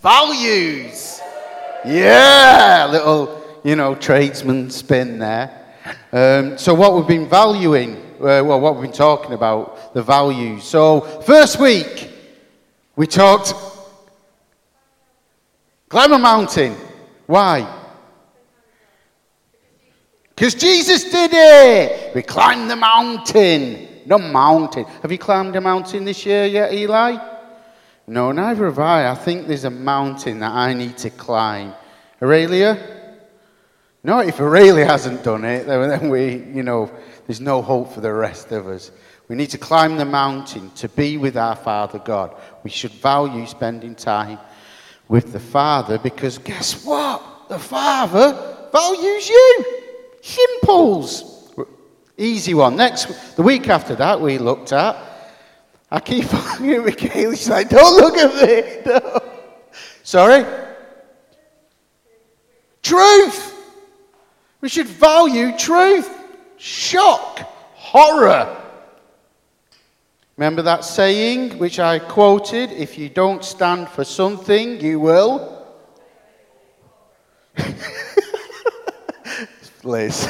Values. 0.00 1.20
Yeah, 1.84 2.88
little, 2.90 3.60
you 3.64 3.74
know, 3.74 3.96
tradesman 3.96 4.70
spin 4.70 5.18
there. 5.18 5.50
Um, 6.12 6.56
so, 6.56 6.72
what 6.74 6.94
we've 6.94 7.06
been 7.06 7.28
valuing, 7.28 7.96
uh, 8.20 8.42
well, 8.44 8.60
what 8.60 8.74
we've 8.74 8.84
been 8.84 8.92
talking 8.92 9.32
about, 9.32 9.94
the 9.94 10.02
values. 10.02 10.64
So, 10.64 11.00
first 11.00 11.58
week, 11.58 12.10
we 12.94 13.06
talked 13.06 13.54
climb 15.88 16.12
a 16.12 16.18
mountain. 16.18 16.76
Why? 17.26 17.66
Because 20.28 20.54
Jesus 20.54 21.04
did 21.10 21.30
it. 21.32 22.14
We 22.14 22.22
climbed 22.22 22.70
the 22.70 22.76
mountain. 22.76 23.88
The 24.06 24.18
mountain. 24.18 24.84
Have 25.02 25.10
you 25.10 25.18
climbed 25.18 25.56
a 25.56 25.60
mountain 25.60 26.04
this 26.04 26.24
year 26.24 26.46
yet, 26.46 26.72
Eli? 26.72 27.37
No, 28.08 28.32
neither 28.32 28.64
have 28.64 28.78
I. 28.78 29.10
I 29.10 29.14
think 29.14 29.46
there's 29.46 29.64
a 29.64 29.70
mountain 29.70 30.40
that 30.40 30.52
I 30.52 30.72
need 30.72 30.96
to 30.98 31.10
climb. 31.10 31.74
Aurelia? 32.22 32.78
No, 34.02 34.20
if 34.20 34.40
Aurelia 34.40 34.86
hasn't 34.86 35.22
done 35.22 35.44
it, 35.44 35.66
then 35.66 36.08
we, 36.08 36.36
you 36.36 36.62
know, 36.62 36.90
there's 37.26 37.42
no 37.42 37.60
hope 37.60 37.92
for 37.92 38.00
the 38.00 38.12
rest 38.12 38.50
of 38.50 38.66
us. 38.66 38.90
We 39.28 39.36
need 39.36 39.50
to 39.50 39.58
climb 39.58 39.98
the 39.98 40.06
mountain 40.06 40.70
to 40.76 40.88
be 40.88 41.18
with 41.18 41.36
our 41.36 41.54
Father 41.54 41.98
God. 41.98 42.34
We 42.64 42.70
should 42.70 42.92
value 42.92 43.46
spending 43.46 43.94
time 43.94 44.38
with 45.06 45.32
the 45.32 45.40
Father 45.40 45.98
because 45.98 46.38
guess 46.38 46.86
what? 46.86 47.22
The 47.50 47.58
Father 47.58 48.32
values 48.72 49.28
you. 49.28 49.64
Simples. 50.22 51.52
Easy 52.16 52.54
one. 52.54 52.76
Next, 52.76 53.36
the 53.36 53.42
week 53.42 53.68
after 53.68 53.94
that, 53.96 54.18
we 54.18 54.38
looked 54.38 54.72
at. 54.72 55.07
I 55.90 56.00
keep 56.00 56.30
looking 56.32 56.70
at 56.72 56.84
Michaela. 56.84 57.36
She's 57.36 57.48
like, 57.48 57.70
don't 57.70 57.96
look 57.96 58.16
at 58.16 58.34
me. 58.34 58.82
No. 58.84 59.20
Sorry? 60.02 60.44
Truth. 62.82 63.54
We 64.60 64.68
should 64.68 64.86
value 64.86 65.56
truth. 65.56 66.10
Shock. 66.56 67.38
Horror. 67.74 68.54
Remember 70.36 70.62
that 70.62 70.84
saying 70.84 71.58
which 71.58 71.80
I 71.80 71.98
quoted? 71.98 72.70
If 72.70 72.96
you 72.98 73.08
don't 73.08 73.44
stand 73.44 73.88
for 73.88 74.04
something, 74.04 74.80
you 74.80 75.00
will. 75.00 75.66
Liz. 79.84 80.28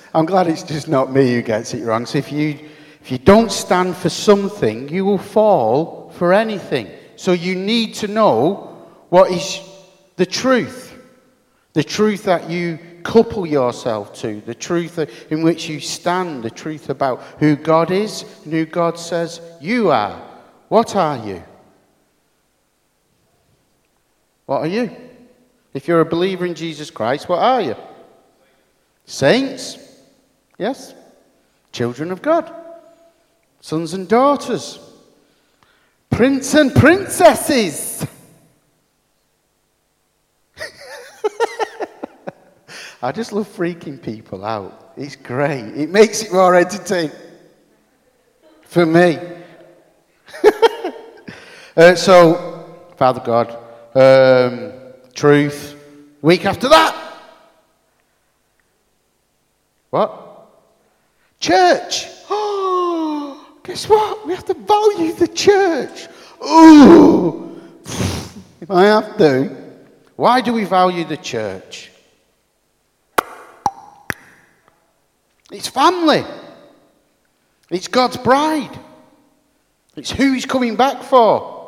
I'm 0.14 0.26
glad 0.26 0.46
it's 0.46 0.62
just 0.62 0.88
not 0.88 1.12
me 1.12 1.34
who 1.34 1.42
gets 1.42 1.74
it 1.74 1.84
wrong. 1.84 2.06
So 2.06 2.18
if 2.18 2.30
you, 2.30 2.68
if 3.02 3.10
you 3.10 3.18
don't 3.18 3.50
stand 3.50 3.96
for 3.96 4.08
something, 4.08 4.88
you 4.88 5.04
will 5.04 5.18
fall 5.18 6.10
for 6.10 6.32
anything. 6.32 6.88
So 7.16 7.32
you 7.32 7.56
need 7.56 7.94
to 7.94 8.06
know 8.06 8.86
what 9.08 9.32
is 9.32 9.60
the 10.14 10.24
truth. 10.24 10.96
The 11.72 11.82
truth 11.82 12.22
that 12.24 12.48
you 12.48 12.78
couple 13.02 13.44
yourself 13.44 14.14
to, 14.20 14.40
the 14.42 14.54
truth 14.54 15.00
in 15.32 15.42
which 15.42 15.68
you 15.68 15.80
stand, 15.80 16.44
the 16.44 16.50
truth 16.50 16.90
about 16.90 17.22
who 17.40 17.56
God 17.56 17.90
is 17.90 18.24
and 18.44 18.52
who 18.52 18.66
God 18.66 18.96
says 19.00 19.40
you 19.60 19.90
are. 19.90 20.22
What 20.68 20.94
are 20.94 21.26
you? 21.26 21.42
What 24.46 24.60
are 24.60 24.68
you? 24.68 24.96
If 25.74 25.88
you're 25.88 26.00
a 26.00 26.04
believer 26.04 26.46
in 26.46 26.54
Jesus 26.54 26.88
Christ, 26.88 27.28
what 27.28 27.40
are 27.40 27.62
you? 27.62 27.76
Saints? 29.06 29.76
Yes. 30.56 30.94
Children 31.72 32.12
of 32.12 32.22
God. 32.22 32.61
Sons 33.62 33.94
and 33.94 34.06
daughters. 34.08 34.80
Prince 36.10 36.52
and 36.54 36.74
princesses. 36.74 38.04
I 43.02 43.12
just 43.12 43.32
love 43.32 43.46
freaking 43.46 44.02
people 44.02 44.44
out. 44.44 44.92
It's 44.96 45.14
great. 45.14 45.62
It 45.76 45.90
makes 45.90 46.24
it 46.24 46.32
more 46.32 46.56
entertaining 46.56 47.12
for 48.62 48.84
me. 48.84 49.16
uh, 51.76 51.94
so, 51.94 52.84
Father 52.96 53.22
God, 53.24 53.56
um, 53.94 54.72
truth. 55.14 55.76
Week 56.20 56.44
after 56.46 56.68
that, 56.68 56.96
what? 59.90 60.48
Church. 61.38 62.06
Guess 63.64 63.88
what? 63.88 64.26
We 64.26 64.34
have 64.34 64.44
to 64.46 64.54
value 64.54 65.12
the 65.12 65.28
church. 65.28 66.08
Ooh, 66.44 67.60
if 68.60 68.70
I 68.70 68.84
have 68.84 69.16
to. 69.18 69.56
Why 70.16 70.40
do 70.40 70.52
we 70.52 70.64
value 70.64 71.04
the 71.04 71.16
church? 71.16 71.90
It's 75.50 75.68
family. 75.68 76.24
It's 77.70 77.88
God's 77.88 78.16
bride. 78.16 78.78
It's 79.96 80.10
who 80.10 80.32
He's 80.32 80.46
coming 80.46 80.76
back 80.76 81.02
for. 81.02 81.60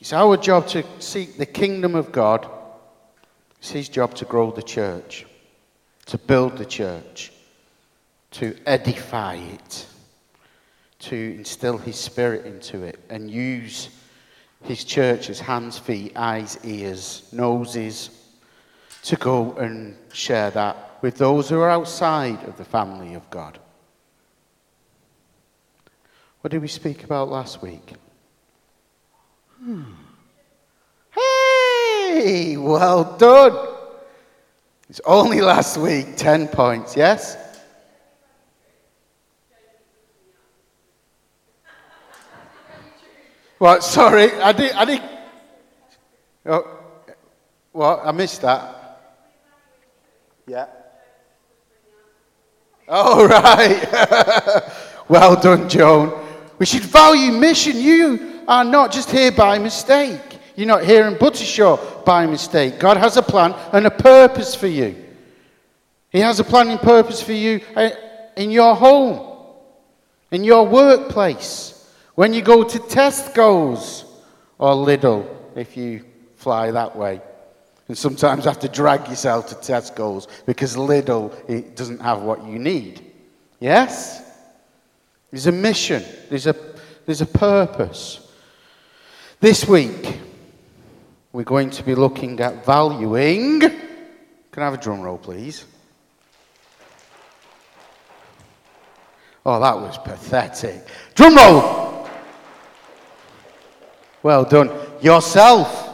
It's 0.00 0.12
our 0.12 0.36
job 0.36 0.68
to 0.68 0.84
seek 1.00 1.36
the 1.36 1.46
kingdom 1.46 1.94
of 1.94 2.12
God. 2.12 2.48
It's 3.58 3.70
His 3.70 3.88
job 3.88 4.14
to 4.16 4.24
grow 4.24 4.52
the 4.52 4.62
church, 4.62 5.26
to 6.06 6.18
build 6.18 6.56
the 6.56 6.64
church, 6.64 7.32
to 8.32 8.56
edify 8.66 9.34
it, 9.34 9.86
to 11.00 11.16
instill 11.36 11.78
His 11.78 11.96
Spirit 11.96 12.46
into 12.46 12.82
it, 12.82 12.98
and 13.08 13.30
use 13.30 13.90
His 14.62 14.84
church 14.84 15.30
as 15.30 15.40
hands, 15.40 15.78
feet, 15.78 16.12
eyes, 16.16 16.58
ears, 16.64 17.28
noses, 17.32 18.10
to 19.04 19.16
go 19.16 19.52
and 19.52 19.96
share 20.12 20.50
that 20.50 20.98
with 21.00 21.16
those 21.16 21.48
who 21.48 21.60
are 21.60 21.70
outside 21.70 22.42
of 22.44 22.56
the 22.56 22.64
family 22.64 23.14
of 23.14 23.28
God. 23.30 23.58
What 26.40 26.50
did 26.50 26.62
we 26.62 26.68
speak 26.68 27.04
about 27.04 27.28
last 27.28 27.62
week? 27.62 27.94
Hmm. 29.62 29.82
Hey, 31.10 32.56
well 32.56 33.16
done. 33.16 33.76
It's 34.88 35.00
only 35.04 35.40
last 35.40 35.76
week, 35.76 36.16
10 36.16 36.48
points, 36.48 36.96
yes? 36.96 37.36
What? 43.58 43.82
Sorry, 43.82 44.32
I 44.32 44.52
did. 44.52 44.72
I 44.72 44.84
did. 44.84 45.02
Oh, 46.46 46.78
what? 47.72 48.00
I 48.04 48.12
missed 48.12 48.42
that. 48.42 49.00
Yeah. 50.46 50.66
All 52.88 53.26
right. 53.26 53.86
well 55.08 55.38
done, 55.40 55.68
Joan. 55.68 56.26
We 56.58 56.66
should 56.66 56.82
value 56.82 57.32
mission. 57.32 57.76
You 57.76 58.42
are 58.48 58.64
not 58.64 58.92
just 58.92 59.10
here 59.10 59.30
by 59.30 59.58
mistake. 59.58 60.20
You're 60.56 60.66
not 60.66 60.84
here 60.84 61.06
in 61.06 61.14
Buttershaw 61.14 62.02
by 62.04 62.26
mistake. 62.26 62.78
God 62.78 62.96
has 62.96 63.16
a 63.16 63.22
plan 63.22 63.54
and 63.72 63.86
a 63.86 63.90
purpose 63.90 64.54
for 64.54 64.66
you. 64.66 65.04
He 66.10 66.20
has 66.20 66.40
a 66.40 66.44
plan 66.44 66.68
and 66.68 66.80
purpose 66.80 67.22
for 67.22 67.32
you 67.32 67.60
uh, 67.76 67.90
in 68.36 68.50
your 68.50 68.74
home, 68.74 69.44
in 70.30 70.42
your 70.42 70.66
workplace, 70.66 71.77
when 72.18 72.32
you 72.32 72.42
go 72.42 72.64
to 72.64 72.80
Tesco's 72.80 74.04
or 74.58 74.74
Lidl, 74.74 75.24
if 75.54 75.76
you 75.76 76.04
fly 76.34 76.72
that 76.72 76.96
way 76.96 77.20
and 77.86 77.96
sometimes 77.96 78.44
have 78.44 78.58
to 78.58 78.68
drag 78.68 79.06
yourself 79.06 79.46
to 79.50 79.54
Tesco's 79.54 80.26
because 80.44 80.74
Lidl 80.74 81.32
it 81.48 81.76
doesn't 81.76 82.00
have 82.00 82.22
what 82.22 82.44
you 82.44 82.58
need. 82.58 83.04
Yes? 83.60 84.20
There's 85.30 85.46
a 85.46 85.52
mission, 85.52 86.02
there's 86.28 86.48
a, 86.48 86.56
there's 87.06 87.20
a 87.20 87.26
purpose. 87.26 88.28
This 89.38 89.68
week, 89.68 90.18
we're 91.30 91.44
going 91.44 91.70
to 91.70 91.84
be 91.84 91.94
looking 91.94 92.40
at 92.40 92.66
valuing. 92.66 93.60
Can 93.60 93.76
I 94.56 94.64
have 94.64 94.74
a 94.74 94.78
drum 94.78 95.02
roll, 95.02 95.18
please? 95.18 95.64
Oh, 99.46 99.60
that 99.60 99.76
was 99.76 99.96
pathetic. 99.98 100.84
Drum 101.14 101.36
roll! 101.36 101.87
Well 104.22 104.44
done. 104.44 104.70
Yourself 105.00 105.88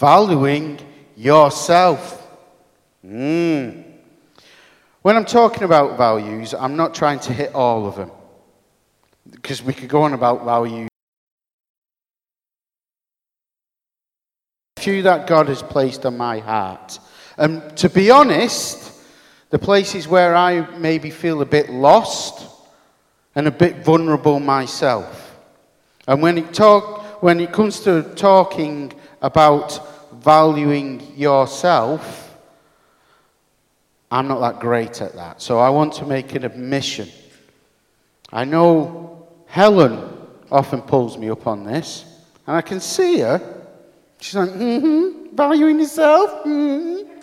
valuing 0.00 0.80
yourself. 1.14 2.26
Mm. 3.04 3.84
When 5.02 5.16
I'm 5.16 5.26
talking 5.26 5.64
about 5.64 5.98
values, 5.98 6.54
I'm 6.54 6.74
not 6.74 6.94
trying 6.94 7.20
to 7.20 7.34
hit 7.34 7.54
all 7.54 7.86
of 7.86 7.96
them. 7.96 8.10
Because 9.30 9.62
we 9.62 9.74
could 9.74 9.90
go 9.90 10.02
on 10.02 10.14
about 10.14 10.44
values. 10.44 10.88
Few 14.78 15.02
that 15.02 15.26
God 15.26 15.48
has 15.48 15.62
placed 15.62 16.06
on 16.06 16.16
my 16.16 16.38
heart. 16.38 16.98
And 17.36 17.76
to 17.76 17.90
be 17.90 18.10
honest, 18.10 18.92
the 19.50 19.58
places 19.58 20.08
where 20.08 20.34
I 20.34 20.78
maybe 20.78 21.10
feel 21.10 21.42
a 21.42 21.46
bit 21.46 21.68
lost 21.68 22.48
and 23.34 23.46
a 23.46 23.50
bit 23.50 23.84
vulnerable 23.84 24.40
myself 24.40 25.29
And 26.10 26.20
when 26.20 26.38
it, 26.38 26.52
talk, 26.52 27.22
when 27.22 27.38
it 27.38 27.52
comes 27.52 27.78
to 27.82 28.02
talking 28.16 28.92
about 29.22 30.12
valuing 30.24 31.16
yourself, 31.16 32.36
I'm 34.10 34.26
not 34.26 34.40
that 34.40 34.58
great 34.58 35.00
at 35.02 35.14
that. 35.14 35.40
So 35.40 35.60
I 35.60 35.70
want 35.70 35.92
to 35.94 36.04
make 36.04 36.34
an 36.34 36.42
admission. 36.42 37.08
I 38.32 38.44
know 38.44 39.28
Helen 39.46 40.02
often 40.50 40.82
pulls 40.82 41.16
me 41.16 41.30
up 41.30 41.46
on 41.46 41.62
this, 41.62 42.04
and 42.44 42.56
I 42.56 42.62
can 42.62 42.80
see 42.80 43.20
her. 43.20 43.62
She's 44.20 44.34
like, 44.34 44.50
mm-hmm, 44.50 45.36
valuing 45.36 45.78
yourself. 45.78 46.44
Mm-hmm. 46.44 47.20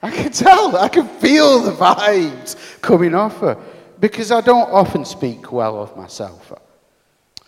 I 0.00 0.10
can 0.12 0.30
tell, 0.30 0.76
I 0.76 0.88
can 0.88 1.08
feel 1.08 1.58
the 1.58 1.72
vibes 1.72 2.80
coming 2.80 3.16
off 3.16 3.40
her 3.40 3.60
because 3.98 4.30
I 4.30 4.42
don't 4.42 4.70
often 4.70 5.04
speak 5.04 5.50
well 5.50 5.82
of 5.82 5.96
myself. 5.96 6.52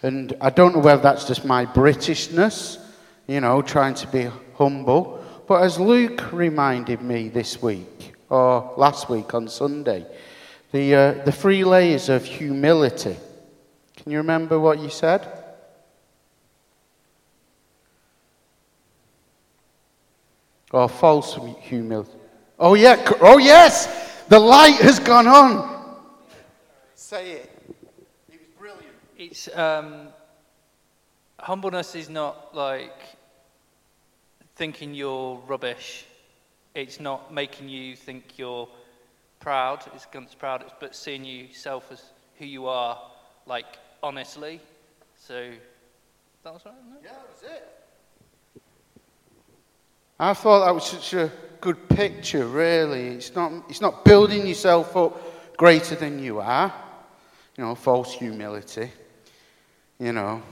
And 0.07 0.37
I 0.41 0.51
don't 0.51 0.73
know 0.73 0.81
whether 0.83 1.03
that's 1.03 1.25
just 1.25 1.45
my 1.45 1.67
Britishness, 1.67 2.79
you 3.27 3.41
know, 3.41 3.61
trying 3.61 3.95
to 3.95 4.07
be 4.07 4.31
humble. 4.55 5.21
But 5.49 5.65
as 5.65 5.81
Luke 5.81 6.33
reminded 6.33 7.03
me 7.03 7.29
this 7.29 7.61
week, 7.61 8.15
or 8.29 8.73
last 8.77 9.09
week 9.09 9.35
on 9.35 9.49
Sunday, 9.49 10.07
the, 10.71 10.95
uh, 10.95 11.13
the 11.25 11.33
three 11.33 11.65
layers 11.65 12.09
of 12.09 12.25
humility. 12.25 13.17
Can 13.97 14.13
you 14.13 14.19
remember 14.19 14.61
what 14.61 14.79
you 14.79 14.91
said? 14.91 15.27
Or 20.71 20.89
false 20.89 21.37
humility. 21.63 22.13
Oh, 22.61 22.75
yeah. 22.75 23.13
Oh, 23.21 23.39
yes. 23.39 24.23
The 24.29 24.39
light 24.39 24.77
has 24.77 25.01
gone 25.01 25.27
on. 25.27 25.97
Say 26.95 27.33
it. 27.33 27.56
It's 29.19 29.49
um, 29.57 30.09
humbleness 31.39 31.95
is 31.95 32.11
not 32.11 32.55
like 32.55 33.17
thinking 34.57 34.95
you're 34.95 35.37
rubbish. 35.47 36.05
It's 36.75 37.01
not 37.01 37.33
making 37.33 37.71
you 37.71 37.97
think 37.97 38.37
you're 38.37 38.69
proud. 39.41 39.85
It's 39.95 40.05
against 40.05 40.39
proud. 40.39 40.63
It's 40.63 40.75
but 40.79 40.95
seeing 40.95 41.25
yourself 41.25 41.91
as 41.91 42.03
who 42.39 42.45
you 42.45 42.67
are, 42.67 43.01
like 43.47 43.79
honestly. 44.03 44.61
So 45.19 45.51
that 46.45 46.53
was 46.53 46.63
right. 46.67 46.75
Yeah, 47.03 47.13
that 47.13 47.29
was 47.33 47.43
it. 47.43 47.73
I 50.19 50.35
thought 50.35 50.67
that 50.67 50.75
was 50.75 50.87
such 50.87 51.15
a 51.15 51.33
good 51.63 51.89
picture, 51.89 52.47
really. 52.47 53.09
It's 53.09 53.35
not, 53.35 53.53
it's 53.69 53.81
not 53.81 54.05
building 54.05 54.47
yourself 54.47 54.95
up 54.95 55.57
greater 55.57 55.95
than 55.95 56.23
you 56.23 56.41
are, 56.41 56.73
you 57.57 57.65
know, 57.65 57.75
false 57.75 58.13
humility. 58.13 58.91
You 59.99 60.13
know, 60.13 60.43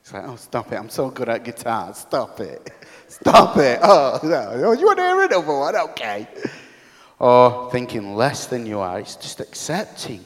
it's 0.00 0.12
like, 0.12 0.24
oh, 0.26 0.36
stop 0.36 0.72
it. 0.72 0.76
I'm 0.76 0.88
so 0.88 1.10
good 1.10 1.28
at 1.28 1.44
guitar. 1.44 1.94
Stop 1.94 2.40
it. 2.40 2.70
Stop 3.08 3.56
it. 3.58 3.78
Oh, 3.82 4.18
no. 4.22 4.72
you 4.72 4.86
want 4.86 4.98
to 4.98 5.04
hear 5.04 5.22
another 5.22 5.40
one? 5.40 5.76
Okay. 5.90 6.26
Or 7.18 7.70
thinking 7.70 8.16
less 8.16 8.46
than 8.46 8.66
you 8.66 8.80
are. 8.80 8.98
It's 8.98 9.16
just 9.16 9.40
accepting 9.40 10.24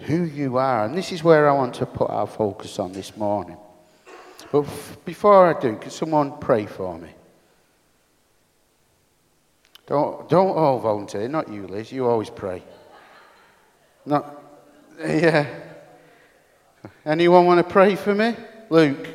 who 0.00 0.24
you 0.24 0.58
are. 0.58 0.84
And 0.84 0.94
this 0.94 1.12
is 1.12 1.24
where 1.24 1.48
I 1.48 1.54
want 1.54 1.74
to 1.76 1.86
put 1.86 2.10
our 2.10 2.26
focus 2.26 2.78
on 2.78 2.92
this 2.92 3.16
morning. 3.16 3.56
But 4.50 4.66
before 5.04 5.54
I 5.54 5.58
do, 5.58 5.76
can 5.76 5.90
someone 5.90 6.38
pray 6.38 6.66
for 6.66 6.98
me? 6.98 7.08
Don't, 9.86 10.28
don't 10.28 10.56
all 10.56 10.78
volunteer, 10.78 11.28
not 11.28 11.48
you, 11.48 11.66
Liz. 11.66 11.90
You 11.90 12.06
always 12.06 12.30
pray. 12.30 12.62
Not, 14.04 14.42
yeah. 14.98 15.71
Anyone 17.06 17.46
want 17.46 17.66
to 17.66 17.72
pray 17.72 17.94
for 17.96 18.14
me? 18.14 18.34
Luke. 18.70 19.08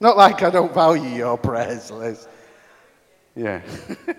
Not 0.00 0.16
like 0.16 0.42
I 0.42 0.50
don't 0.50 0.72
value 0.72 1.08
your 1.08 1.36
prayers, 1.36 1.90
Liz. 1.90 2.28
Yeah. 3.34 3.60
The 4.06 4.14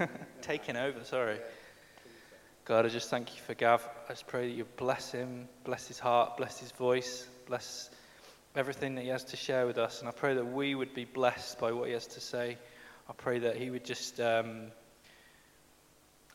mic. 0.00 0.10
Taking 0.42 0.76
over, 0.76 1.04
sorry. 1.04 1.38
God, 2.64 2.86
I 2.86 2.88
just 2.88 3.10
thank 3.10 3.34
you 3.36 3.42
for 3.42 3.54
Gav. 3.54 3.86
I 4.08 4.12
just 4.12 4.26
pray 4.26 4.48
that 4.48 4.54
you 4.54 4.64
bless 4.76 5.12
him, 5.12 5.48
bless 5.64 5.86
his 5.86 5.98
heart, 5.98 6.36
bless 6.36 6.58
his 6.58 6.72
voice, 6.72 7.28
bless 7.46 7.90
everything 8.56 8.94
that 8.94 9.02
he 9.02 9.08
has 9.08 9.22
to 9.24 9.36
share 9.36 9.66
with 9.66 9.78
us. 9.78 10.00
And 10.00 10.08
I 10.08 10.12
pray 10.12 10.34
that 10.34 10.44
we 10.44 10.74
would 10.74 10.94
be 10.94 11.04
blessed 11.04 11.58
by 11.58 11.72
what 11.72 11.88
he 11.88 11.92
has 11.92 12.06
to 12.08 12.20
say. 12.20 12.56
I 13.08 13.12
pray 13.12 13.38
that 13.40 13.56
he 13.56 13.70
would 13.70 13.84
just. 13.84 14.20
Um, 14.20 14.72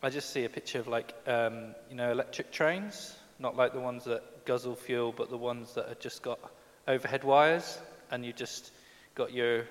I 0.01 0.09
just 0.09 0.29
see 0.29 0.45
a 0.45 0.49
picture 0.49 0.79
of 0.79 0.87
like, 0.87 1.13
um, 1.27 1.75
you 1.89 1.95
know, 1.97 2.09
electric 2.09 2.51
trains, 2.51 3.17
not 3.37 3.57
like 3.57 3.73
the 3.73 3.81
ones 3.81 4.05
that 4.05 4.45
guzzle 4.45 4.75
fuel, 4.75 5.11
but 5.11 5.29
the 5.29 5.37
ones 5.37 5.73
that 5.73 5.89
have 5.89 5.99
just 5.99 6.21
got 6.21 6.39
overhead 6.87 7.25
wires, 7.25 7.79
and 8.09 8.25
you 8.25 8.31
just 8.31 8.71
got 9.15 9.33
your 9.33 9.65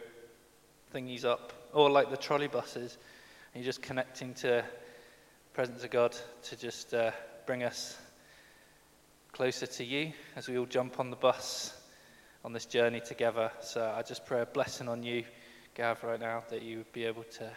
thingies 0.94 1.24
up, 1.24 1.54
or 1.72 1.88
like 1.88 2.10
the 2.10 2.16
trolley 2.16 2.46
buses, 2.46 2.98
and 3.54 3.64
you're 3.64 3.68
just 3.68 3.80
connecting 3.80 4.34
to 4.34 4.62
presence 5.54 5.82
of 5.82 5.90
God 5.90 6.14
to 6.42 6.56
just 6.56 6.92
uh, 6.92 7.10
bring 7.46 7.62
us 7.62 7.96
closer 9.32 9.66
to 9.66 9.84
you 9.84 10.12
as 10.36 10.46
we 10.46 10.58
all 10.58 10.66
jump 10.66 11.00
on 11.00 11.10
the 11.10 11.16
bus 11.16 11.74
on 12.44 12.52
this 12.52 12.66
journey 12.66 13.00
together. 13.00 13.50
So 13.60 13.94
I 13.96 14.02
just 14.02 14.26
pray 14.26 14.42
a 14.42 14.46
blessing 14.46 14.88
on 14.88 15.02
you, 15.02 15.24
Gav, 15.78 16.02
right 16.02 16.18
now, 16.18 16.42
that 16.50 16.62
you 16.62 16.78
would 16.78 16.92
be 16.92 17.04
able 17.04 17.22
to 17.22 17.48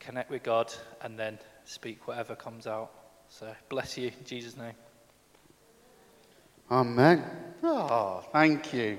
connect 0.00 0.30
with 0.30 0.42
God 0.42 0.72
and 1.02 1.18
then 1.18 1.38
speak 1.66 2.08
whatever 2.08 2.34
comes 2.34 2.66
out. 2.66 2.90
So 3.28 3.54
bless 3.68 3.98
you 3.98 4.06
in 4.06 4.24
Jesus' 4.24 4.56
name. 4.56 4.72
Amen. 6.70 7.22
Oh, 7.62 8.24
thank 8.32 8.72
you. 8.72 8.96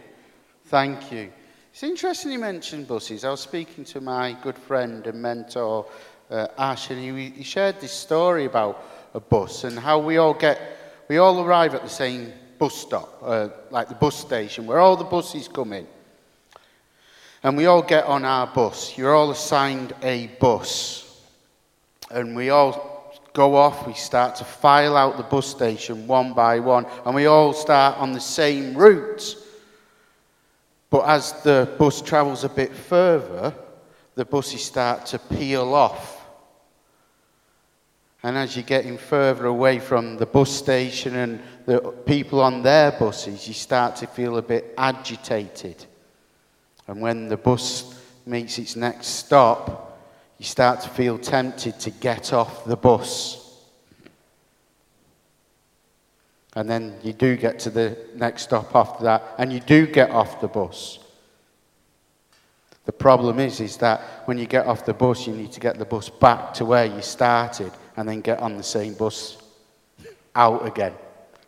Thank 0.65 1.11
you. 1.11 1.31
It's 1.73 1.81
interesting 1.81 2.33
you 2.33 2.37
mentioned 2.37 2.87
buses. 2.87 3.25
I 3.25 3.31
was 3.31 3.41
speaking 3.41 3.83
to 3.85 3.99
my 3.99 4.37
good 4.43 4.59
friend 4.59 5.07
and 5.07 5.19
mentor 5.19 5.87
uh, 6.29 6.49
Ash, 6.55 6.91
and 6.91 6.99
he, 6.99 7.31
he 7.31 7.43
shared 7.43 7.79
this 7.81 7.93
story 7.93 8.45
about 8.45 9.09
a 9.15 9.19
bus 9.19 9.63
and 9.63 9.79
how 9.79 9.97
we 9.97 10.17
all 10.17 10.35
get, 10.35 10.61
we 11.07 11.17
all 11.17 11.43
arrive 11.43 11.73
at 11.73 11.81
the 11.81 11.89
same 11.89 12.31
bus 12.59 12.75
stop, 12.75 13.17
uh, 13.23 13.49
like 13.71 13.89
the 13.89 13.95
bus 13.95 14.15
station, 14.15 14.67
where 14.67 14.77
all 14.77 14.95
the 14.95 15.03
buses 15.03 15.47
come 15.47 15.73
in. 15.73 15.87
And 17.43 17.55
we 17.55 17.65
all 17.65 17.81
get 17.81 18.05
on 18.05 18.25
our 18.25 18.47
bus. 18.47 18.97
You're 18.97 19.15
all 19.15 19.31
assigned 19.31 19.93
a 20.01 20.27
bus. 20.39 21.21
And 22.09 22.35
we 22.35 22.49
all 22.49 23.13
go 23.33 23.55
off, 23.55 23.85
we 23.85 23.93
start 23.93 24.35
to 24.35 24.43
file 24.43 24.97
out 24.97 25.17
the 25.17 25.23
bus 25.23 25.47
station 25.47 26.07
one 26.07 26.33
by 26.33 26.59
one, 26.59 26.87
and 27.05 27.13
we 27.13 27.27
all 27.27 27.53
start 27.53 27.97
on 27.97 28.11
the 28.11 28.19
same 28.19 28.75
route. 28.75 29.35
But 30.89 31.07
as 31.07 31.33
the 31.43 31.69
bus 31.77 32.01
travels 32.01 32.43
a 32.43 32.49
bit 32.49 32.73
further, 32.73 33.53
the 34.15 34.25
buses 34.25 34.63
start 34.63 35.05
to 35.07 35.19
peel 35.19 35.73
off 35.75 36.17
and 38.23 38.35
as 38.35 38.55
you're 38.55 38.63
getting 38.63 38.97
further 38.97 39.45
away 39.45 39.79
from 39.79 40.17
the 40.17 40.25
bus 40.25 40.51
station 40.51 41.15
and 41.15 41.41
the 41.65 41.79
people 42.05 42.41
on 42.41 42.63
their 42.63 42.91
buses, 42.91 43.47
you 43.47 43.53
start 43.53 43.95
to 43.97 44.07
feel 44.07 44.37
a 44.37 44.41
bit 44.41 44.73
agitated. 44.77 45.85
And 46.87 47.01
when 47.01 47.27
the 47.27 47.37
bus 47.37 47.99
meets 48.25 48.57
its 48.59 48.75
next 48.75 49.07
stop, 49.07 49.99
you 50.37 50.45
start 50.45 50.81
to 50.81 50.89
feel 50.89 51.17
tempted 51.17 51.79
to 51.79 51.89
get 51.89 52.33
off 52.33 52.65
the 52.65 52.77
bus. 52.77 53.43
And 56.55 56.69
then 56.69 56.97
you 57.03 57.13
do 57.13 57.35
get 57.35 57.59
to 57.59 57.69
the 57.69 57.97
next 58.15 58.43
stop 58.43 58.75
after 58.75 59.03
that, 59.03 59.35
and 59.37 59.51
you 59.51 59.59
do 59.59 59.85
get 59.85 60.09
off 60.11 60.41
the 60.41 60.47
bus. 60.47 60.99
The 62.85 62.93
problem 62.93 63.39
is, 63.39 63.59
is 63.59 63.77
that 63.77 64.01
when 64.25 64.37
you 64.37 64.47
get 64.47 64.65
off 64.65 64.85
the 64.85 64.93
bus, 64.93 65.27
you 65.27 65.33
need 65.33 65.51
to 65.51 65.59
get 65.59 65.77
the 65.77 65.85
bus 65.85 66.09
back 66.09 66.53
to 66.55 66.65
where 66.65 66.85
you 66.85 67.01
started 67.01 67.71
and 67.97 68.07
then 68.07 68.21
get 68.21 68.39
on 68.39 68.55
the 68.55 68.63
same 68.63 68.93
bus 68.93 69.37
out 70.35 70.65
again 70.65 70.93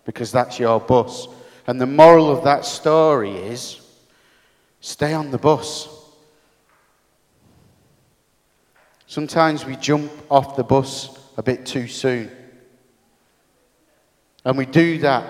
because 0.04 0.32
that's 0.32 0.60
your 0.60 0.82
bus. 0.82 1.28
And 1.66 1.80
the 1.80 1.86
moral 1.86 2.30
of 2.30 2.44
that 2.44 2.66
story 2.66 3.32
is 3.32 3.80
stay 4.80 5.14
on 5.14 5.32
the 5.32 5.38
bus. 5.38 5.88
Sometimes 9.08 9.66
we 9.66 9.76
jump 9.76 10.12
off 10.30 10.56
the 10.56 10.64
bus 10.64 11.18
a 11.38 11.42
bit 11.42 11.66
too 11.66 11.88
soon. 11.88 12.30
And 14.46 14.58
we 14.58 14.66
do 14.66 15.00
that 15.00 15.26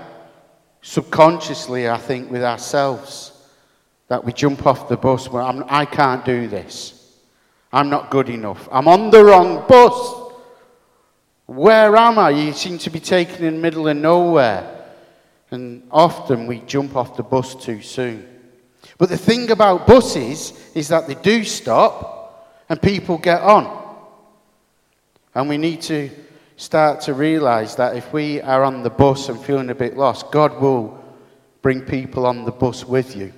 subconsciously, 0.82 1.90
I 1.90 1.98
think, 1.98 2.30
with 2.30 2.44
ourselves. 2.44 3.32
That 4.08 4.24
we 4.24 4.34
jump 4.34 4.66
off 4.66 4.90
the 4.90 4.98
bus 4.98 5.30
where 5.30 5.44
I 5.44 5.86
can't 5.86 6.26
do 6.26 6.48
this. 6.48 7.18
I'm 7.72 7.90
not 7.90 8.10
good 8.10 8.30
enough. 8.30 8.68
I'm 8.72 8.88
on 8.88 9.12
the 9.12 9.24
wrong 9.24 9.66
bus. 9.68 10.34
Where 11.46 11.96
am 11.96 12.20
I? 12.20 12.32
You 12.32 12.54
seem 12.54 12.80
to 12.80 12.90
be 12.90 13.00
taken 13.00 13.46
in 13.46 13.56
the 13.56 13.60
middle 13.60 13.88
of 13.88 13.98
nowhere. 13.98 14.88
And 15.52 15.88
often 15.92 16.48
we 16.48 16.60
jump 16.62 16.96
off 16.96 17.16
the 17.16 17.24
bus 17.24 17.56
too 17.56 17.82
soon. 17.82 18.39
But 19.00 19.08
the 19.08 19.18
thing 19.18 19.50
about 19.50 19.88
buses 19.88 20.54
is 20.76 20.90
that 20.90 21.08
they 21.08 21.16
do 21.16 21.44
stop 21.46 22.66
and 22.68 22.80
people 22.80 23.18
get 23.18 23.42
on. 23.42 23.96
And 25.34 25.48
we 25.48 25.58
need 25.58 25.82
to 25.84 26.12
start 26.58 27.00
to 27.02 27.14
realize 27.14 27.78
that 27.78 27.96
if 27.96 28.12
we 28.12 28.42
are 28.42 28.66
on 28.66 28.84
the 28.84 28.90
bus 28.90 29.30
and 29.30 29.40
feeling 29.40 29.70
a 29.70 29.76
bit 29.76 29.96
lost, 29.96 30.32
God 30.32 30.62
will 30.62 31.02
bring 31.62 31.82
people 31.82 32.26
on 32.26 32.44
the 32.44 32.52
bus 32.52 32.84
with 32.84 33.16
you 33.16 33.32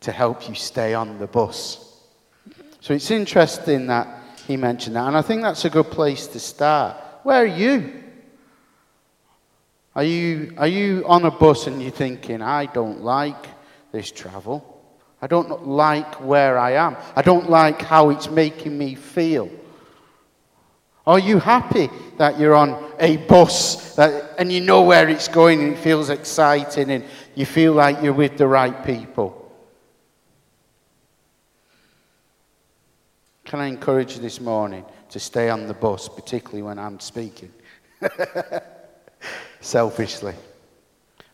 to 0.00 0.12
help 0.12 0.46
you 0.46 0.54
stay 0.54 0.92
on 0.92 1.18
the 1.18 1.26
bus. 1.26 1.82
So 2.80 2.92
it's 2.92 3.10
interesting 3.10 3.86
that 3.86 4.06
he 4.46 4.58
mentioned 4.58 4.96
that. 4.96 5.08
And 5.08 5.16
I 5.16 5.22
think 5.22 5.40
that's 5.40 5.64
a 5.64 5.70
good 5.70 5.90
place 5.90 6.26
to 6.28 6.38
start. 6.38 6.98
Where 7.22 7.42
are 7.42 7.46
you? 7.46 8.02
Are 9.94 10.04
you, 10.04 10.52
are 10.58 10.68
you 10.68 11.02
on 11.06 11.24
a 11.24 11.30
bus 11.30 11.66
and 11.66 11.80
you're 11.82 11.90
thinking, 11.90 12.42
I 12.42 12.66
don't 12.66 13.00
like 13.00 13.55
this 13.96 14.10
travel? 14.10 14.62
I 15.22 15.26
don't 15.26 15.66
like 15.66 16.20
where 16.20 16.58
I 16.58 16.72
am. 16.72 16.96
I 17.16 17.22
don't 17.22 17.48
like 17.48 17.80
how 17.80 18.10
it's 18.10 18.28
making 18.28 18.76
me 18.76 18.94
feel. 18.94 19.50
Are 21.06 21.18
you 21.18 21.38
happy 21.38 21.88
that 22.18 22.38
you're 22.38 22.54
on 22.54 22.92
a 23.00 23.16
bus 23.16 23.94
that, 23.94 24.34
and 24.38 24.52
you 24.52 24.60
know 24.60 24.82
where 24.82 25.08
it's 25.08 25.28
going 25.28 25.62
and 25.62 25.72
it 25.72 25.78
feels 25.78 26.10
exciting 26.10 26.90
and 26.90 27.04
you 27.34 27.46
feel 27.46 27.72
like 27.72 28.02
you're 28.02 28.12
with 28.12 28.36
the 28.36 28.46
right 28.46 28.84
people? 28.84 29.30
Can 33.44 33.60
I 33.60 33.66
encourage 33.66 34.16
you 34.16 34.20
this 34.20 34.40
morning 34.40 34.84
to 35.10 35.18
stay 35.18 35.48
on 35.48 35.68
the 35.68 35.74
bus, 35.74 36.08
particularly 36.08 36.62
when 36.62 36.78
I'm 36.78 37.00
speaking? 37.00 37.52
Selfishly. 39.60 40.34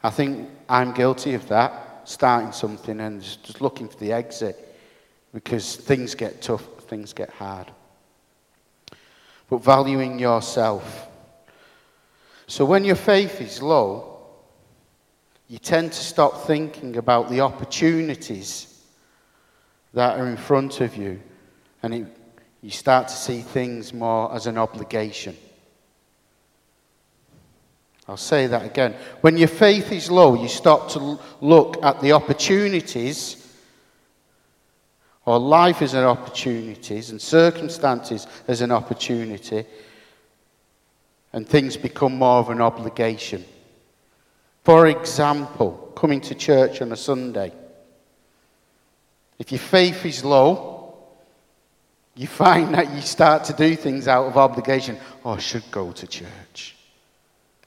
I 0.04 0.10
think 0.10 0.48
I'm 0.68 0.92
guilty 0.92 1.34
of 1.34 1.48
that 1.48 1.91
starting 2.08 2.52
something 2.52 3.00
and 3.00 3.22
just 3.22 3.60
looking 3.60 3.88
for 3.88 3.96
the 3.98 4.12
exit 4.12 4.76
because 5.32 5.76
things 5.76 6.14
get 6.14 6.42
tough, 6.42 6.64
things 6.82 7.12
get 7.12 7.30
hard. 7.30 7.70
But 9.48 9.58
valuing 9.58 10.18
yourself. 10.18 11.08
So 12.46 12.64
when 12.64 12.84
your 12.84 12.96
faith 12.96 13.40
is 13.40 13.62
low, 13.62 14.20
you 15.48 15.58
tend 15.58 15.92
to 15.92 16.00
stop 16.00 16.46
thinking 16.46 16.96
about 16.96 17.28
the 17.28 17.40
opportunities 17.40 18.68
that 19.94 20.18
are 20.18 20.26
in 20.26 20.36
front 20.36 20.80
of 20.80 20.96
you 20.96 21.20
and 21.82 21.94
it, 21.94 22.06
you 22.62 22.70
start 22.70 23.08
to 23.08 23.14
see 23.14 23.40
things 23.40 23.92
more 23.92 24.32
as 24.34 24.46
an 24.46 24.56
obligation. 24.56 25.36
I'll 28.08 28.16
say 28.16 28.48
that 28.48 28.66
again. 28.66 28.94
When 29.20 29.36
your 29.36 29.48
faith 29.48 29.92
is 29.92 30.10
low, 30.10 30.34
you 30.34 30.48
stop 30.48 30.90
to 30.90 31.18
look 31.40 31.82
at 31.84 32.00
the 32.00 32.12
opportunities, 32.12 33.38
or 35.24 35.38
life 35.38 35.82
as 35.82 35.94
an 35.94 36.04
opportunities, 36.04 37.10
and 37.10 37.22
circumstances 37.22 38.26
as 38.48 38.60
an 38.60 38.72
opportunity, 38.72 39.64
and 41.32 41.48
things 41.48 41.76
become 41.76 42.16
more 42.16 42.38
of 42.38 42.50
an 42.50 42.60
obligation. 42.60 43.44
For 44.64 44.88
example, 44.88 45.92
coming 45.94 46.20
to 46.22 46.34
church 46.34 46.82
on 46.82 46.92
a 46.92 46.96
Sunday. 46.96 47.52
If 49.38 49.50
your 49.52 49.60
faith 49.60 50.04
is 50.04 50.24
low, 50.24 50.94
you 52.14 52.26
find 52.26 52.74
that 52.74 52.92
you 52.92 53.00
start 53.00 53.44
to 53.44 53.52
do 53.52 53.74
things 53.74 54.06
out 54.06 54.26
of 54.26 54.36
obligation. 54.36 54.98
Oh, 55.24 55.30
I 55.30 55.38
should 55.38 55.68
go 55.70 55.92
to 55.92 56.06
church. 56.06 56.76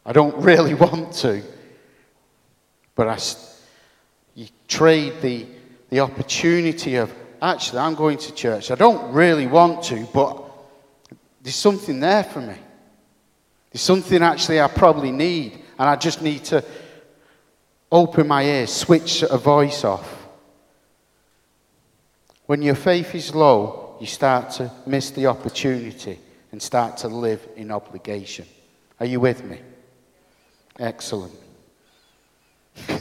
I 0.05 0.13
don't 0.13 0.35
really 0.43 0.73
want 0.73 1.13
to. 1.15 1.41
But 2.93 3.07
I, 3.07 3.19
you 4.35 4.47
trade 4.67 5.21
the, 5.21 5.45
the 5.89 5.99
opportunity 5.99 6.95
of, 6.95 7.13
actually, 7.41 7.79
I'm 7.79 7.95
going 7.95 8.17
to 8.19 8.33
church. 8.33 8.71
I 8.71 8.75
don't 8.75 9.13
really 9.13 9.47
want 9.47 9.83
to, 9.85 10.07
but 10.13 10.43
there's 11.41 11.55
something 11.55 11.99
there 11.99 12.23
for 12.23 12.41
me. 12.41 12.55
There's 13.71 13.81
something 13.81 14.21
actually 14.23 14.61
I 14.61 14.67
probably 14.67 15.11
need, 15.11 15.59
and 15.77 15.89
I 15.89 15.97
just 15.97 16.21
need 16.21 16.45
to 16.45 16.63
open 17.91 18.27
my 18.27 18.43
ears, 18.43 18.71
switch 18.71 19.23
a 19.23 19.37
voice 19.37 19.83
off. 19.83 20.27
When 22.45 22.61
your 22.61 22.75
faith 22.75 23.13
is 23.15 23.35
low, 23.35 23.97
you 23.99 24.07
start 24.07 24.51
to 24.51 24.71
miss 24.85 25.09
the 25.09 25.27
opportunity 25.27 26.19
and 26.51 26.61
start 26.61 26.97
to 26.97 27.07
live 27.07 27.45
in 27.55 27.71
obligation. 27.71 28.45
Are 28.99 29.05
you 29.05 29.19
with 29.19 29.43
me? 29.43 29.59
Excellent. 30.79 31.33
I 32.89 32.99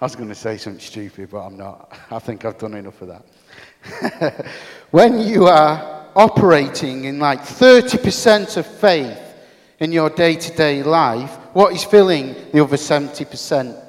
was 0.00 0.16
going 0.16 0.28
to 0.28 0.34
say 0.34 0.56
something 0.56 0.80
stupid, 0.80 1.30
but 1.30 1.38
I'm 1.38 1.56
not. 1.56 1.96
I 2.10 2.18
think 2.18 2.44
I've 2.44 2.58
done 2.58 2.74
enough 2.74 3.00
of 3.00 3.08
that. 3.08 4.46
when 4.90 5.20
you 5.20 5.46
are 5.46 6.08
operating 6.16 7.04
in 7.04 7.18
like 7.18 7.40
30% 7.40 8.56
of 8.56 8.66
faith 8.66 9.20
in 9.78 9.92
your 9.92 10.10
day 10.10 10.34
to 10.34 10.56
day 10.56 10.82
life, 10.82 11.36
what 11.52 11.72
is 11.72 11.84
filling 11.84 12.34
the 12.52 12.62
other 12.62 12.76
70%? 12.76 13.80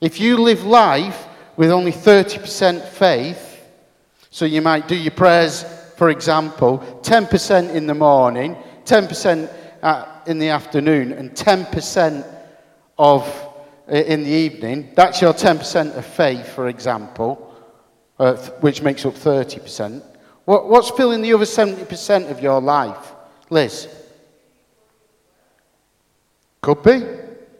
If 0.00 0.20
you 0.20 0.36
live 0.36 0.64
life 0.64 1.26
with 1.56 1.70
only 1.70 1.92
30% 1.92 2.86
faith, 2.86 3.66
so 4.30 4.44
you 4.44 4.62
might 4.62 4.88
do 4.88 4.96
your 4.96 5.10
prayers, 5.10 5.64
for 5.96 6.10
example, 6.10 6.78
10% 7.02 7.74
in 7.74 7.86
the 7.86 7.94
morning, 7.94 8.56
10% 8.84 9.59
at, 9.82 10.22
in 10.26 10.38
the 10.38 10.48
afternoon 10.48 11.12
and 11.12 11.30
10% 11.32 12.26
of 12.98 13.50
in 13.90 14.22
the 14.22 14.30
evening, 14.30 14.92
that's 14.94 15.20
your 15.20 15.34
10% 15.34 15.96
of 15.96 16.06
faith, 16.06 16.48
for 16.48 16.68
example, 16.68 17.52
uh, 18.20 18.36
which 18.60 18.82
makes 18.82 19.04
up 19.04 19.14
30%. 19.14 20.02
What, 20.44 20.68
what's 20.68 20.90
filling 20.90 21.22
the 21.22 21.32
other 21.32 21.44
70% 21.44 22.30
of 22.30 22.40
your 22.40 22.60
life? 22.60 23.12
Liz? 23.50 23.88
Could 26.60 26.82
be. 26.84 27.04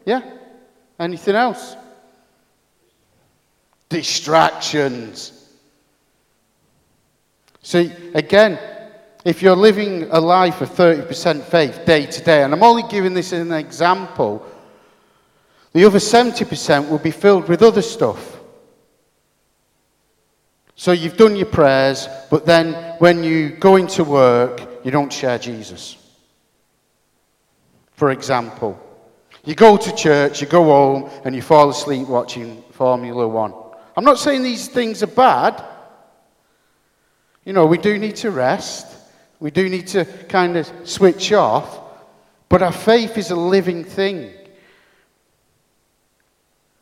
Yeah. 0.06 0.22
Anything 1.00 1.34
else? 1.34 1.74
Distractions. 3.88 5.48
See, 7.62 7.92
again, 8.14 8.58
if 9.24 9.42
you're 9.42 9.56
living 9.56 10.08
a 10.10 10.20
life 10.20 10.60
of 10.60 10.70
30% 10.70 11.42
faith 11.42 11.84
day 11.84 12.06
to 12.06 12.22
day, 12.22 12.42
and 12.42 12.54
I'm 12.54 12.62
only 12.62 12.84
giving 12.88 13.14
this 13.14 13.32
as 13.32 13.40
an 13.40 13.52
example, 13.52 14.46
the 15.72 15.84
other 15.84 15.98
70% 15.98 16.88
will 16.88 16.98
be 16.98 17.10
filled 17.10 17.48
with 17.48 17.62
other 17.62 17.82
stuff. 17.82 18.38
So 20.74 20.92
you've 20.92 21.18
done 21.18 21.36
your 21.36 21.46
prayers, 21.46 22.08
but 22.30 22.46
then 22.46 22.72
when 22.98 23.22
you 23.22 23.50
go 23.50 23.76
into 23.76 24.02
work, 24.02 24.84
you 24.84 24.90
don't 24.90 25.12
share 25.12 25.38
Jesus. 25.38 25.96
For 27.92 28.10
example, 28.10 28.80
you 29.44 29.54
go 29.54 29.76
to 29.76 29.94
church, 29.94 30.40
you 30.40 30.46
go 30.46 30.64
home, 30.64 31.10
and 31.24 31.34
you 31.34 31.42
fall 31.42 31.68
asleep 31.68 32.08
watching 32.08 32.62
Formula 32.72 33.28
One. 33.28 33.52
I'm 33.94 34.04
not 34.04 34.18
saying 34.18 34.42
these 34.42 34.68
things 34.68 35.02
are 35.02 35.06
bad. 35.08 35.62
You 37.44 37.52
know, 37.52 37.66
we 37.66 37.76
do 37.76 37.98
need 37.98 38.16
to 38.16 38.30
rest. 38.30 38.86
We 39.40 39.50
do 39.50 39.68
need 39.68 39.86
to 39.88 40.04
kind 40.28 40.56
of 40.58 40.70
switch 40.84 41.32
off, 41.32 41.80
but 42.50 42.62
our 42.62 42.72
faith 42.72 43.16
is 43.16 43.30
a 43.30 43.36
living 43.36 43.84
thing. 43.84 44.30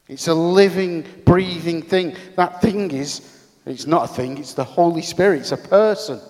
It's 0.09 0.27
a 0.27 0.35
living, 0.35 1.05
breathing 1.25 1.83
thing. 1.83 2.17
That 2.37 2.61
thing 2.61 2.91
is, 2.91 3.47
it's 3.65 3.87
not 3.87 4.11
a 4.11 4.13
thing, 4.13 4.39
it's 4.39 4.55
the 4.55 4.65
Holy 4.65 5.03
Spirit, 5.03 5.41
it's 5.41 5.53
a 5.53 5.57
person. 5.57 6.21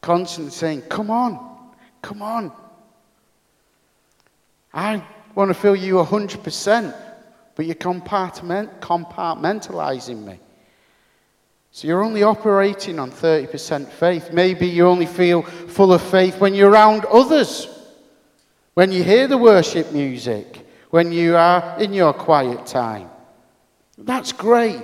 Constantly 0.00 0.52
saying, 0.52 0.82
Come 0.82 1.10
on, 1.10 1.72
come 2.00 2.22
on. 2.22 2.52
I 4.72 5.02
want 5.34 5.50
to 5.50 5.54
feel 5.54 5.76
you 5.76 5.94
100%, 5.94 6.94
but 7.54 7.66
you're 7.66 7.74
compartment, 7.74 8.80
compartmentalizing 8.80 10.24
me. 10.24 10.38
So 11.76 11.86
you're 11.86 12.02
only 12.02 12.22
operating 12.22 12.98
on 12.98 13.10
30% 13.10 13.86
faith. 13.88 14.32
Maybe 14.32 14.66
you 14.66 14.86
only 14.86 15.04
feel 15.04 15.42
full 15.42 15.92
of 15.92 16.00
faith 16.00 16.40
when 16.40 16.54
you're 16.54 16.70
around 16.70 17.04
others, 17.04 17.68
when 18.72 18.90
you 18.90 19.04
hear 19.04 19.28
the 19.28 19.36
worship 19.36 19.92
music, 19.92 20.66
when 20.88 21.12
you 21.12 21.36
are 21.36 21.78
in 21.78 21.92
your 21.92 22.14
quiet 22.14 22.64
time. 22.64 23.10
That's 23.98 24.32
great. 24.32 24.82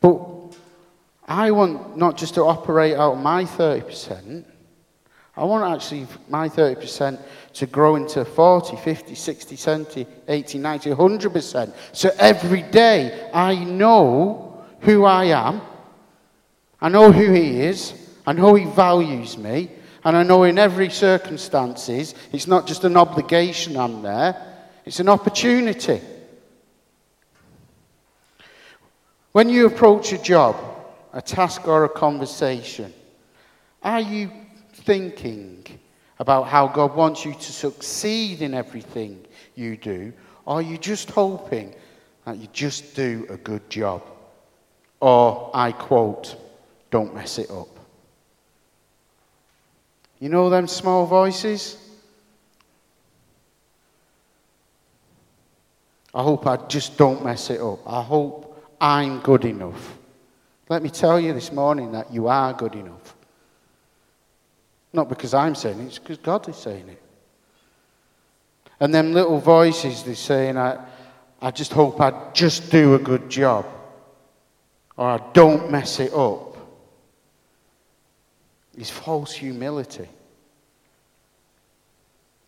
But 0.00 0.56
I 1.28 1.50
want 1.50 1.98
not 1.98 2.16
just 2.16 2.32
to 2.36 2.44
operate 2.44 2.96
out 2.96 3.16
my 3.16 3.44
30%, 3.44 4.42
I 5.36 5.44
want 5.44 5.70
actually 5.70 6.06
my 6.30 6.48
30% 6.48 7.20
to 7.52 7.66
grow 7.66 7.96
into 7.96 8.24
40, 8.24 8.76
50, 8.76 9.14
60, 9.14 9.56
70, 9.56 10.06
80, 10.28 10.58
90, 10.58 10.90
100%. 10.92 11.74
So 11.92 12.10
every 12.18 12.62
day 12.62 13.28
I 13.34 13.62
know 13.64 14.64
who 14.80 15.04
I 15.04 15.24
am 15.26 15.60
I 16.84 16.90
know 16.90 17.10
who 17.10 17.32
He 17.32 17.62
is. 17.62 17.94
I 18.26 18.34
know 18.34 18.54
He 18.54 18.66
values 18.66 19.38
me. 19.38 19.70
And 20.04 20.14
I 20.14 20.22
know 20.22 20.42
in 20.42 20.58
every 20.58 20.90
circumstances, 20.90 22.14
it's 22.30 22.46
not 22.46 22.66
just 22.66 22.84
an 22.84 22.98
obligation 22.98 23.78
I'm 23.78 24.02
there, 24.02 24.36
it's 24.84 25.00
an 25.00 25.08
opportunity. 25.08 26.02
When 29.32 29.48
you 29.48 29.64
approach 29.64 30.12
a 30.12 30.18
job, 30.18 30.56
a 31.14 31.22
task 31.22 31.66
or 31.66 31.84
a 31.84 31.88
conversation, 31.88 32.92
are 33.82 34.00
you 34.00 34.30
thinking 34.74 35.66
about 36.18 36.48
how 36.48 36.68
God 36.68 36.94
wants 36.94 37.24
you 37.24 37.32
to 37.32 37.52
succeed 37.52 38.42
in 38.42 38.52
everything 38.52 39.24
you 39.54 39.78
do, 39.78 40.12
or 40.44 40.56
are 40.56 40.62
you 40.62 40.76
just 40.76 41.10
hoping 41.10 41.74
that 42.26 42.36
you 42.36 42.46
just 42.52 42.94
do 42.94 43.26
a 43.30 43.38
good 43.38 43.70
job? 43.70 44.02
Or, 45.00 45.50
I 45.54 45.72
quote, 45.72 46.43
don't 46.94 47.12
mess 47.12 47.40
it 47.40 47.50
up. 47.50 47.66
You 50.20 50.28
know 50.28 50.48
them 50.48 50.68
small 50.68 51.06
voices? 51.06 51.76
I 56.14 56.22
hope 56.22 56.46
I 56.46 56.56
just 56.68 56.96
don't 56.96 57.24
mess 57.24 57.50
it 57.50 57.60
up. 57.60 57.80
I 57.84 58.00
hope 58.00 58.64
I'm 58.80 59.18
good 59.22 59.44
enough. 59.44 59.98
Let 60.68 60.84
me 60.84 60.88
tell 60.88 61.18
you 61.18 61.32
this 61.32 61.50
morning 61.50 61.90
that 61.90 62.12
you 62.12 62.28
are 62.28 62.52
good 62.52 62.76
enough. 62.76 63.16
Not 64.92 65.08
because 65.08 65.34
I'm 65.34 65.56
saying 65.56 65.80
it, 65.80 65.86
it's 65.86 65.98
because 65.98 66.18
God 66.18 66.48
is 66.48 66.56
saying 66.56 66.88
it. 66.88 67.02
And 68.78 68.94
them 68.94 69.12
little 69.12 69.40
voices, 69.40 70.04
they're 70.04 70.14
saying, 70.14 70.56
I, 70.56 70.78
I 71.42 71.50
just 71.50 71.72
hope 71.72 72.00
I 72.00 72.30
just 72.32 72.70
do 72.70 72.94
a 72.94 73.00
good 73.00 73.28
job. 73.28 73.66
Or 74.96 75.08
I 75.08 75.20
don't 75.32 75.72
mess 75.72 75.98
it 75.98 76.12
up. 76.14 76.53
Is 78.76 78.90
false 78.90 79.32
humility. 79.32 80.08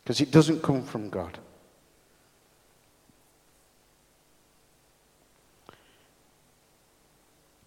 Because 0.02 0.20
it 0.20 0.30
doesn't 0.30 0.62
come 0.62 0.82
from 0.82 1.08
God. 1.08 1.38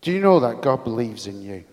Do 0.01 0.11
you 0.11 0.19
know 0.21 0.39
that 0.39 0.61
God 0.61 0.83
believes 0.83 1.27
in 1.27 1.41
you? 1.41 1.63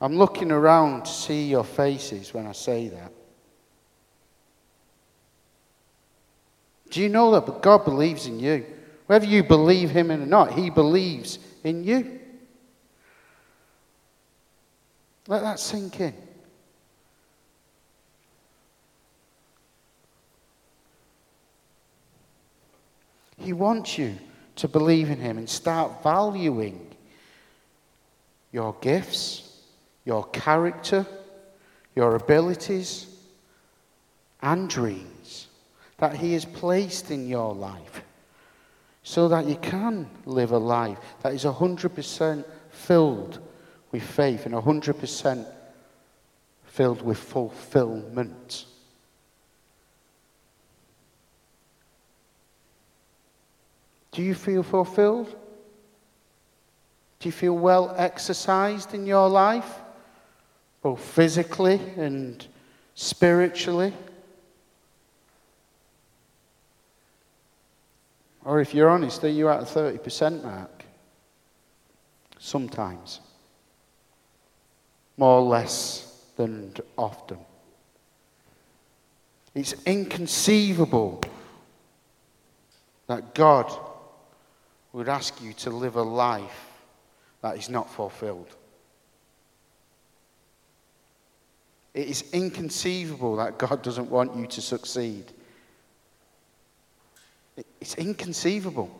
I'm 0.00 0.16
looking 0.16 0.52
around 0.52 1.06
to 1.06 1.10
see 1.10 1.48
your 1.48 1.64
faces 1.64 2.32
when 2.32 2.46
I 2.46 2.52
say 2.52 2.88
that. 2.88 3.12
Do 6.90 7.00
you 7.00 7.08
know 7.08 7.38
that 7.38 7.62
God 7.62 7.84
believes 7.84 8.26
in 8.26 8.40
you? 8.40 8.64
Whether 9.06 9.26
you 9.26 9.42
believe 9.42 9.90
Him 9.90 10.10
or 10.10 10.16
not, 10.16 10.52
He 10.52 10.70
believes 10.70 11.38
in 11.64 11.84
you. 11.84 12.20
Let 15.26 15.42
that 15.42 15.60
sink 15.60 16.00
in. 16.00 16.14
He 23.36 23.52
wants 23.52 23.98
you 23.98 24.16
to 24.56 24.68
believe 24.68 25.10
in 25.10 25.18
Him 25.18 25.38
and 25.38 25.48
start 25.48 26.02
valuing 26.02 26.86
your 28.52 28.74
gifts, 28.80 29.62
your 30.04 30.24
character, 30.28 31.06
your 31.94 32.16
abilities, 32.16 33.06
and 34.40 34.68
dreams 34.68 35.17
that 35.98 36.16
He 36.16 36.32
has 36.32 36.44
placed 36.44 37.10
in 37.10 37.28
your 37.28 37.54
life 37.54 38.02
so 39.02 39.28
that 39.28 39.46
you 39.46 39.56
can 39.56 40.08
live 40.26 40.52
a 40.52 40.58
life 40.58 40.98
that 41.22 41.32
is 41.32 41.44
100% 41.44 42.44
filled 42.70 43.40
with 43.90 44.02
faith 44.02 44.46
and 44.46 44.54
100% 44.54 45.46
filled 46.64 47.02
with 47.02 47.18
fulfillment. 47.18 48.66
Do 54.12 54.22
you 54.22 54.34
feel 54.34 54.62
fulfilled? 54.62 55.34
Do 57.20 57.28
you 57.28 57.32
feel 57.32 57.56
well 57.56 57.94
exercised 57.96 58.94
in 58.94 59.06
your 59.06 59.28
life, 59.28 59.80
both 60.82 61.00
physically 61.00 61.80
and 61.96 62.46
spiritually? 62.94 63.92
Or 68.48 68.62
if 68.62 68.72
you're 68.72 68.88
honest, 68.88 69.22
are 69.24 69.28
you 69.28 69.50
at 69.50 69.60
a 69.60 69.66
30% 69.66 70.42
mark? 70.42 70.82
Sometimes. 72.38 73.20
More 75.18 75.40
or 75.40 75.42
less 75.42 76.24
than 76.38 76.72
often. 76.96 77.36
It's 79.54 79.74
inconceivable 79.84 81.22
that 83.06 83.34
God 83.34 83.70
would 84.94 85.10
ask 85.10 85.42
you 85.42 85.52
to 85.52 85.68
live 85.68 85.96
a 85.96 86.02
life 86.02 86.70
that 87.42 87.58
is 87.58 87.68
not 87.68 87.92
fulfilled. 87.92 88.56
It 91.92 92.08
is 92.08 92.24
inconceivable 92.32 93.36
that 93.36 93.58
God 93.58 93.82
doesn't 93.82 94.08
want 94.08 94.34
you 94.34 94.46
to 94.46 94.62
succeed. 94.62 95.34
It's 97.80 97.94
inconceivable. 97.94 98.90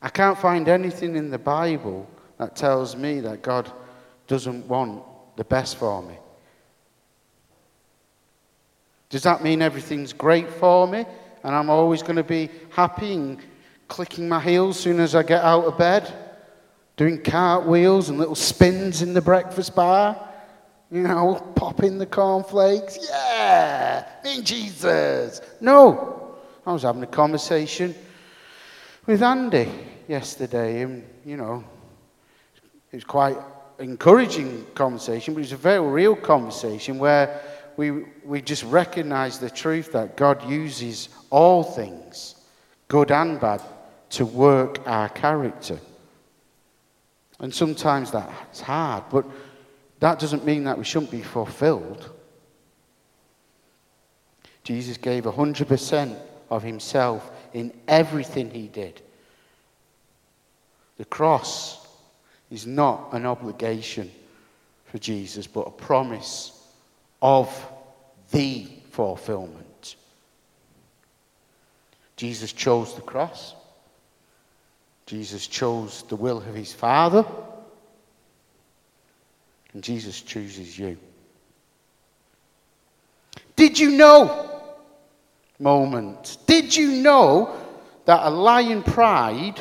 I 0.00 0.08
can't 0.08 0.38
find 0.38 0.68
anything 0.68 1.16
in 1.16 1.30
the 1.30 1.38
Bible 1.38 2.08
that 2.38 2.54
tells 2.54 2.96
me 2.96 3.20
that 3.20 3.42
God 3.42 3.70
doesn't 4.26 4.66
want 4.68 5.02
the 5.36 5.44
best 5.44 5.76
for 5.76 6.02
me. 6.02 6.14
Does 9.08 9.22
that 9.22 9.42
mean 9.42 9.62
everything's 9.62 10.12
great 10.12 10.48
for 10.48 10.86
me? 10.86 11.06
and 11.46 11.54
I'm 11.54 11.70
always 11.70 12.02
going 12.02 12.16
to 12.16 12.24
be 12.24 12.50
happy 12.70 13.14
and 13.14 13.38
clicking 13.86 14.28
my 14.28 14.40
heels 14.40 14.78
as 14.78 14.82
soon 14.82 14.98
as 14.98 15.14
I 15.14 15.22
get 15.22 15.44
out 15.44 15.64
of 15.64 15.78
bed, 15.78 16.12
doing 16.96 17.22
cartwheels 17.22 18.08
and 18.08 18.18
little 18.18 18.34
spins 18.34 19.00
in 19.00 19.14
the 19.14 19.22
breakfast 19.22 19.76
bar, 19.76 20.25
you 20.90 21.02
know, 21.02 21.34
popping 21.54 21.98
the 21.98 22.06
cornflakes. 22.06 22.98
Yeah, 23.10 24.06
in 24.24 24.44
Jesus. 24.44 25.40
No, 25.60 26.36
I 26.64 26.72
was 26.72 26.82
having 26.82 27.02
a 27.02 27.08
conversation 27.08 27.94
with 29.06 29.22
Andy 29.22 29.68
yesterday, 30.08 30.82
and 30.82 31.04
you 31.24 31.36
know, 31.36 31.64
it 32.92 32.96
was 32.96 33.04
quite 33.04 33.36
encouraging 33.78 34.64
conversation, 34.74 35.34
but 35.34 35.40
it 35.40 35.42
was 35.42 35.52
a 35.52 35.56
very 35.56 35.86
real 35.86 36.16
conversation 36.16 36.98
where 36.98 37.40
we, 37.76 37.90
we 38.24 38.40
just 38.40 38.64
recognize 38.64 39.38
the 39.38 39.50
truth 39.50 39.92
that 39.92 40.16
God 40.16 40.48
uses 40.48 41.08
all 41.30 41.62
things, 41.62 42.36
good 42.88 43.10
and 43.10 43.38
bad, 43.38 43.60
to 44.10 44.24
work 44.24 44.80
our 44.86 45.08
character. 45.08 45.78
And 47.38 47.54
sometimes 47.54 48.10
that's 48.10 48.60
hard, 48.60 49.04
but 49.10 49.26
that 50.00 50.18
doesn't 50.18 50.44
mean 50.44 50.64
that 50.64 50.78
we 50.78 50.84
shouldn't 50.84 51.10
be 51.10 51.22
fulfilled. 51.22 52.10
Jesus 54.62 54.96
gave 54.96 55.24
100% 55.24 56.18
of 56.50 56.62
himself 56.62 57.30
in 57.52 57.72
everything 57.86 58.50
he 58.50 58.66
did. 58.66 59.00
The 60.98 61.04
cross 61.04 61.86
is 62.50 62.66
not 62.66 63.12
an 63.12 63.26
obligation 63.26 64.10
for 64.86 64.98
Jesus, 64.98 65.46
but 65.46 65.68
a 65.68 65.70
promise 65.70 66.52
of 67.22 67.48
the 68.30 68.66
fulfillment. 68.90 69.96
Jesus 72.16 72.52
chose 72.52 72.94
the 72.94 73.02
cross. 73.02 73.54
Jesus 75.06 75.46
chose 75.46 76.02
the 76.08 76.16
will 76.16 76.38
of 76.38 76.54
his 76.54 76.72
Father. 76.72 77.24
And 79.76 79.84
Jesus 79.84 80.22
chooses 80.22 80.78
you. 80.78 80.96
Did 83.56 83.78
you 83.78 83.90
know? 83.90 84.62
Moment. 85.58 86.38
Did 86.46 86.74
you 86.74 86.92
know 86.92 87.54
that 88.06 88.22
a 88.22 88.30
lion 88.30 88.82
pride 88.82 89.60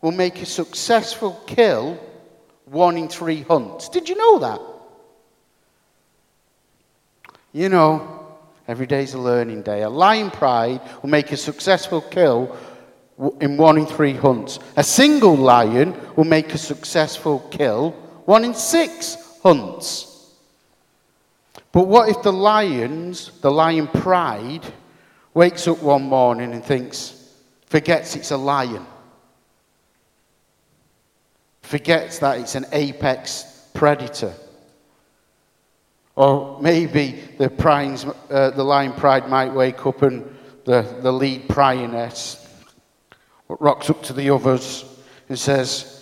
will 0.00 0.12
make 0.12 0.40
a 0.40 0.46
successful 0.46 1.38
kill 1.46 2.00
one 2.64 2.96
in 2.96 3.08
three 3.08 3.42
hunts? 3.42 3.90
Did 3.90 4.08
you 4.08 4.16
know 4.16 4.38
that? 4.38 4.62
You 7.52 7.68
know, 7.68 8.28
every 8.66 8.86
day's 8.86 9.12
a 9.12 9.18
learning 9.18 9.60
day. 9.60 9.82
A 9.82 9.90
lion 9.90 10.30
pride 10.30 10.80
will 11.02 11.10
make 11.10 11.32
a 11.32 11.36
successful 11.36 12.00
kill 12.00 12.56
in 13.42 13.58
one 13.58 13.76
in 13.76 13.84
three 13.84 14.14
hunts. 14.14 14.58
A 14.78 14.82
single 14.82 15.36
lion 15.36 15.94
will 16.16 16.24
make 16.24 16.54
a 16.54 16.58
successful 16.58 17.40
kill 17.50 17.94
one 18.28 18.44
in 18.44 18.52
six 18.52 19.16
hunts. 19.42 20.34
But 21.72 21.86
what 21.86 22.10
if 22.10 22.22
the 22.22 22.30
lions, 22.30 23.30
the 23.40 23.50
lion 23.50 23.86
pride, 23.86 24.70
wakes 25.32 25.66
up 25.66 25.82
one 25.82 26.02
morning 26.02 26.52
and 26.52 26.62
thinks, 26.62 27.32
forgets 27.64 28.16
it's 28.16 28.30
a 28.30 28.36
lion, 28.36 28.84
forgets 31.62 32.18
that 32.18 32.38
it's 32.38 32.54
an 32.54 32.66
apex 32.72 33.70
predator? 33.72 34.34
Or 36.14 36.60
maybe 36.60 37.22
the, 37.38 37.48
primes, 37.48 38.04
uh, 38.28 38.50
the 38.50 38.62
lion 38.62 38.92
pride 38.92 39.26
might 39.30 39.54
wake 39.54 39.86
up 39.86 40.02
and 40.02 40.36
the, 40.66 40.82
the 41.00 41.12
lead 41.12 41.48
prioness 41.48 42.46
rocks 43.48 43.88
up 43.88 44.02
to 44.02 44.12
the 44.12 44.28
others 44.28 44.84
and 45.30 45.38
says, 45.38 45.97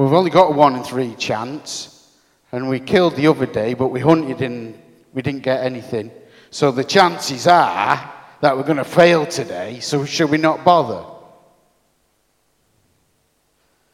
We've 0.00 0.14
only 0.14 0.30
got 0.30 0.54
one 0.54 0.76
in 0.76 0.82
three 0.82 1.14
chance, 1.14 2.10
and 2.52 2.70
we 2.70 2.80
killed 2.80 3.16
the 3.16 3.26
other 3.26 3.44
day, 3.44 3.74
but 3.74 3.88
we 3.88 4.00
hunted 4.00 4.40
and 4.40 4.80
we 5.12 5.20
didn't 5.20 5.42
get 5.42 5.62
anything. 5.62 6.10
So 6.50 6.70
the 6.70 6.84
chances 6.84 7.46
are 7.46 8.10
that 8.40 8.56
we're 8.56 8.62
going 8.62 8.78
to 8.78 8.84
fail 8.84 9.26
today, 9.26 9.80
so 9.80 10.06
should 10.06 10.30
we 10.30 10.38
not 10.38 10.64
bother? 10.64 11.04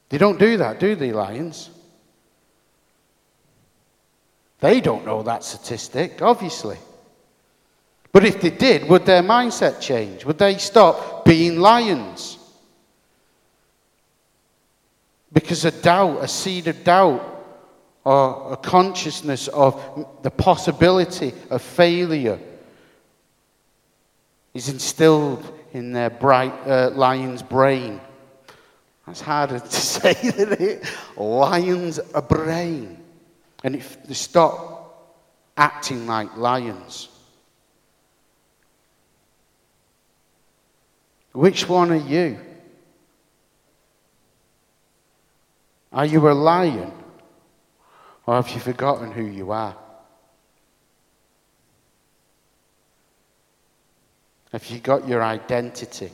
They 0.08 0.16
don't 0.16 0.38
do 0.38 0.58
that, 0.58 0.78
do 0.78 0.94
they, 0.94 1.10
lions? 1.10 1.70
They 4.60 4.80
don't 4.80 5.04
know 5.04 5.24
that 5.24 5.42
statistic, 5.42 6.22
obviously. 6.22 6.78
But 8.12 8.24
if 8.24 8.40
they 8.40 8.50
did, 8.50 8.88
would 8.88 9.06
their 9.06 9.24
mindset 9.24 9.80
change? 9.80 10.24
Would 10.24 10.38
they 10.38 10.56
stop 10.58 11.24
being 11.24 11.58
lions? 11.58 12.35
Because 15.36 15.66
a 15.66 15.70
doubt, 15.70 16.24
a 16.24 16.28
seed 16.28 16.66
of 16.66 16.82
doubt, 16.82 17.20
or 18.04 18.54
a 18.54 18.56
consciousness 18.56 19.48
of 19.48 19.78
the 20.22 20.30
possibility 20.30 21.34
of 21.50 21.60
failure 21.60 22.40
is 24.54 24.70
instilled 24.70 25.44
in 25.74 25.92
their 25.92 26.08
bright 26.08 26.54
uh, 26.66 26.88
lion's 26.94 27.42
brain. 27.42 28.00
That's 29.06 29.20
harder 29.20 29.58
to 29.58 29.70
say 29.70 30.14
than 30.14 30.54
it. 30.54 30.90
Lion's 31.18 32.00
a 32.14 32.22
brain. 32.22 32.98
And 33.62 33.76
if 33.76 34.02
they 34.04 34.14
stop 34.14 35.20
acting 35.54 36.06
like 36.06 36.34
lions. 36.38 37.10
Which 41.32 41.68
one 41.68 41.90
are 41.90 41.96
you? 41.96 42.38
Are 45.92 46.06
you 46.06 46.28
a 46.28 46.32
lion? 46.32 46.92
Or 48.26 48.36
have 48.36 48.50
you 48.50 48.60
forgotten 48.60 49.12
who 49.12 49.24
you 49.24 49.52
are? 49.52 49.76
Have 54.52 54.66
you 54.66 54.78
got 54.78 55.06
your 55.06 55.22
identity? 55.22 56.10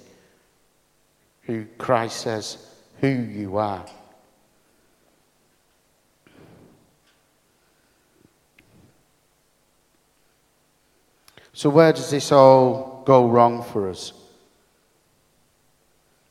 Who 1.42 1.66
Christ 1.78 2.20
says 2.20 2.58
who 3.00 3.08
you 3.08 3.56
are? 3.56 3.85
So, 11.54 11.68
where 11.70 11.92
does 11.92 12.11
this 12.11 12.32
all 12.32 13.02
go 13.04 13.28
wrong 13.28 13.62
for 13.62 13.90
us? 13.90 14.12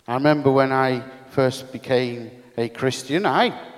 I 0.07 0.15
remember 0.15 0.51
when 0.51 0.71
I 0.71 1.03
first 1.29 1.71
became 1.71 2.40
a 2.57 2.69
Christian, 2.69 3.25
I 3.25 3.71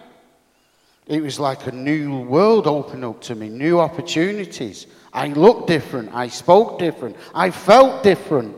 it 1.06 1.22
was 1.22 1.40
like 1.40 1.68
a 1.68 1.72
new 1.72 2.20
world 2.20 2.66
opened 2.66 3.04
up 3.04 3.22
to 3.24 3.36
me, 3.36 3.50
new 3.50 3.80
opportunities. 3.80 4.88
I 5.12 5.28
looked 5.28 5.68
different, 5.68 6.14
I 6.14 6.30
spoke 6.30 6.80
different, 6.80 7.18
I 7.36 7.52
felt 7.52 8.04
different. 8.04 8.56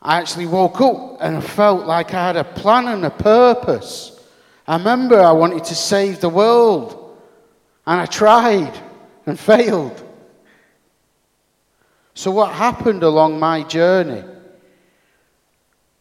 I 0.00 0.18
actually 0.18 0.46
woke 0.46 0.80
up 0.80 1.18
and 1.20 1.36
I 1.36 1.40
felt 1.40 1.86
like 1.86 2.14
I 2.14 2.26
had 2.28 2.36
a 2.36 2.44
plan 2.44 2.88
and 2.88 3.04
a 3.04 3.10
purpose. 3.10 4.18
I 4.66 4.76
remember 4.76 5.20
I 5.20 5.32
wanted 5.32 5.64
to 5.64 5.74
save 5.74 6.20
the 6.20 6.28
world, 6.28 7.18
and 7.86 8.00
I 8.00 8.06
tried 8.06 8.72
and 9.26 9.38
failed. 9.38 10.00
So, 12.14 12.30
what 12.30 12.52
happened 12.52 13.02
along 13.02 13.40
my 13.40 13.64
journey 13.64 14.22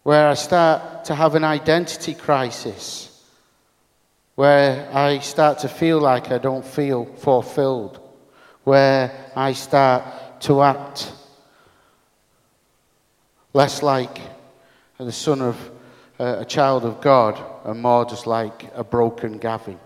where 0.03 0.27
I 0.27 0.33
start 0.33 1.05
to 1.05 1.15
have 1.15 1.35
an 1.35 1.43
identity 1.43 2.13
crisis? 2.13 3.09
where 4.39 4.89
I 4.93 5.19
start 5.19 5.59
to 5.59 5.67
feel 5.67 5.99
like 5.99 6.31
I 6.31 6.37
don't 6.37 6.65
feel 6.65 7.03
fulfilled, 7.03 7.99
where 8.63 9.11
I 9.35 9.51
start 9.51 10.05
to 10.43 10.61
act 10.61 11.11
less 13.53 13.83
like 13.83 14.21
the 14.97 15.11
son 15.11 15.41
of 15.41 15.57
uh, 16.17 16.37
a 16.39 16.45
child 16.45 16.85
of 16.85 17.01
God 17.01 17.37
and 17.65 17.81
more 17.81 18.05
just 18.05 18.27
like 18.27 18.71
a 18.75 18.81
broken 18.85 19.39
Gavin. 19.39 19.77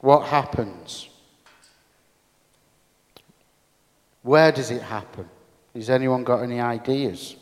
What 0.00 0.26
happens? 0.26 1.08
Where 4.22 4.50
does 4.50 4.72
it 4.72 4.82
happen? 4.82 5.28
Has 5.72 5.88
anyone 5.88 6.24
got 6.24 6.42
any 6.42 6.58
ideas? 6.58 7.36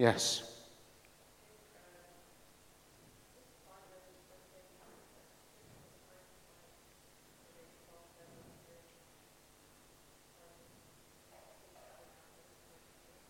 Yes. 0.00 0.42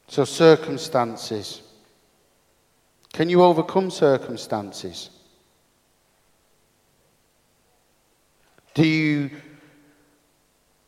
So, 0.07 0.25
circumstances. 0.25 1.63
Can 3.13 3.29
you 3.29 3.43
overcome 3.43 3.91
circumstances? 3.91 5.11
Do 8.75 8.87
you, 8.87 9.31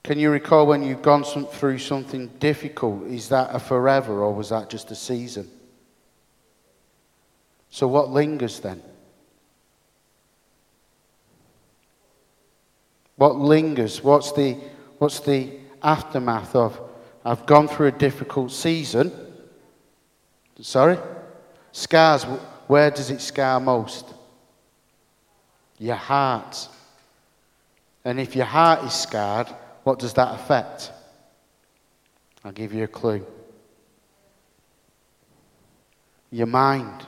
can 0.05 0.21
you 0.21 0.31
recall 0.31 0.69
when 0.69 0.85
you've 0.85 1.03
gone 1.03 1.25
some, 1.25 1.47
through 1.47 1.79
something 1.79 2.29
difficult? 2.39 3.09
Is 3.09 3.29
that 3.31 3.53
a 3.53 3.59
forever 3.59 4.23
or 4.23 4.33
was 4.33 4.51
that 4.51 4.71
just 4.71 4.93
a 4.93 4.95
season? 4.95 5.51
So, 7.73 7.89
what 7.89 8.11
lingers 8.11 8.61
then? 8.61 8.83
What 13.17 13.37
lingers? 13.37 14.05
What's 14.05 14.33
the, 14.33 14.59
what's 14.99 15.21
the 15.21 15.59
aftermath 15.83 16.55
of 16.55 16.79
I've 17.25 17.47
gone 17.47 17.69
through 17.69 17.87
a 17.87 17.93
difficult 17.93 18.53
season. 18.53 19.11
Sorry? 20.61 20.99
Scars, 21.73 22.25
where 22.67 22.91
does 22.91 23.11
it 23.11 23.23
scar 23.23 23.59
most? 23.59 24.13
Your 25.79 25.97
heart. 25.97 26.69
And 28.05 28.21
if 28.21 28.37
your 28.37 28.45
heart 28.45 28.85
is 28.85 28.93
scarred, 28.93 29.49
what 29.85 29.99
does 29.99 30.13
that 30.15 30.35
affect? 30.35 30.93
I'll 32.45 32.53
give 32.53 32.75
you 32.75 32.85
a 32.85 32.89
clue. 32.89 33.25
Your 36.31 36.49
mind. 36.49 37.07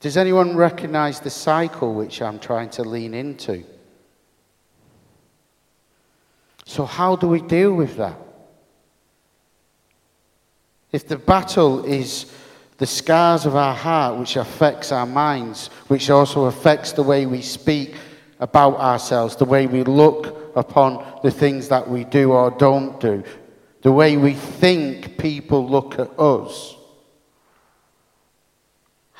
Does 0.00 0.16
anyone 0.16 0.56
recognize 0.56 1.20
the 1.20 1.30
cycle 1.30 1.92
which 1.94 2.22
I'm 2.22 2.38
trying 2.38 2.70
to 2.70 2.82
lean 2.82 3.12
into? 3.12 3.64
So, 6.64 6.86
how 6.86 7.16
do 7.16 7.28
we 7.28 7.42
deal 7.42 7.74
with 7.74 7.96
that? 7.96 8.16
If 10.90 11.06
the 11.06 11.18
battle 11.18 11.84
is 11.84 12.32
the 12.78 12.86
scars 12.86 13.44
of 13.44 13.54
our 13.56 13.74
heart, 13.74 14.18
which 14.18 14.36
affects 14.36 14.90
our 14.90 15.06
minds, 15.06 15.68
which 15.88 16.08
also 16.08 16.46
affects 16.46 16.92
the 16.92 17.02
way 17.02 17.26
we 17.26 17.42
speak 17.42 17.94
about 18.38 18.76
ourselves, 18.76 19.36
the 19.36 19.44
way 19.44 19.66
we 19.66 19.84
look 19.84 20.56
upon 20.56 21.04
the 21.22 21.30
things 21.30 21.68
that 21.68 21.88
we 21.88 22.04
do 22.04 22.32
or 22.32 22.50
don't 22.50 22.98
do, 23.00 23.22
the 23.82 23.92
way 23.92 24.16
we 24.16 24.32
think 24.32 25.18
people 25.18 25.68
look 25.68 25.98
at 25.98 26.08
us, 26.18 26.74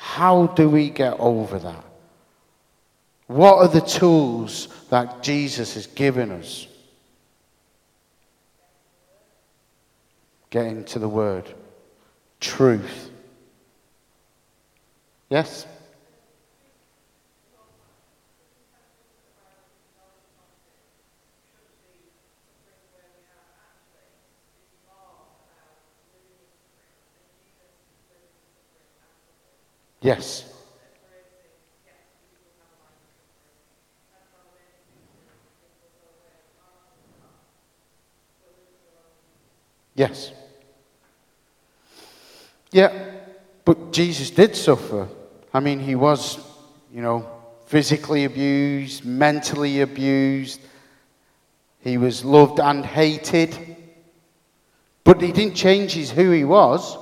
how 0.03 0.47
do 0.47 0.67
we 0.67 0.89
get 0.89 1.13
over 1.19 1.59
that? 1.59 1.85
What 3.27 3.59
are 3.59 3.67
the 3.67 3.81
tools 3.81 4.67
that 4.89 5.21
Jesus 5.21 5.75
has 5.75 5.85
given 5.85 6.31
us? 6.31 6.65
Get 10.49 10.65
into 10.65 10.97
the 10.97 11.07
Word. 11.07 11.45
Truth. 12.39 13.11
Yes? 15.29 15.67
Yes. 30.11 30.43
Yes. 39.95 40.33
Yeah, 42.71 42.91
but 43.63 43.93
Jesus 43.93 44.31
did 44.31 44.53
suffer. 44.57 45.07
I 45.53 45.61
mean, 45.61 45.79
he 45.79 45.95
was, 45.95 46.39
you 46.93 47.01
know, 47.01 47.29
physically 47.67 48.25
abused, 48.25 49.05
mentally 49.05 49.79
abused. 49.79 50.59
He 51.79 51.97
was 51.97 52.25
loved 52.25 52.59
and 52.59 52.85
hated. 52.85 53.57
But 55.05 55.21
he 55.21 55.31
didn't 55.31 55.55
change 55.55 55.93
his 55.93 56.11
who 56.11 56.31
he 56.31 56.43
was. 56.43 56.97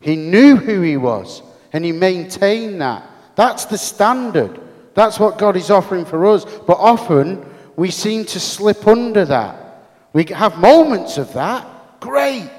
He 0.00 0.16
knew 0.16 0.56
who 0.56 0.80
he 0.80 0.96
was 0.96 1.42
and 1.72 1.84
he 1.84 1.92
maintained 1.92 2.80
that. 2.80 3.08
That's 3.36 3.66
the 3.66 3.78
standard. 3.78 4.60
That's 4.94 5.20
what 5.20 5.38
God 5.38 5.56
is 5.56 5.70
offering 5.70 6.04
for 6.04 6.26
us. 6.26 6.44
But 6.44 6.78
often 6.78 7.44
we 7.76 7.90
seem 7.90 8.24
to 8.26 8.40
slip 8.40 8.86
under 8.86 9.24
that. 9.26 9.86
We 10.12 10.24
have 10.24 10.58
moments 10.58 11.18
of 11.18 11.32
that. 11.34 12.00
Great. 12.00 12.50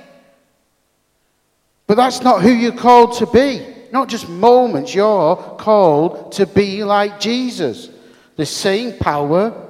But 1.88 1.96
that's 1.96 2.22
not 2.22 2.42
who 2.42 2.52
you're 2.52 2.72
called 2.72 3.18
to 3.18 3.26
be. 3.26 3.66
Not 3.92 4.08
just 4.08 4.30
moments. 4.30 4.94
You're 4.94 5.36
called 5.58 6.32
to 6.34 6.46
be 6.46 6.84
like 6.84 7.20
Jesus. 7.20 7.90
The 8.36 8.46
same 8.46 8.98
power 9.00 9.68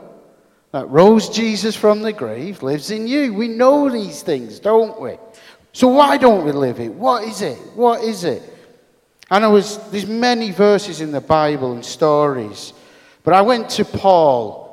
that 0.71 0.87
rose 0.89 1.29
Jesus 1.29 1.75
from 1.75 2.01
the 2.01 2.13
grave 2.13 2.61
lives 2.61 2.91
in 2.91 3.07
you. 3.07 3.33
We 3.33 3.47
know 3.47 3.89
these 3.89 4.21
things, 4.21 4.59
don't 4.59 4.99
we? 5.01 5.17
So 5.71 5.87
why 5.87 6.17
don't 6.17 6.45
we 6.45 6.51
live 6.51 6.79
it? 6.79 6.93
What 6.93 7.23
is 7.23 7.41
it? 7.41 7.57
What 7.75 8.03
is 8.03 8.23
it? 8.23 8.43
And 9.29 9.43
there 9.43 9.51
was 9.51 9.77
there's 9.91 10.07
many 10.07 10.51
verses 10.51 11.01
in 11.01 11.11
the 11.11 11.21
Bible 11.21 11.73
and 11.73 11.85
stories, 11.85 12.73
but 13.23 13.33
I 13.33 13.41
went 13.41 13.69
to 13.71 13.85
Paul 13.85 14.69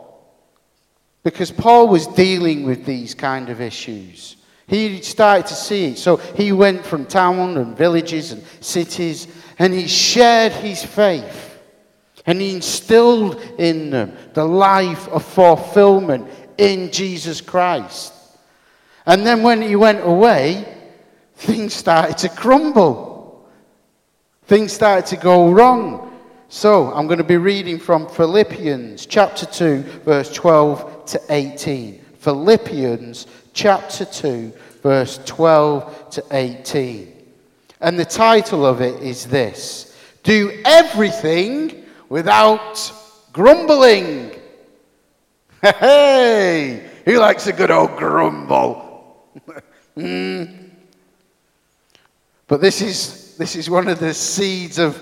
because 1.22 1.50
Paul 1.50 1.88
was 1.88 2.06
dealing 2.06 2.64
with 2.64 2.84
these 2.84 3.14
kind 3.14 3.48
of 3.48 3.60
issues. 3.60 4.36
He 4.68 5.00
started 5.02 5.46
to 5.46 5.54
see 5.54 5.86
it. 5.86 5.98
So 5.98 6.16
he 6.16 6.52
went 6.52 6.84
from 6.84 7.06
town 7.06 7.56
and 7.56 7.76
villages 7.76 8.32
and 8.32 8.42
cities 8.60 9.28
and 9.58 9.72
he 9.72 9.86
shared 9.86 10.52
his 10.52 10.84
faith. 10.84 11.58
And 12.26 12.40
he 12.40 12.54
instilled 12.54 13.40
in 13.58 13.90
them 13.90 14.16
the 14.34 14.44
life 14.44 15.08
of 15.08 15.24
fulfillment 15.24 16.28
in 16.58 16.90
Jesus 16.90 17.40
Christ. 17.40 18.12
And 19.04 19.24
then 19.24 19.42
when 19.42 19.62
he 19.62 19.76
went 19.76 20.04
away, 20.04 20.76
things 21.36 21.74
started 21.74 22.18
to 22.18 22.28
crumble. 22.28 23.15
Things 24.46 24.72
started 24.72 25.06
to 25.06 25.16
go 25.16 25.50
wrong. 25.50 26.16
So 26.48 26.92
I'm 26.92 27.08
going 27.08 27.18
to 27.18 27.24
be 27.24 27.36
reading 27.36 27.80
from 27.80 28.08
Philippians 28.08 29.04
chapter 29.06 29.44
2, 29.44 29.82
verse 30.04 30.32
12 30.32 31.06
to 31.06 31.20
18. 31.30 32.00
Philippians 32.18 33.26
chapter 33.52 34.04
2, 34.04 34.52
verse 34.84 35.18
12 35.26 36.10
to 36.10 36.24
18. 36.30 37.12
And 37.80 37.98
the 37.98 38.04
title 38.04 38.64
of 38.64 38.80
it 38.80 39.02
is 39.02 39.26
this 39.26 39.96
Do 40.22 40.52
everything 40.64 41.84
without 42.08 42.92
grumbling. 43.32 44.30
Hey, 45.60 46.88
who 47.04 47.18
likes 47.18 47.48
a 47.48 47.52
good 47.52 47.72
old 47.72 47.96
grumble? 47.96 49.28
mm. 49.96 50.70
But 52.46 52.60
this 52.60 52.80
is, 52.80 53.25
this 53.36 53.56
is 53.56 53.68
one 53.68 53.88
of 53.88 53.98
the 53.98 54.14
seeds 54.14 54.78
of 54.78 54.96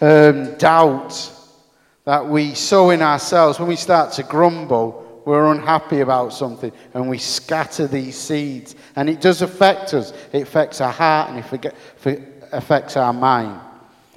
um, 0.00 0.54
doubt 0.56 1.30
that 2.04 2.26
we 2.26 2.54
sow 2.54 2.90
in 2.90 3.02
ourselves. 3.02 3.58
When 3.58 3.68
we 3.68 3.76
start 3.76 4.12
to 4.14 4.22
grumble, 4.22 5.22
we're 5.24 5.52
unhappy 5.52 6.00
about 6.00 6.32
something 6.32 6.72
and 6.92 7.08
we 7.08 7.18
scatter 7.18 7.86
these 7.86 8.16
seeds. 8.16 8.76
And 8.96 9.08
it 9.08 9.20
does 9.20 9.42
affect 9.42 9.94
us. 9.94 10.12
It 10.32 10.42
affects 10.42 10.80
our 10.80 10.92
heart 10.92 11.30
and 11.30 11.38
it 11.38 11.74
affects 12.52 12.96
our 12.96 13.12
mind. 13.12 13.60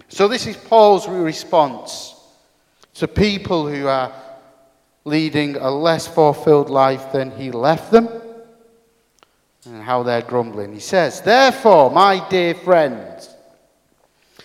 So, 0.09 0.27
this 0.27 0.47
is 0.47 0.55
Paul's 0.55 1.07
response 1.07 2.15
to 2.95 3.07
people 3.07 3.67
who 3.67 3.87
are 3.87 4.11
leading 5.03 5.55
a 5.57 5.69
less 5.69 6.07
fulfilled 6.07 6.69
life 6.69 7.11
than 7.11 7.31
he 7.31 7.51
left 7.51 7.91
them 7.91 8.09
and 9.65 9.81
how 9.81 10.03
they're 10.03 10.21
grumbling. 10.21 10.73
He 10.73 10.79
says, 10.79 11.21
Therefore, 11.21 11.91
my 11.91 12.27
dear 12.29 12.55
friends, 12.55 13.35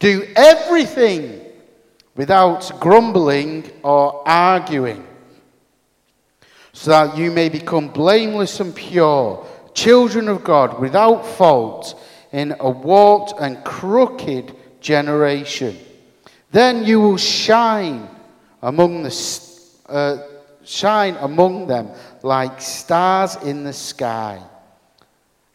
Do 0.00 0.26
everything 0.34 1.40
without 2.16 2.80
grumbling 2.80 3.70
or 3.84 4.26
arguing, 4.28 5.06
so 6.72 6.90
that 6.90 7.16
you 7.16 7.30
may 7.30 7.48
become 7.48 7.88
blameless 7.88 8.58
and 8.58 8.74
pure, 8.74 9.46
children 9.72 10.28
of 10.28 10.42
God, 10.42 10.80
without 10.80 11.24
fault, 11.24 12.02
in 12.32 12.56
a 12.58 12.70
warped 12.70 13.34
and 13.40 13.64
crooked 13.64 14.56
generation 14.80 15.78
then 16.52 16.84
you 16.84 17.00
will 17.00 17.16
shine 17.16 18.08
among 18.62 19.02
the 19.02 19.40
uh, 19.88 20.18
shine 20.64 21.16
among 21.20 21.66
them 21.66 21.90
like 22.22 22.60
stars 22.60 23.36
in 23.36 23.64
the 23.64 23.72
sky 23.72 24.40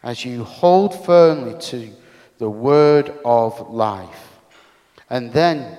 as 0.02 0.24
you 0.24 0.44
hold 0.44 1.04
firmly 1.04 1.58
to 1.60 1.90
the 2.38 2.48
word 2.48 3.12
of 3.24 3.70
life. 3.70 4.35
And 5.08 5.32
then 5.32 5.78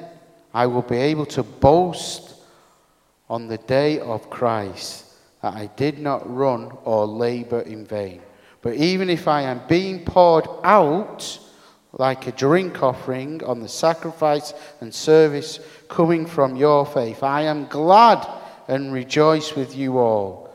I 0.54 0.68
will 0.68 0.82
be 0.82 0.98
able 0.98 1.26
to 1.28 1.44
boast 1.44 2.36
on 3.30 3.48
the 3.48 3.58
day 3.58 4.00
of 4.00 4.30
Christ 4.30 5.06
that 5.42 5.54
I 5.54 5.68
did 5.76 6.00
not 6.00 6.34
run 6.34 6.72
or 6.84 7.06
labor 7.06 7.62
in 7.62 7.86
vain. 7.86 8.22
But 8.62 8.76
even 8.76 9.10
if 9.10 9.28
I 9.28 9.44
am 9.44 9.62
being 9.68 10.04
poured 10.06 10.48
out, 10.64 11.40
like 11.94 12.28
a 12.28 12.32
drink 12.32 12.84
offering 12.84 13.44
on 13.44 13.60
the 13.60 13.68
sacrifice 13.68 14.54
and 14.82 14.94
service 14.94 15.60
coming 15.88 16.26
from 16.26 16.56
your 16.56 16.86
faith. 16.86 17.24
I 17.24 17.44
am 17.44 17.68
glad 17.68 18.28
and 18.68 18.94
rejoice 18.94 19.56
with 19.56 19.76
you 19.76 19.98
all. 19.98 20.54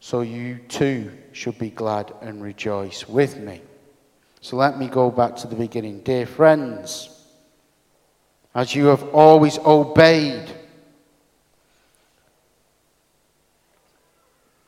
So 0.00 0.20
you 0.20 0.58
too 0.68 1.12
should 1.32 1.58
be 1.58 1.70
glad 1.70 2.12
and 2.20 2.42
rejoice 2.42 3.08
with 3.08 3.38
me. 3.38 3.60
So 4.40 4.56
let 4.56 4.78
me 4.78 4.88
go 4.88 5.10
back 5.10 5.36
to 5.36 5.46
the 5.46 5.56
beginning. 5.56 6.00
Dear 6.00 6.26
friends, 6.26 7.11
as 8.54 8.74
you 8.74 8.86
have 8.86 9.02
always 9.14 9.58
obeyed, 9.58 10.50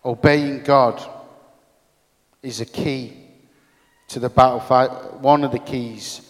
obeying 0.05 0.63
God 0.63 1.03
is 2.43 2.61
a 2.61 2.67
key 2.67 3.17
to 4.09 4.21
the 4.21 4.29
battle 4.29 4.61
fight, 4.61 5.15
one 5.15 5.45
of 5.45 5.53
the 5.53 5.59
keys 5.59 6.21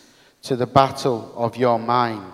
to 0.42 0.56
the 0.56 0.66
battle 0.66 1.32
of 1.36 1.56
your 1.56 1.78
mind. 1.78 2.32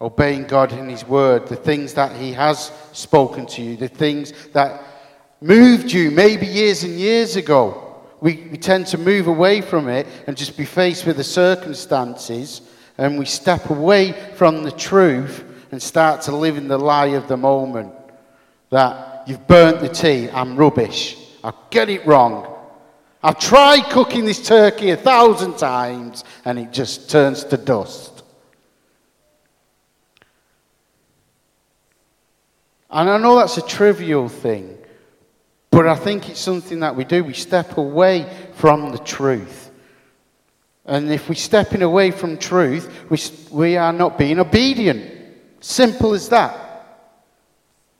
Obeying 0.00 0.44
God 0.44 0.72
in 0.72 0.88
His 0.88 1.06
Word, 1.06 1.46
the 1.46 1.56
things 1.56 1.94
that 1.94 2.14
He 2.16 2.32
has 2.32 2.70
spoken 2.92 3.46
to 3.46 3.62
you, 3.62 3.76
the 3.76 3.88
things 3.88 4.32
that 4.52 4.82
moved 5.40 5.92
you 5.92 6.10
maybe 6.10 6.46
years 6.46 6.82
and 6.82 6.94
years 6.98 7.36
ago. 7.36 7.82
We, 8.20 8.48
we 8.50 8.56
tend 8.56 8.86
to 8.88 8.98
move 8.98 9.26
away 9.26 9.60
from 9.60 9.88
it 9.88 10.06
and 10.26 10.36
just 10.36 10.56
be 10.56 10.64
faced 10.64 11.06
with 11.06 11.16
the 11.16 11.24
circumstances, 11.24 12.62
and 12.98 13.18
we 13.18 13.24
step 13.24 13.70
away 13.70 14.12
from 14.34 14.62
the 14.62 14.72
truth 14.72 15.44
and 15.70 15.82
start 15.82 16.22
to 16.22 16.34
live 16.34 16.56
in 16.56 16.68
the 16.68 16.78
lie 16.78 17.06
of 17.06 17.28
the 17.28 17.36
moment 17.36 17.92
that 18.70 19.24
you've 19.26 19.46
burnt 19.46 19.80
the 19.80 19.88
tea, 19.88 20.30
I'm 20.30 20.56
rubbish, 20.56 21.16
I 21.42 21.52
get 21.70 21.88
it 21.88 22.06
wrong, 22.06 22.52
I've 23.22 23.38
tried 23.38 23.90
cooking 23.90 24.24
this 24.24 24.46
turkey 24.46 24.90
a 24.90 24.96
thousand 24.96 25.58
times 25.58 26.24
and 26.44 26.58
it 26.58 26.72
just 26.72 27.10
turns 27.10 27.44
to 27.44 27.56
dust. 27.56 28.22
And 32.88 33.10
I 33.10 33.18
know 33.18 33.36
that's 33.36 33.58
a 33.58 33.66
trivial 33.66 34.28
thing, 34.28 34.78
but 35.70 35.86
I 35.86 35.96
think 35.96 36.30
it's 36.30 36.40
something 36.40 36.80
that 36.80 36.94
we 36.94 37.04
do. 37.04 37.24
We 37.24 37.34
step 37.34 37.76
away 37.76 38.32
from 38.54 38.92
the 38.92 38.98
truth. 38.98 39.65
And 40.86 41.10
if 41.10 41.28
we're 41.28 41.34
stepping 41.34 41.82
away 41.82 42.12
from 42.12 42.38
truth, 42.38 43.10
we, 43.10 43.18
we 43.50 43.76
are 43.76 43.92
not 43.92 44.16
being 44.16 44.38
obedient. 44.38 45.12
Simple 45.60 46.14
as 46.14 46.28
that. 46.28 46.62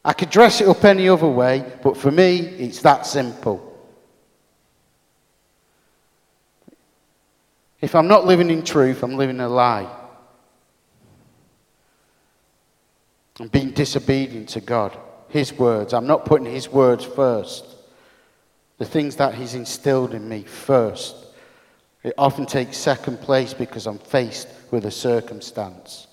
I 0.05 0.13
could 0.13 0.31
dress 0.31 0.61
it 0.61 0.69
up 0.69 0.85
any 0.85 1.09
other 1.09 1.27
way, 1.27 1.65
but 1.83 1.97
for 1.97 2.13
me, 2.13 2.39
it's 2.39 2.81
that 2.83 3.07
simple. 3.07 3.67
If 7.81 7.97
I'm 7.97 8.07
not 8.07 8.25
living 8.25 8.51
in 8.51 8.63
truth, 8.63 9.03
I'm 9.03 9.17
living 9.17 9.41
a 9.41 9.49
lie. 9.49 9.91
I'm 13.41 13.49
being 13.49 13.73
disobedient 13.73 14.49
to 14.51 14.61
God, 14.61 14.97
His 15.29 15.53
words. 15.53 15.93
I'm 15.93 16.07
not 16.07 16.25
putting 16.25 16.47
His 16.47 16.69
words 16.69 17.05
first. 17.05 17.65
The 18.79 18.85
things 18.85 19.17
that 19.17 19.35
He's 19.35 19.55
instilled 19.55 20.15
in 20.15 20.29
me 20.29 20.45
first. 20.45 21.26
It 22.07 22.15
often 22.17 22.47
takes 22.47 22.77
second 22.77 23.21
place 23.21 23.53
because 23.53 23.89
I'm 23.89 23.99
faced 23.99 24.47
with 24.71 24.87
a 24.87 24.93
circumstance. 24.93 26.07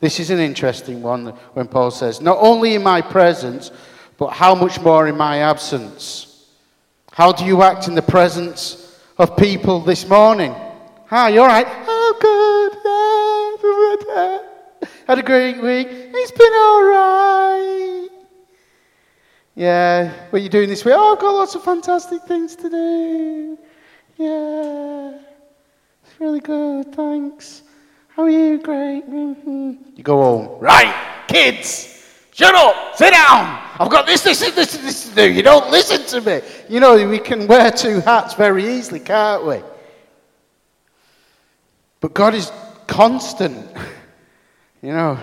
This 0.00 0.18
is 0.18 0.30
an 0.30 0.38
interesting 0.38 1.02
one 1.02 1.26
when 1.52 1.68
Paul 1.68 1.90
says, 1.90 2.22
Not 2.22 2.38
only 2.40 2.76
in 2.76 2.82
my 2.82 3.02
presence, 3.02 3.70
but 4.16 4.28
how 4.28 4.54
much 4.54 4.80
more 4.80 5.06
in 5.06 5.18
my 5.18 5.40
absence? 5.40 6.46
How 7.12 7.30
do 7.30 7.44
you 7.44 7.62
act 7.62 7.86
in 7.86 7.94
the 7.94 8.00
presence 8.00 8.98
of 9.18 9.36
people 9.36 9.80
this 9.80 10.08
morning? 10.08 10.54
Hi, 11.08 11.28
you 11.28 11.42
all 11.42 11.46
right? 11.46 11.66
Oh, 11.68 12.16
good. 12.22 12.74
Had 15.06 15.18
a 15.18 15.22
great 15.22 15.62
week. 15.62 15.88
It's 15.90 16.32
been 16.32 16.52
all 16.54 16.82
right. 16.84 18.08
Yeah. 19.54 20.10
What 20.30 20.40
are 20.40 20.42
you 20.42 20.48
doing 20.48 20.70
this 20.70 20.86
week? 20.86 20.94
Oh, 20.96 21.12
I've 21.12 21.20
got 21.20 21.34
lots 21.34 21.54
of 21.54 21.62
fantastic 21.62 22.22
things 22.22 22.56
to 22.56 22.70
do. 22.70 23.58
Yeah. 24.16 25.18
It's 26.02 26.20
really 26.20 26.40
good. 26.40 26.94
Thanks. 26.94 27.62
How 28.08 28.24
are 28.24 28.30
you? 28.30 28.58
Great. 28.58 29.08
Mm-hmm. 29.08 29.72
You 29.96 30.02
go 30.04 30.16
home. 30.16 30.60
Right, 30.60 30.94
kids. 31.26 31.90
Shut 32.32 32.54
up. 32.54 32.96
Sit 32.96 33.12
down. 33.12 33.60
I've 33.78 33.90
got 33.90 34.06
this, 34.06 34.22
this, 34.22 34.40
this, 34.40 34.54
this, 34.54 34.76
this 34.76 35.08
to 35.08 35.14
do. 35.14 35.32
You 35.32 35.42
don't 35.42 35.70
listen 35.70 36.04
to 36.06 36.20
me. 36.20 36.46
You 36.68 36.80
know, 36.80 37.08
we 37.08 37.18
can 37.18 37.46
wear 37.46 37.70
two 37.70 38.00
hats 38.00 38.34
very 38.34 38.66
easily, 38.76 39.00
can't 39.00 39.44
we? 39.44 39.60
But 42.00 42.14
God 42.14 42.34
is 42.34 42.50
constant. 42.86 43.68
You 44.84 44.92
know, 44.92 45.18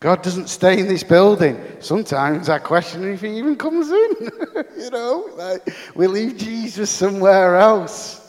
God 0.00 0.22
doesn't 0.22 0.48
stay 0.48 0.78
in 0.78 0.86
this 0.86 1.02
building. 1.02 1.60
Sometimes 1.80 2.48
I 2.48 2.58
question 2.58 3.12
if 3.12 3.20
he 3.20 3.36
even 3.38 3.56
comes 3.56 3.90
in. 3.90 4.30
you 4.78 4.90
know, 4.90 5.28
like 5.34 5.68
we 5.94 6.06
leave 6.06 6.36
Jesus 6.36 6.88
somewhere 6.88 7.56
else. 7.56 8.24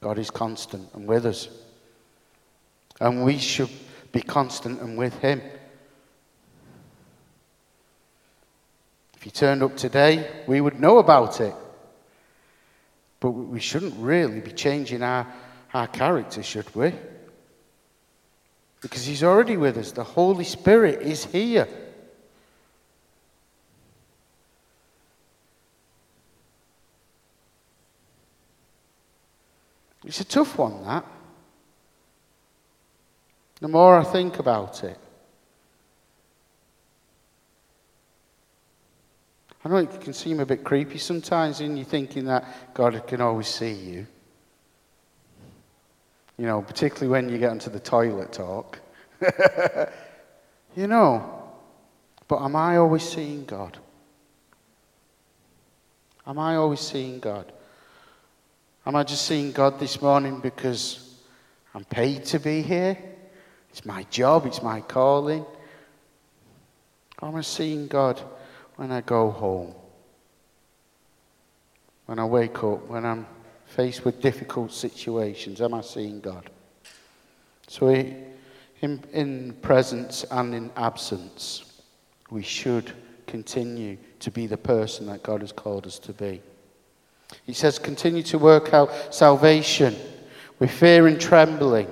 God 0.00 0.18
is 0.18 0.30
constant 0.30 0.92
and 0.94 1.06
with 1.06 1.24
us. 1.24 1.48
And 3.00 3.24
we 3.24 3.38
should 3.38 3.70
be 4.10 4.22
constant 4.22 4.80
and 4.80 4.98
with 4.98 5.16
him. 5.18 5.40
If 9.16 9.22
he 9.22 9.30
turned 9.30 9.62
up 9.62 9.76
today, 9.76 10.28
we 10.46 10.60
would 10.60 10.80
know 10.80 10.98
about 10.98 11.40
it. 11.40 11.54
But 13.20 13.30
we 13.30 13.60
shouldn't 13.60 13.94
really 13.98 14.40
be 14.40 14.52
changing 14.52 15.02
our, 15.02 15.26
our 15.74 15.86
character, 15.88 16.42
should 16.42 16.72
we? 16.74 16.92
Because 18.80 19.04
He's 19.04 19.22
already 19.22 19.56
with 19.56 19.76
us. 19.76 19.92
The 19.92 20.04
Holy 20.04 20.44
Spirit 20.44 21.02
is 21.02 21.24
here. 21.24 21.66
It's 30.04 30.20
a 30.20 30.24
tough 30.24 30.56
one, 30.56 30.82
that. 30.84 31.04
The 33.60 33.68
more 33.68 33.98
I 33.98 34.04
think 34.04 34.38
about 34.38 34.84
it, 34.84 34.98
I 39.64 39.68
know 39.68 39.76
it 39.76 40.00
can 40.00 40.14
seem 40.14 40.40
a 40.40 40.46
bit 40.46 40.64
creepy 40.64 40.98
sometimes 40.98 41.60
in 41.60 41.76
you 41.76 41.84
thinking 41.84 42.24
that 42.26 42.72
God 42.72 43.06
can 43.06 43.20
always 43.20 43.48
see 43.48 43.72
you. 43.72 44.06
You 46.38 46.46
know, 46.46 46.62
particularly 46.62 47.08
when 47.08 47.28
you 47.28 47.38
get 47.38 47.50
into 47.50 47.68
the 47.68 47.80
toilet 47.80 48.32
talk. 48.32 48.78
you 50.76 50.86
know, 50.86 51.42
but 52.28 52.42
am 52.42 52.54
I 52.54 52.76
always 52.76 53.02
seeing 53.02 53.44
God? 53.44 53.76
Am 56.26 56.38
I 56.38 56.56
always 56.56 56.80
seeing 56.80 57.18
God? 57.18 57.52
Am 58.86 58.94
I 58.94 59.02
just 59.02 59.26
seeing 59.26 59.50
God 59.50 59.80
this 59.80 60.00
morning 60.00 60.38
because 60.40 61.14
I'm 61.74 61.84
paid 61.84 62.24
to 62.26 62.38
be 62.38 62.62
here? 62.62 62.96
It's 63.70 63.84
my 63.84 64.04
job, 64.04 64.46
it's 64.46 64.62
my 64.62 64.80
calling. 64.80 65.44
Or 67.20 67.28
am 67.28 67.34
I 67.34 67.40
seeing 67.40 67.88
God 67.88 68.20
when 68.76 68.92
I 68.92 69.00
go 69.00 69.30
home? 69.30 69.74
When 72.06 72.18
I 72.18 72.24
wake 72.24 72.62
up, 72.62 72.86
when 72.88 73.04
I'm 73.04 73.26
faced 73.78 74.04
with 74.04 74.20
difficult 74.20 74.72
situations? 74.72 75.60
Am 75.60 75.72
I 75.72 75.82
seeing 75.82 76.18
God? 76.18 76.50
So, 77.68 77.90
in, 77.90 78.34
in 79.12 79.56
presence 79.62 80.24
and 80.32 80.52
in 80.52 80.72
absence, 80.76 81.80
we 82.28 82.42
should 82.42 82.90
continue 83.28 83.96
to 84.18 84.32
be 84.32 84.48
the 84.48 84.56
person 84.56 85.06
that 85.06 85.22
God 85.22 85.42
has 85.42 85.52
called 85.52 85.86
us 85.86 86.00
to 86.00 86.12
be. 86.12 86.42
He 87.44 87.52
says, 87.52 87.78
continue 87.78 88.24
to 88.24 88.38
work 88.38 88.74
out 88.74 89.14
salvation 89.14 89.94
with 90.58 90.72
fear 90.72 91.06
and 91.06 91.20
trembling. 91.20 91.86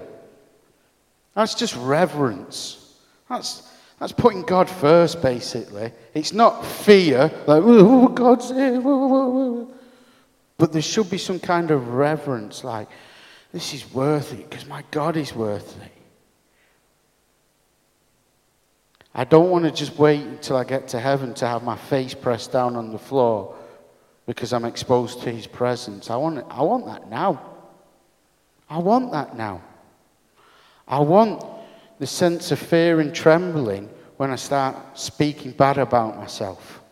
That's 1.37 1.55
just 1.55 1.77
reverence. 1.77 2.97
That's, 3.29 3.63
that's 4.01 4.11
putting 4.11 4.43
God 4.43 4.69
first, 4.69 5.23
basically. 5.23 5.93
It's 6.15 6.33
not 6.33 6.67
fear, 6.67 7.31
like, 7.47 7.63
oh, 7.65 8.09
God's 8.09 8.51
here. 8.51 9.76
But 10.59 10.73
there 10.73 10.83
should 10.83 11.11
be 11.11 11.19
some 11.19 11.39
kind 11.39 11.71
of 11.71 11.89
reverence, 11.89 12.65
like, 12.65 12.89
this 13.53 13.75
is 13.75 13.93
worthy 13.93 14.37
because 14.37 14.67
my 14.67 14.83
God 14.91 15.17
is 15.17 15.35
worthy. 15.35 15.91
I 19.15 19.25
don't 19.25 19.51
want 19.51 19.65
to 19.65 19.71
just 19.71 19.99
wait 19.99 20.21
until 20.21 20.57
I 20.59 20.65
get 20.65 20.89
to 20.89 21.01
heaven 21.01 21.33
to 21.35 21.47
have 21.47 21.63
my 21.63 21.77
face 21.77 22.13
pressed 22.13 22.53
down 22.53 22.77
on 22.77 22.93
the 22.93 22.99
floor 22.99 23.57
because 24.27 24.53
I'm 24.53 24.67
exposed 24.67 25.23
to 25.23 25.33
his 25.33 25.47
presence. 25.47 26.11
I 26.11 26.17
want, 26.17 26.45
I 26.51 26.61
want 26.63 26.85
that 26.87 27.09
now. 27.09 27.41
I 28.69 28.79
want 28.79 29.13
that 29.13 29.37
now. 29.37 29.63
I 30.87 30.99
want 30.99 31.45
the 31.99 32.07
sense 32.07 32.51
of 32.51 32.59
fear 32.59 33.01
and 33.01 33.15
trembling 33.15 33.89
when 34.19 34.31
I 34.31 34.37
start 34.37 34.99
speaking 34.99 35.53
bad 35.53 35.79
about 35.79 36.17
myself. 36.19 36.83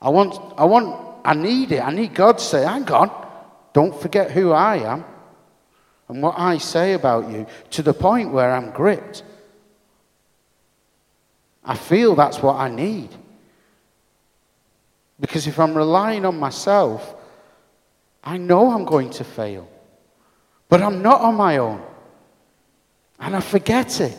I 0.00 0.08
want, 0.08 0.34
I 0.58 0.64
want 0.64 1.11
I 1.24 1.34
need 1.34 1.72
it. 1.72 1.80
I 1.80 1.90
need 1.92 2.14
God 2.14 2.38
to 2.38 2.44
say, 2.44 2.64
hang 2.64 2.90
on, 2.90 3.10
don't 3.72 3.98
forget 4.00 4.30
who 4.30 4.52
I 4.52 4.76
am 4.78 5.04
and 6.08 6.22
what 6.22 6.38
I 6.38 6.58
say 6.58 6.94
about 6.94 7.30
you 7.30 7.46
to 7.70 7.82
the 7.82 7.94
point 7.94 8.32
where 8.32 8.52
I'm 8.52 8.70
gripped. 8.70 9.22
I 11.64 11.76
feel 11.76 12.14
that's 12.14 12.42
what 12.42 12.56
I 12.56 12.68
need. 12.68 13.10
Because 15.20 15.46
if 15.46 15.60
I'm 15.60 15.74
relying 15.74 16.24
on 16.24 16.38
myself, 16.38 17.14
I 18.24 18.36
know 18.36 18.72
I'm 18.72 18.84
going 18.84 19.10
to 19.10 19.24
fail. 19.24 19.68
But 20.68 20.82
I'm 20.82 21.02
not 21.02 21.20
on 21.20 21.36
my 21.36 21.58
own. 21.58 21.82
And 23.20 23.36
I 23.36 23.40
forget 23.40 24.00
it. 24.00 24.18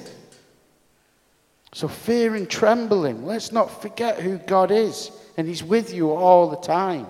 So, 1.73 1.87
fear 1.87 2.35
and 2.35 2.47
trembling, 2.47 3.25
let's 3.25 3.51
not 3.51 3.81
forget 3.81 4.19
who 4.19 4.37
God 4.37 4.69
is 4.71 5.11
and 5.37 5.47
He's 5.47 5.63
with 5.63 5.93
you 5.93 6.11
all 6.11 6.49
the 6.49 6.57
time. 6.57 7.07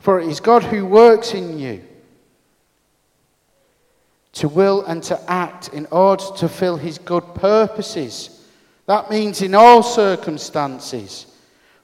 For 0.00 0.20
it 0.20 0.28
is 0.28 0.40
God 0.40 0.62
who 0.62 0.86
works 0.86 1.34
in 1.34 1.58
you 1.58 1.82
to 4.32 4.48
will 4.48 4.84
and 4.84 5.02
to 5.02 5.18
act 5.30 5.68
in 5.68 5.86
order 5.86 6.22
to 6.22 6.48
fulfill 6.48 6.76
His 6.76 6.98
good 6.98 7.24
purposes. 7.34 8.46
That 8.86 9.10
means 9.10 9.42
in 9.42 9.54
all 9.54 9.82
circumstances, 9.82 11.26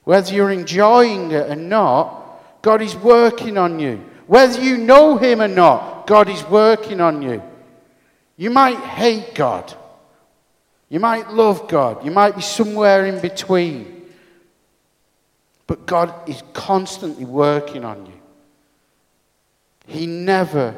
whether 0.03 0.33
you're 0.33 0.51
enjoying 0.51 1.31
it 1.31 1.49
or 1.49 1.55
not, 1.55 2.61
God 2.61 2.81
is 2.81 2.95
working 2.95 3.57
on 3.57 3.79
you. 3.79 4.03
Whether 4.27 4.61
you 4.61 4.77
know 4.77 5.17
Him 5.17 5.41
or 5.41 5.47
not, 5.47 6.07
God 6.07 6.29
is 6.29 6.43
working 6.45 7.01
on 7.01 7.21
you. 7.21 7.41
You 8.37 8.49
might 8.49 8.77
hate 8.77 9.35
God. 9.35 9.73
You 10.89 10.99
might 10.99 11.31
love 11.31 11.67
God. 11.67 12.05
You 12.05 12.11
might 12.11 12.35
be 12.35 12.41
somewhere 12.41 13.05
in 13.05 13.19
between. 13.19 14.02
But 15.73 15.87
God 15.87 16.29
is 16.29 16.43
constantly 16.53 17.25
working 17.25 17.83
on 17.83 18.05
you. 18.05 18.13
He 19.87 20.05
never 20.05 20.75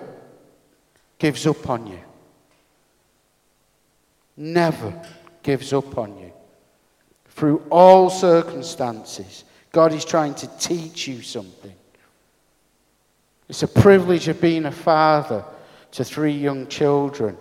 gives 1.20 1.46
up 1.46 1.70
on 1.70 1.88
you. 1.88 2.00
Never 4.38 4.94
gives 5.44 5.74
up 5.74 5.98
on 5.98 6.18
you. 6.18 6.32
Through 7.28 7.66
all 7.70 8.10
circumstances, 8.10 9.44
God 9.74 9.92
is 9.92 10.06
trying 10.06 10.34
to 10.36 10.48
teach 10.60 11.10
you 11.10 11.22
something. 11.22 11.76
It's 13.50 13.64
a 13.64 13.68
privilege 13.68 14.30
of 14.30 14.40
being 14.40 14.64
a 14.64 14.72
father 14.72 15.44
to 15.92 16.06
three 16.06 16.38
young 16.38 16.68
children 16.68 17.38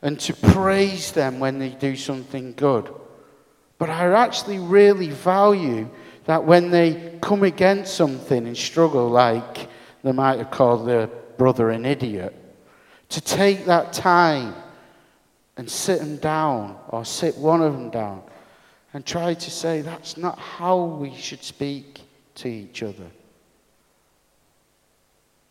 and 0.00 0.20
to 0.20 0.32
praise 0.32 1.10
them 1.10 1.40
when 1.40 1.58
they 1.58 1.70
do 1.70 1.96
something 1.96 2.52
good. 2.52 2.88
But 3.78 3.90
I 3.90 4.06
actually 4.12 4.60
really 4.60 5.10
value 5.10 5.90
that 6.26 6.44
when 6.44 6.70
they 6.70 7.18
come 7.20 7.42
against 7.42 7.94
something 7.94 8.46
and 8.46 8.56
struggle, 8.56 9.08
like 9.08 9.68
they 10.02 10.12
might 10.12 10.38
have 10.38 10.50
called 10.50 10.86
their 10.86 11.06
brother 11.06 11.70
an 11.70 11.84
idiot, 11.84 12.34
to 13.10 13.20
take 13.20 13.66
that 13.66 13.92
time 13.92 14.54
and 15.56 15.70
sit 15.70 16.00
them 16.00 16.16
down 16.16 16.78
or 16.88 17.04
sit 17.04 17.36
one 17.36 17.62
of 17.62 17.72
them 17.72 17.90
down 17.90 18.22
and 18.92 19.04
try 19.04 19.34
to 19.34 19.50
say 19.50 19.80
that's 19.80 20.16
not 20.16 20.38
how 20.38 20.84
we 20.84 21.14
should 21.14 21.42
speak 21.42 22.00
to 22.36 22.48
each 22.48 22.82
other. 22.82 23.06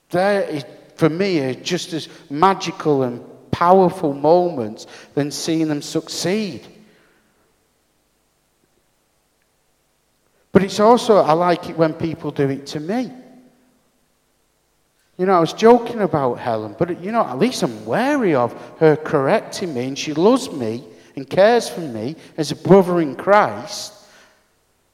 There 0.09 0.43
is, 0.43 0.65
for 0.95 1.09
me, 1.09 1.39
are 1.39 1.53
just 1.53 1.93
as 1.93 2.07
magical 2.30 3.03
and 3.03 3.24
powerful 3.51 4.13
moments 4.13 4.88
than 5.13 5.32
seeing 5.32 5.67
them 5.67 5.82
succeed. 5.82 6.67
But 10.54 10.64
it's 10.64 10.80
also, 10.80 11.18
I 11.18 11.34
like 11.34 11.70
it 11.70 11.78
when 11.78 11.93
people 11.93 12.32
do 12.32 12.47
it 12.47 12.68
to 12.68 12.80
me. 12.80 13.12
You 15.18 15.26
know, 15.26 15.34
I 15.34 15.39
was 15.39 15.54
joking 15.54 16.01
about 16.01 16.36
Helen, 16.36 16.76
but 16.78 17.01
you 17.01 17.12
know, 17.12 17.24
at 17.24 17.38
least 17.38 17.64
I'm 17.64 17.86
wary 17.86 18.36
of 18.36 18.54
her 18.80 18.95
correcting 18.95 19.74
me, 19.74 19.88
and 19.88 19.99
she 19.99 20.14
loves 20.14 20.51
me 20.51 20.84
and 21.16 21.30
cares 21.30 21.68
for 21.68 21.82
me 21.82 22.16
as 22.38 22.51
a 22.51 22.56
brother 22.56 23.01
in 23.01 23.16
Christ 23.16 23.93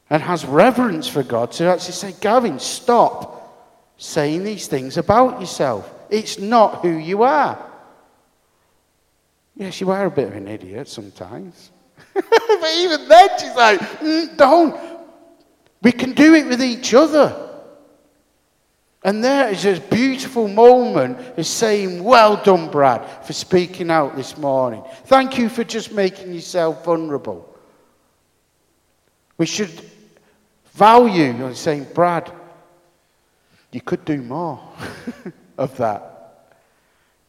and 0.09 0.23
has 0.23 0.45
reverence 0.45 1.07
for 1.07 1.23
God 1.23 1.51
to 1.53 1.65
actually 1.65 1.93
say, 1.93 2.13
Gavin, 2.19 2.59
stop 2.59 3.93
saying 3.97 4.43
these 4.43 4.67
things 4.67 4.97
about 4.97 5.39
yourself. 5.39 5.93
It's 6.09 6.39
not 6.39 6.81
who 6.81 6.97
you 6.97 7.23
are. 7.23 7.65
Yes, 9.55 9.81
you 9.81 9.91
are 9.91 10.05
a 10.05 10.11
bit 10.11 10.29
of 10.29 10.35
an 10.35 10.47
idiot 10.47 10.87
sometimes. 10.87 11.71
but 12.13 12.73
even 12.77 13.07
then, 13.09 13.29
she's 13.39 13.55
like, 13.55 13.79
mm, 13.79 14.37
don't. 14.37 14.98
We 15.81 15.91
can 15.91 16.13
do 16.13 16.33
it 16.35 16.47
with 16.47 16.61
each 16.61 16.93
other. 16.93 17.47
And 19.03 19.23
there 19.23 19.49
is 19.49 19.63
a 19.63 19.79
beautiful 19.79 20.47
moment 20.49 21.17
of 21.37 21.45
saying, 21.45 22.03
Well 22.03 22.41
done, 22.43 22.69
Brad, 22.69 23.25
for 23.25 23.31
speaking 23.31 23.89
out 23.89 24.15
this 24.15 24.37
morning. 24.37 24.83
Thank 25.05 25.37
you 25.37 25.47
for 25.47 25.63
just 25.63 25.93
making 25.93 26.33
yourself 26.33 26.83
vulnerable. 26.83 27.45
We 29.37 29.45
should 29.45 29.71
value 30.73 31.45
and 31.45 31.55
saying, 31.55 31.87
Brad, 31.93 32.29
you 33.71 33.79
could 33.79 34.03
do 34.03 34.21
more 34.21 34.59
of 35.57 35.77
that. 35.77 36.55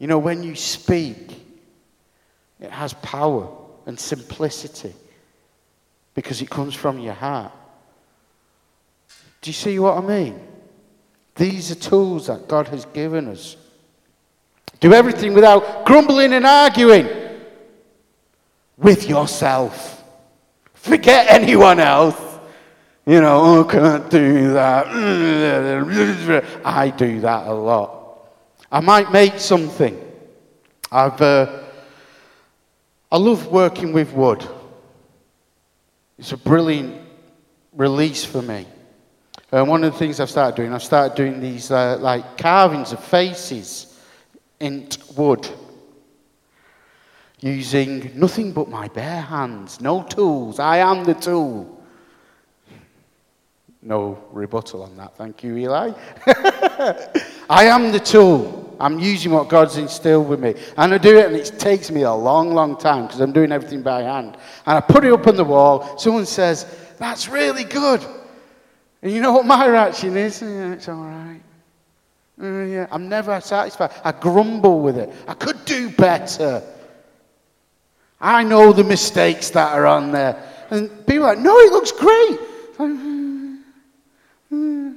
You 0.00 0.08
know, 0.08 0.18
when 0.18 0.42
you 0.42 0.56
speak, 0.56 1.40
it 2.58 2.70
has 2.70 2.94
power 2.94 3.48
and 3.86 3.98
simplicity 3.98 4.94
because 6.14 6.42
it 6.42 6.50
comes 6.50 6.74
from 6.74 6.98
your 6.98 7.14
heart. 7.14 7.52
Do 9.40 9.50
you 9.50 9.54
see 9.54 9.78
what 9.78 9.96
I 9.96 10.06
mean? 10.06 10.40
These 11.34 11.70
are 11.70 11.76
tools 11.76 12.26
that 12.26 12.46
God 12.46 12.68
has 12.68 12.84
given 12.86 13.28
us. 13.28 13.56
Do 14.80 14.92
everything 14.92 15.34
without 15.34 15.84
grumbling 15.84 16.32
and 16.32 16.46
arguing 16.46 17.08
with 18.76 19.08
yourself. 19.08 20.02
Forget 20.74 21.28
anyone 21.30 21.80
else. 21.80 22.18
You 23.06 23.20
know, 23.20 23.40
oh, 23.42 23.64
I 23.66 23.72
can't 23.72 24.10
do 24.10 24.52
that. 24.52 24.86
I 26.64 26.90
do 26.90 27.20
that 27.20 27.46
a 27.46 27.52
lot. 27.52 28.28
I 28.70 28.80
might 28.80 29.10
make 29.10 29.38
something. 29.38 29.98
I've, 30.92 31.20
uh, 31.20 31.62
I 33.10 33.16
love 33.16 33.46
working 33.48 33.92
with 33.92 34.12
wood. 34.12 34.46
It's 36.18 36.32
a 36.32 36.36
brilliant 36.36 37.00
release 37.72 38.24
for 38.24 38.42
me. 38.42 38.66
And 39.52 39.68
one 39.68 39.82
of 39.82 39.92
the 39.92 39.98
things 39.98 40.20
I've 40.20 40.30
started 40.30 40.56
doing, 40.56 40.72
I've 40.72 40.82
started 40.82 41.16
doing 41.16 41.40
these 41.40 41.70
uh, 41.70 41.98
like 41.98 42.38
carvings 42.38 42.92
of 42.92 43.02
faces 43.02 43.98
in 44.60 44.88
wood 45.16 45.48
using 47.40 48.12
nothing 48.14 48.52
but 48.52 48.68
my 48.68 48.88
bare 48.88 49.22
hands, 49.22 49.80
no 49.80 50.02
tools. 50.02 50.58
I 50.58 50.78
am 50.78 51.04
the 51.04 51.14
tool. 51.14 51.78
No 53.82 54.22
rebuttal 54.30 54.82
on 54.82 54.96
that, 54.98 55.16
thank 55.16 55.42
you, 55.42 55.56
Eli. 55.56 55.92
I 57.48 57.64
am 57.64 57.92
the 57.92 57.98
tool. 57.98 58.76
I'm 58.78 58.98
using 58.98 59.32
what 59.32 59.48
God's 59.48 59.78
instilled 59.78 60.28
with 60.28 60.40
me. 60.40 60.54
And 60.76 60.94
I 60.94 60.98
do 60.98 61.18
it, 61.18 61.26
and 61.26 61.36
it 61.36 61.58
takes 61.58 61.90
me 61.90 62.02
a 62.02 62.12
long, 62.12 62.52
long 62.52 62.76
time 62.78 63.06
because 63.06 63.20
I'm 63.20 63.32
doing 63.32 63.52
everything 63.52 63.82
by 63.82 64.02
hand. 64.02 64.36
And 64.66 64.78
I 64.78 64.80
put 64.80 65.04
it 65.04 65.12
up 65.12 65.26
on 65.26 65.36
the 65.36 65.44
wall. 65.44 65.98
Someone 65.98 66.26
says, 66.26 66.66
That's 66.98 67.28
really 67.28 67.64
good. 67.64 68.04
And 69.02 69.12
you 69.12 69.20
know 69.20 69.32
what 69.32 69.46
my 69.46 69.66
reaction 69.66 70.16
is? 70.16 70.42
Yeah, 70.42 70.72
it's 70.72 70.88
all 70.88 71.04
right. 71.04 71.40
Uh, 72.40 72.64
yeah, 72.64 72.86
I'm 72.90 73.08
never 73.08 73.40
satisfied. 73.40 73.90
I 74.02 74.12
grumble 74.12 74.80
with 74.80 74.96
it. 74.96 75.12
I 75.28 75.34
could 75.34 75.64
do 75.64 75.90
better. 75.90 76.62
I 78.20 78.42
know 78.42 78.72
the 78.72 78.84
mistakes 78.84 79.50
that 79.50 79.72
are 79.72 79.86
on 79.86 80.12
there. 80.12 80.42
And 80.70 81.06
people 81.06 81.24
are 81.24 81.34
like, 81.34 81.38
no, 81.38 81.58
it 81.58 81.72
looks 81.72 81.92
great. 81.92 82.40
Hmm, 82.76 83.56
hmm. 84.48 84.92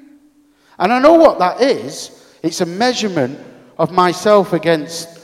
And 0.79 0.93
I 0.93 0.99
know 0.99 1.13
what 1.13 1.39
that 1.39 1.61
is. 1.61 2.37
It's 2.41 2.61
a 2.61 2.65
measurement 2.65 3.39
of 3.77 3.91
myself 3.91 4.53
against 4.53 5.19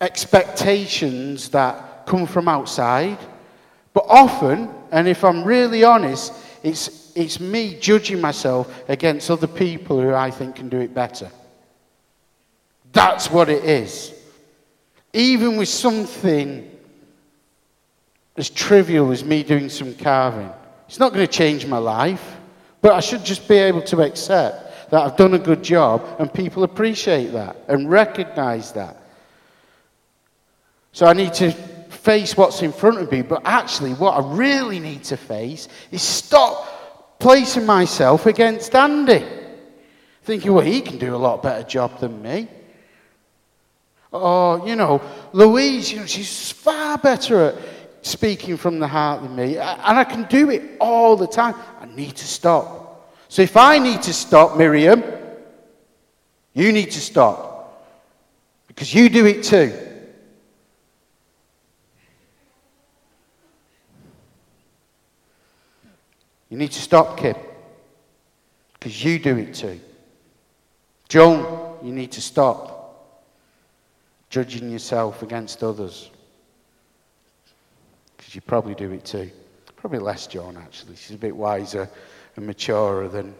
expectations 0.00 1.48
that 1.50 2.06
come 2.06 2.26
from 2.26 2.48
outside. 2.48 3.18
But 3.92 4.04
often, 4.08 4.70
and 4.92 5.08
if 5.08 5.24
I'm 5.24 5.44
really 5.44 5.84
honest, 5.84 6.32
it's, 6.62 6.99
it's 7.20 7.40
me 7.40 7.76
judging 7.80 8.20
myself 8.20 8.88
against 8.88 9.30
other 9.30 9.46
people 9.46 10.00
who 10.00 10.14
I 10.14 10.30
think 10.30 10.56
can 10.56 10.68
do 10.68 10.78
it 10.78 10.94
better. 10.94 11.30
That's 12.92 13.30
what 13.30 13.48
it 13.48 13.64
is. 13.64 14.12
Even 15.12 15.56
with 15.56 15.68
something 15.68 16.70
as 18.36 18.50
trivial 18.50 19.10
as 19.10 19.24
me 19.24 19.42
doing 19.42 19.68
some 19.68 19.94
carving, 19.94 20.50
it's 20.88 20.98
not 20.98 21.12
going 21.12 21.26
to 21.26 21.32
change 21.32 21.66
my 21.66 21.78
life, 21.78 22.36
but 22.80 22.92
I 22.92 23.00
should 23.00 23.24
just 23.24 23.48
be 23.48 23.56
able 23.56 23.82
to 23.82 24.02
accept 24.02 24.90
that 24.90 25.02
I've 25.02 25.16
done 25.16 25.34
a 25.34 25.38
good 25.38 25.62
job 25.62 26.04
and 26.18 26.32
people 26.32 26.64
appreciate 26.64 27.32
that 27.32 27.56
and 27.68 27.90
recognize 27.90 28.72
that. 28.72 28.96
So 30.92 31.06
I 31.06 31.12
need 31.12 31.32
to 31.34 31.52
face 31.52 32.36
what's 32.36 32.62
in 32.62 32.72
front 32.72 32.98
of 32.98 33.12
me, 33.12 33.22
but 33.22 33.42
actually, 33.44 33.94
what 33.94 34.12
I 34.12 34.34
really 34.34 34.80
need 34.80 35.04
to 35.04 35.16
face 35.16 35.68
is 35.92 36.02
stop 36.02 36.66
placing 37.20 37.66
myself 37.66 38.26
against 38.26 38.74
Andy. 38.74 39.24
Thinking, 40.22 40.52
well, 40.52 40.64
he 40.64 40.80
can 40.80 40.98
do 40.98 41.14
a 41.14 41.16
lot 41.16 41.42
better 41.42 41.62
job 41.62 42.00
than 42.00 42.20
me. 42.20 42.48
Or, 44.10 44.66
you 44.66 44.74
know, 44.74 45.00
Louise, 45.32 45.92
you 45.92 46.00
know, 46.00 46.06
she's 46.06 46.50
far 46.50 46.98
better 46.98 47.50
at 47.50 47.54
speaking 48.02 48.56
from 48.56 48.78
the 48.78 48.88
heart 48.88 49.22
than 49.22 49.36
me. 49.36 49.56
And 49.56 49.98
I 49.98 50.04
can 50.04 50.24
do 50.24 50.50
it 50.50 50.62
all 50.80 51.16
the 51.16 51.26
time. 51.26 51.54
I 51.80 51.86
need 51.86 52.16
to 52.16 52.26
stop. 52.26 53.14
So 53.28 53.42
if 53.42 53.56
I 53.56 53.78
need 53.78 54.02
to 54.02 54.12
stop, 54.12 54.56
Miriam, 54.56 55.04
you 56.54 56.72
need 56.72 56.90
to 56.90 57.00
stop. 57.00 57.86
Because 58.66 58.92
you 58.92 59.08
do 59.08 59.26
it 59.26 59.44
too. 59.44 59.89
You 66.50 66.56
need 66.56 66.72
to 66.72 66.80
stop, 66.80 67.16
Kip, 67.16 67.38
because 68.74 69.02
you 69.02 69.18
do 69.18 69.36
it 69.38 69.54
too. 69.54 69.80
Joan, 71.08 71.78
you 71.82 71.92
need 71.92 72.12
to 72.12 72.20
stop 72.20 73.16
judging 74.28 74.70
yourself 74.70 75.22
against 75.22 75.62
others 75.64 76.10
because 78.16 78.34
you 78.34 78.40
probably 78.40 78.74
do 78.74 78.92
it 78.92 79.04
too. 79.04 79.30
Probably 79.76 79.98
less 79.98 80.26
Joan, 80.26 80.58
actually. 80.58 80.94
She's 80.96 81.16
a 81.16 81.18
bit 81.18 81.34
wiser 81.34 81.88
and 82.36 82.46
maturer 82.46 83.08
than, 83.08 83.34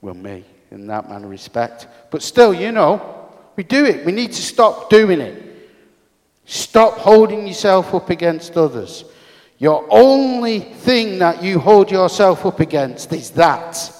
well, 0.00 0.14
me 0.14 0.42
in 0.70 0.86
that 0.86 1.10
manner 1.10 1.26
of 1.26 1.30
respect. 1.30 1.86
But 2.10 2.22
still, 2.22 2.54
you 2.54 2.72
know, 2.72 3.30
we 3.56 3.64
do 3.64 3.84
it. 3.84 4.04
We 4.04 4.12
need 4.12 4.32
to 4.32 4.42
stop 4.42 4.88
doing 4.88 5.20
it. 5.20 5.42
Stop 6.46 6.98
holding 6.98 7.46
yourself 7.46 7.94
up 7.94 8.10
against 8.10 8.56
others. 8.56 9.04
Your 9.64 9.86
only 9.88 10.60
thing 10.60 11.20
that 11.20 11.42
you 11.42 11.58
hold 11.58 11.90
yourself 11.90 12.44
up 12.44 12.60
against 12.60 13.10
is 13.14 13.30
that. 13.30 13.90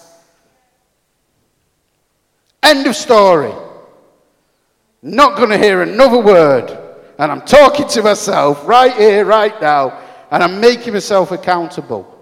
End 2.62 2.86
of 2.86 2.94
story. 2.94 3.54
Not 5.00 5.38
going 5.38 5.48
to 5.48 5.56
hear 5.56 5.80
another 5.80 6.18
word. 6.18 6.68
And 7.18 7.32
I'm 7.32 7.40
talking 7.46 7.88
to 7.88 8.02
myself 8.02 8.68
right 8.68 8.92
here, 8.94 9.24
right 9.24 9.58
now, 9.58 10.02
and 10.30 10.42
I'm 10.42 10.60
making 10.60 10.92
myself 10.92 11.32
accountable. 11.32 12.14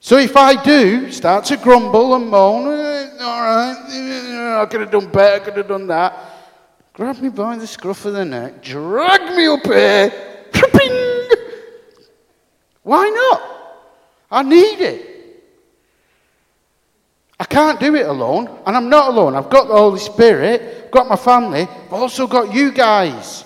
So 0.00 0.16
if 0.16 0.34
I 0.34 0.64
do 0.64 1.12
start 1.12 1.44
to 1.52 1.58
grumble 1.58 2.14
and 2.14 2.26
moan, 2.26 2.68
eh, 2.68 3.10
all 3.20 3.42
right, 3.42 4.62
I 4.62 4.66
could 4.70 4.80
have 4.80 4.90
done 4.90 5.10
better, 5.10 5.42
I 5.42 5.44
could 5.44 5.56
have 5.58 5.68
done 5.68 5.88
that, 5.88 6.18
grab 6.94 7.18
me 7.18 7.28
by 7.28 7.58
the 7.58 7.66
scruff 7.66 8.06
of 8.06 8.14
the 8.14 8.24
neck, 8.24 8.62
drag 8.62 9.36
me 9.36 9.46
up 9.46 9.66
here, 9.66 10.32
why 12.82 13.08
not? 13.08 13.42
I 14.30 14.42
need 14.42 14.80
it. 14.80 15.08
I 17.38 17.44
can't 17.44 17.80
do 17.80 17.94
it 17.96 18.06
alone, 18.06 18.48
and 18.66 18.76
I'm 18.76 18.88
not 18.88 19.08
alone. 19.08 19.34
I've 19.34 19.50
got 19.50 19.66
the 19.66 19.74
Holy 19.74 19.98
Spirit, 19.98 20.84
I've 20.84 20.90
got 20.90 21.08
my 21.08 21.16
family, 21.16 21.62
I've 21.62 21.92
also 21.92 22.26
got 22.26 22.54
you 22.54 22.70
guys. 22.70 23.44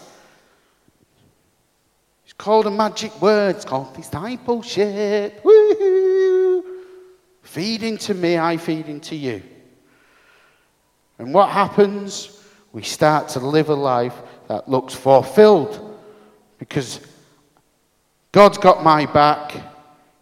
It's 2.24 2.34
called 2.34 2.66
a 2.66 2.70
magic 2.70 3.20
word. 3.22 3.56
It's 3.56 3.64
called 3.64 3.94
discipleship. 3.94 5.40
Woo-hoo. 5.42 6.64
Feed 7.42 7.82
into 7.82 8.12
me, 8.12 8.36
I 8.36 8.58
feed 8.58 8.88
into 8.88 9.16
you. 9.16 9.42
And 11.18 11.32
what 11.32 11.48
happens? 11.48 12.42
We 12.72 12.82
start 12.82 13.28
to 13.30 13.40
live 13.40 13.70
a 13.70 13.74
life 13.74 14.14
that 14.48 14.68
looks 14.68 14.92
fulfilled 14.92 15.98
because 16.58 17.00
God's 18.36 18.58
got 18.58 18.84
my 18.84 19.06
back, 19.06 19.54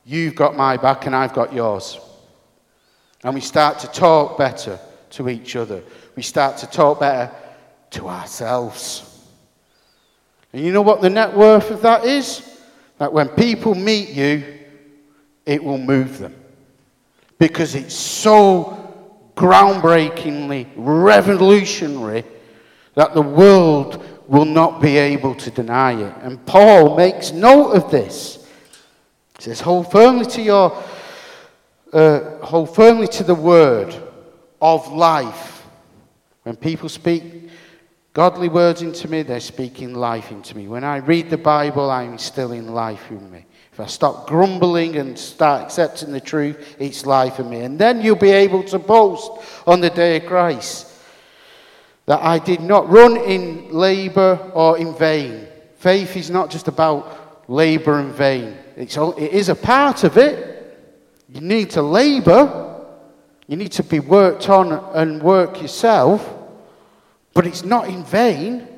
you've 0.05 0.37
got 0.37 0.55
my 0.55 0.77
back, 0.77 1.07
and 1.07 1.17
I've 1.17 1.33
got 1.33 1.53
yours. 1.53 1.99
And 3.25 3.35
we 3.35 3.41
start 3.41 3.81
to 3.81 3.89
talk 3.89 4.39
better 4.39 4.79
to 5.11 5.29
each 5.29 5.57
other. 5.57 5.83
We 6.15 6.23
start 6.23 6.57
to 6.59 6.69
talk 6.69 7.01
better 7.01 7.35
to 7.91 8.09
ourselves. 8.09 9.21
And 10.53 10.65
you 10.65 10.71
know 10.71 10.81
what 10.81 11.01
the 11.01 11.11
net 11.11 11.37
worth 11.37 11.73
of 11.73 11.83
that 11.83 12.05
is? 12.05 12.57
That 12.99 13.12
when 13.12 13.31
people 13.31 13.75
meet 13.75 14.11
you, 14.11 14.61
it 15.45 15.65
will 15.65 15.79
move 15.79 16.19
them. 16.21 16.37
Because 17.41 17.75
it's 17.75 17.97
so 17.97 18.95
groundbreakingly 19.37 20.69
revolutionary 20.77 22.23
that 22.95 23.12
the 23.12 23.23
world 23.23 24.07
will 24.27 24.45
not 24.45 24.81
be 24.81 24.97
able 24.97 25.35
to 25.35 25.51
deny 25.51 25.93
it. 25.93 26.14
And 26.22 26.45
Paul 26.47 26.97
makes 26.97 27.33
note 27.33 27.72
of 27.72 27.91
this. 27.91 28.47
He 29.39 29.45
says, 29.45 29.61
Hold 29.61 29.91
firmly 29.91 30.27
to 30.27 30.43
your 30.43 30.83
uh, 31.93 32.45
hold 32.45 32.75
firmly 32.75 33.07
to 33.07 33.25
the 33.25 33.35
word 33.35 33.95
of 34.61 34.93
life. 34.93 35.64
When 36.43 36.57
people 36.57 36.89
speak 36.89 37.22
godly 38.12 38.49
words 38.49 38.83
into 38.83 39.09
me, 39.09 39.22
they're 39.22 39.41
speaking 39.41 39.95
life 39.95 40.31
into 40.31 40.57
me. 40.57 40.66
When 40.66 40.85
I 40.85 40.97
read 40.97 41.31
the 41.31 41.39
Bible, 41.39 41.91
I'm 41.91 42.12
instilling 42.12 42.68
life 42.68 43.11
in 43.11 43.31
me. 43.31 43.47
If 43.72 43.81
I 43.81 43.87
stop 43.87 44.29
grumbling 44.29 44.97
and 44.97 45.18
start 45.18 45.62
accepting 45.62 46.12
the 46.12 46.20
truth, 46.20 46.77
it's 46.79 47.07
life 47.07 47.41
in 47.41 47.49
me. 47.51 47.61
And 47.61 47.79
then 47.79 48.01
you'll 48.01 48.16
be 48.16 48.31
able 48.31 48.62
to 48.64 48.79
boast 48.79 49.31
on 49.66 49.81
the 49.81 49.91
day 49.91 50.16
of 50.16 50.27
Christ 50.27 50.93
that 52.07 52.22
I 52.22 52.38
did 52.38 52.61
not 52.61 52.88
run 52.88 53.16
in 53.16 53.70
labor 53.70 54.50
or 54.55 54.78
in 54.78 54.94
vain. 54.94 55.46
Faith 55.76 56.16
is 56.16 56.30
not 56.30 56.50
just 56.50 56.68
about 56.68 57.48
labor 57.48 57.98
and 57.98 58.12
vain, 58.12 58.57
it's 58.76 58.96
all, 58.96 59.12
it 59.12 59.32
is 59.32 59.48
a 59.48 59.55
part 59.55 60.05
of 60.05 60.16
it. 60.16 60.52
You 61.28 61.40
need 61.40 61.70
to 61.70 61.82
labor, 61.82 62.86
you 63.46 63.57
need 63.57 63.72
to 63.72 63.82
be 63.82 64.00
worked 64.00 64.48
on 64.48 64.72
and 64.94 65.22
work 65.22 65.61
yourself, 65.61 66.32
but 67.32 67.46
it's 67.46 67.64
not 67.64 67.88
in 67.88 68.05
vain. 68.05 68.68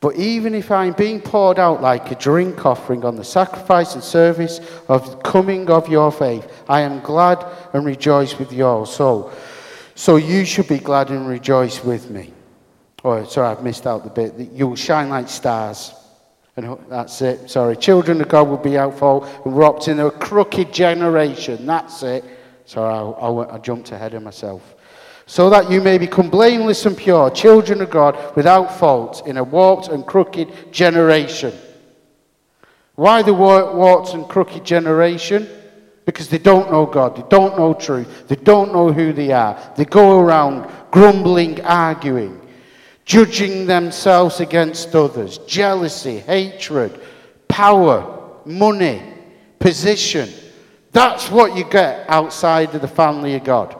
But 0.00 0.14
even 0.14 0.54
if 0.54 0.70
I'm 0.70 0.92
being 0.92 1.20
poured 1.20 1.58
out 1.58 1.82
like 1.82 2.10
a 2.12 2.14
drink 2.14 2.64
offering 2.64 3.04
on 3.04 3.16
the 3.16 3.24
sacrifice 3.24 3.94
and 3.94 4.04
service 4.04 4.60
of 4.88 5.10
the 5.10 5.16
coming 5.16 5.68
of 5.70 5.88
your 5.88 6.12
faith, 6.12 6.46
I 6.68 6.82
am 6.82 7.00
glad 7.00 7.44
and 7.72 7.84
rejoice 7.84 8.38
with 8.38 8.52
your 8.52 8.86
soul. 8.86 9.32
So 9.98 10.14
you 10.14 10.44
should 10.44 10.68
be 10.68 10.78
glad 10.78 11.10
and 11.10 11.26
rejoice 11.26 11.82
with 11.82 12.08
me. 12.08 12.32
Oh, 13.02 13.24
sorry, 13.24 13.48
I've 13.48 13.64
missed 13.64 13.84
out 13.84 14.04
the 14.04 14.10
bit. 14.10 14.38
That 14.38 14.52
you 14.52 14.68
will 14.68 14.76
shine 14.76 15.08
like 15.08 15.28
stars. 15.28 15.92
And 16.56 16.78
that's 16.88 17.20
it. 17.20 17.50
Sorry. 17.50 17.76
Children 17.76 18.20
of 18.20 18.28
God 18.28 18.46
will 18.46 18.58
be 18.58 18.76
for 18.96 19.26
and 19.44 19.56
rocked 19.56 19.88
in 19.88 19.98
a 19.98 20.08
crooked 20.08 20.72
generation. 20.72 21.66
That's 21.66 22.04
it. 22.04 22.24
Sorry, 22.64 22.94
I, 22.94 23.00
I, 23.00 23.56
I 23.56 23.58
jumped 23.58 23.90
ahead 23.90 24.14
of 24.14 24.22
myself 24.22 24.76
so 25.26 25.50
that 25.50 25.68
you 25.68 25.80
may 25.80 25.98
become 25.98 26.30
blameless 26.30 26.86
and 26.86 26.96
pure, 26.96 27.28
children 27.30 27.80
of 27.80 27.90
God, 27.90 28.36
without 28.36 28.78
fault, 28.78 29.26
in 29.26 29.36
a 29.36 29.42
warped 29.42 29.88
and 29.88 30.06
crooked 30.06 30.72
generation. 30.72 31.52
Why 32.94 33.22
the 33.22 33.34
warped 33.34 34.14
and 34.14 34.28
crooked 34.28 34.64
generation? 34.64 35.48
Because 36.08 36.30
they 36.30 36.38
don't 36.38 36.70
know 36.70 36.86
God, 36.86 37.16
they 37.16 37.24
don't 37.28 37.58
know 37.58 37.74
truth, 37.74 38.28
they 38.28 38.36
don't 38.36 38.72
know 38.72 38.90
who 38.90 39.12
they 39.12 39.30
are. 39.30 39.60
They 39.76 39.84
go 39.84 40.18
around 40.18 40.66
grumbling, 40.90 41.62
arguing, 41.66 42.40
judging 43.04 43.66
themselves 43.66 44.40
against 44.40 44.94
others, 44.94 45.36
jealousy, 45.46 46.20
hatred, 46.20 46.98
power, 47.46 48.40
money, 48.46 49.02
position. 49.58 50.30
That's 50.92 51.30
what 51.30 51.54
you 51.54 51.64
get 51.64 52.08
outside 52.08 52.74
of 52.74 52.80
the 52.80 52.88
family 52.88 53.34
of 53.34 53.44
God. 53.44 53.76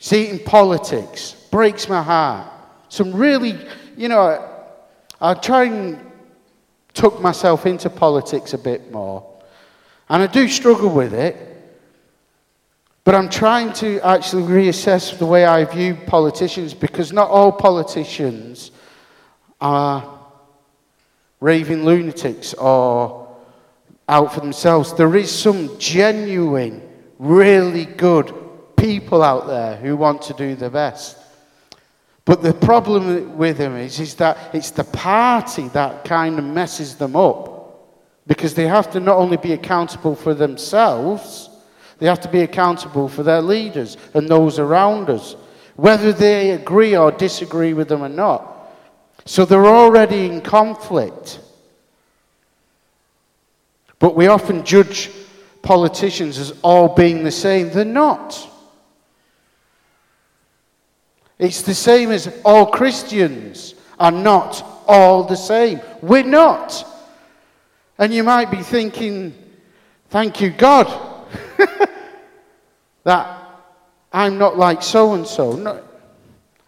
See, 0.00 0.26
in 0.26 0.40
politics, 0.40 1.36
breaks 1.52 1.88
my 1.88 2.02
heart. 2.02 2.52
Some 2.88 3.14
really, 3.14 3.56
you 3.96 4.08
know, 4.08 4.44
I 5.20 5.34
try 5.34 5.66
and 5.66 6.07
tuck 6.98 7.20
myself 7.20 7.64
into 7.64 7.88
politics 7.88 8.54
a 8.54 8.58
bit 8.58 8.90
more. 8.90 9.24
And 10.08 10.22
I 10.22 10.26
do 10.26 10.48
struggle 10.48 10.90
with 10.90 11.14
it. 11.14 11.36
But 13.04 13.14
I'm 13.14 13.30
trying 13.30 13.72
to 13.74 14.00
actually 14.00 14.42
reassess 14.42 15.16
the 15.16 15.24
way 15.24 15.46
I 15.46 15.64
view 15.64 15.94
politicians 15.94 16.74
because 16.74 17.12
not 17.12 17.30
all 17.30 17.52
politicians 17.52 18.70
are 19.60 20.18
raving 21.40 21.84
lunatics 21.84 22.52
or 22.54 23.34
out 24.08 24.34
for 24.34 24.40
themselves. 24.40 24.92
There 24.92 25.16
is 25.16 25.30
some 25.30 25.78
genuine, 25.78 26.82
really 27.18 27.86
good 27.86 28.34
people 28.76 29.22
out 29.22 29.46
there 29.46 29.76
who 29.76 29.96
want 29.96 30.22
to 30.22 30.34
do 30.34 30.54
their 30.54 30.70
best. 30.70 31.16
But 32.28 32.42
the 32.42 32.52
problem 32.52 33.38
with 33.38 33.56
them 33.56 33.74
is, 33.76 33.98
is 33.98 34.14
that 34.16 34.54
it's 34.54 34.70
the 34.70 34.84
party 34.84 35.68
that 35.68 36.04
kind 36.04 36.38
of 36.38 36.44
messes 36.44 36.94
them 36.94 37.16
up. 37.16 37.88
Because 38.26 38.52
they 38.52 38.66
have 38.66 38.90
to 38.90 39.00
not 39.00 39.16
only 39.16 39.38
be 39.38 39.54
accountable 39.54 40.14
for 40.14 40.34
themselves, 40.34 41.48
they 41.98 42.04
have 42.04 42.20
to 42.20 42.28
be 42.28 42.42
accountable 42.42 43.08
for 43.08 43.22
their 43.22 43.40
leaders 43.40 43.96
and 44.12 44.28
those 44.28 44.58
around 44.58 45.08
us, 45.08 45.36
whether 45.76 46.12
they 46.12 46.50
agree 46.50 46.94
or 46.94 47.10
disagree 47.10 47.72
with 47.72 47.88
them 47.88 48.04
or 48.04 48.10
not. 48.10 48.74
So 49.24 49.46
they're 49.46 49.64
already 49.64 50.26
in 50.26 50.42
conflict. 50.42 51.40
But 53.98 54.14
we 54.14 54.26
often 54.26 54.66
judge 54.66 55.10
politicians 55.62 56.36
as 56.36 56.52
all 56.60 56.94
being 56.94 57.24
the 57.24 57.30
same. 57.30 57.70
They're 57.70 57.86
not. 57.86 58.46
It's 61.38 61.62
the 61.62 61.74
same 61.74 62.10
as 62.10 62.32
all 62.44 62.66
Christians 62.66 63.74
are 63.98 64.10
not 64.10 64.64
all 64.86 65.24
the 65.24 65.36
same. 65.36 65.80
We're 66.02 66.24
not. 66.24 66.84
And 67.96 68.12
you 68.12 68.24
might 68.24 68.50
be 68.50 68.62
thinking, 68.62 69.34
thank 70.08 70.40
you, 70.40 70.50
God, 70.50 71.26
that 73.04 73.38
I'm 74.12 74.38
not 74.38 74.56
like 74.56 74.82
so 74.82 75.14
and 75.14 75.26
so. 75.26 75.84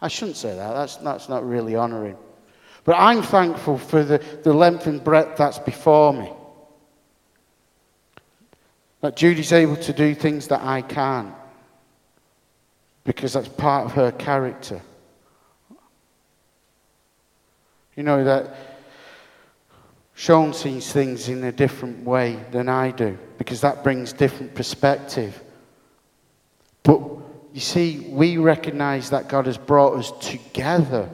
I 0.01 0.09
shouldn't 0.09 0.37
say 0.37 0.55
that. 0.55 0.73
That's, 0.73 0.97
that's 0.97 1.29
not 1.29 1.47
really 1.47 1.75
honoring. 1.75 2.17
But 2.85 2.95
I'm 2.95 3.23
thankful 3.23 3.77
for 3.77 4.05
the, 4.05 4.19
the 4.43 4.53
length 4.53 4.87
and 4.87 5.03
breadth 5.03 5.37
that's 5.37 5.59
before 5.59 6.13
me. 6.13 6.33
That 9.01 9.17
Judy's 9.17 9.53
able 9.53 9.77
to 9.77 9.93
do 9.93 10.15
things 10.15 10.49
that 10.49 10.63
I 10.63 10.83
can't 10.83 11.35
because 13.05 13.33
that's 13.33 13.49
part 13.49 13.87
of 13.87 13.93
her 13.93 14.13
character. 14.13 14.81
You 17.97 18.03
know 18.03 18.25
that 18.25 18.55
Sean 20.15 20.53
sees 20.53 20.93
things 20.93 21.29
in 21.29 21.45
a 21.45 21.53
different 21.53 22.05
way 22.05 22.39
than 22.51 22.69
I 22.69 22.91
do 22.91 23.19
because 23.39 23.63
that 23.63 23.83
brings 23.83 24.13
different 24.13 24.55
perspective. 24.55 25.43
But 26.83 27.01
you 27.53 27.61
see, 27.61 28.01
we 28.11 28.37
recognize 28.37 29.11
that 29.11 29.29
God 29.29 29.47
has 29.47 29.59
brought 29.59 29.95
us 29.95 30.13
together. 30.21 31.09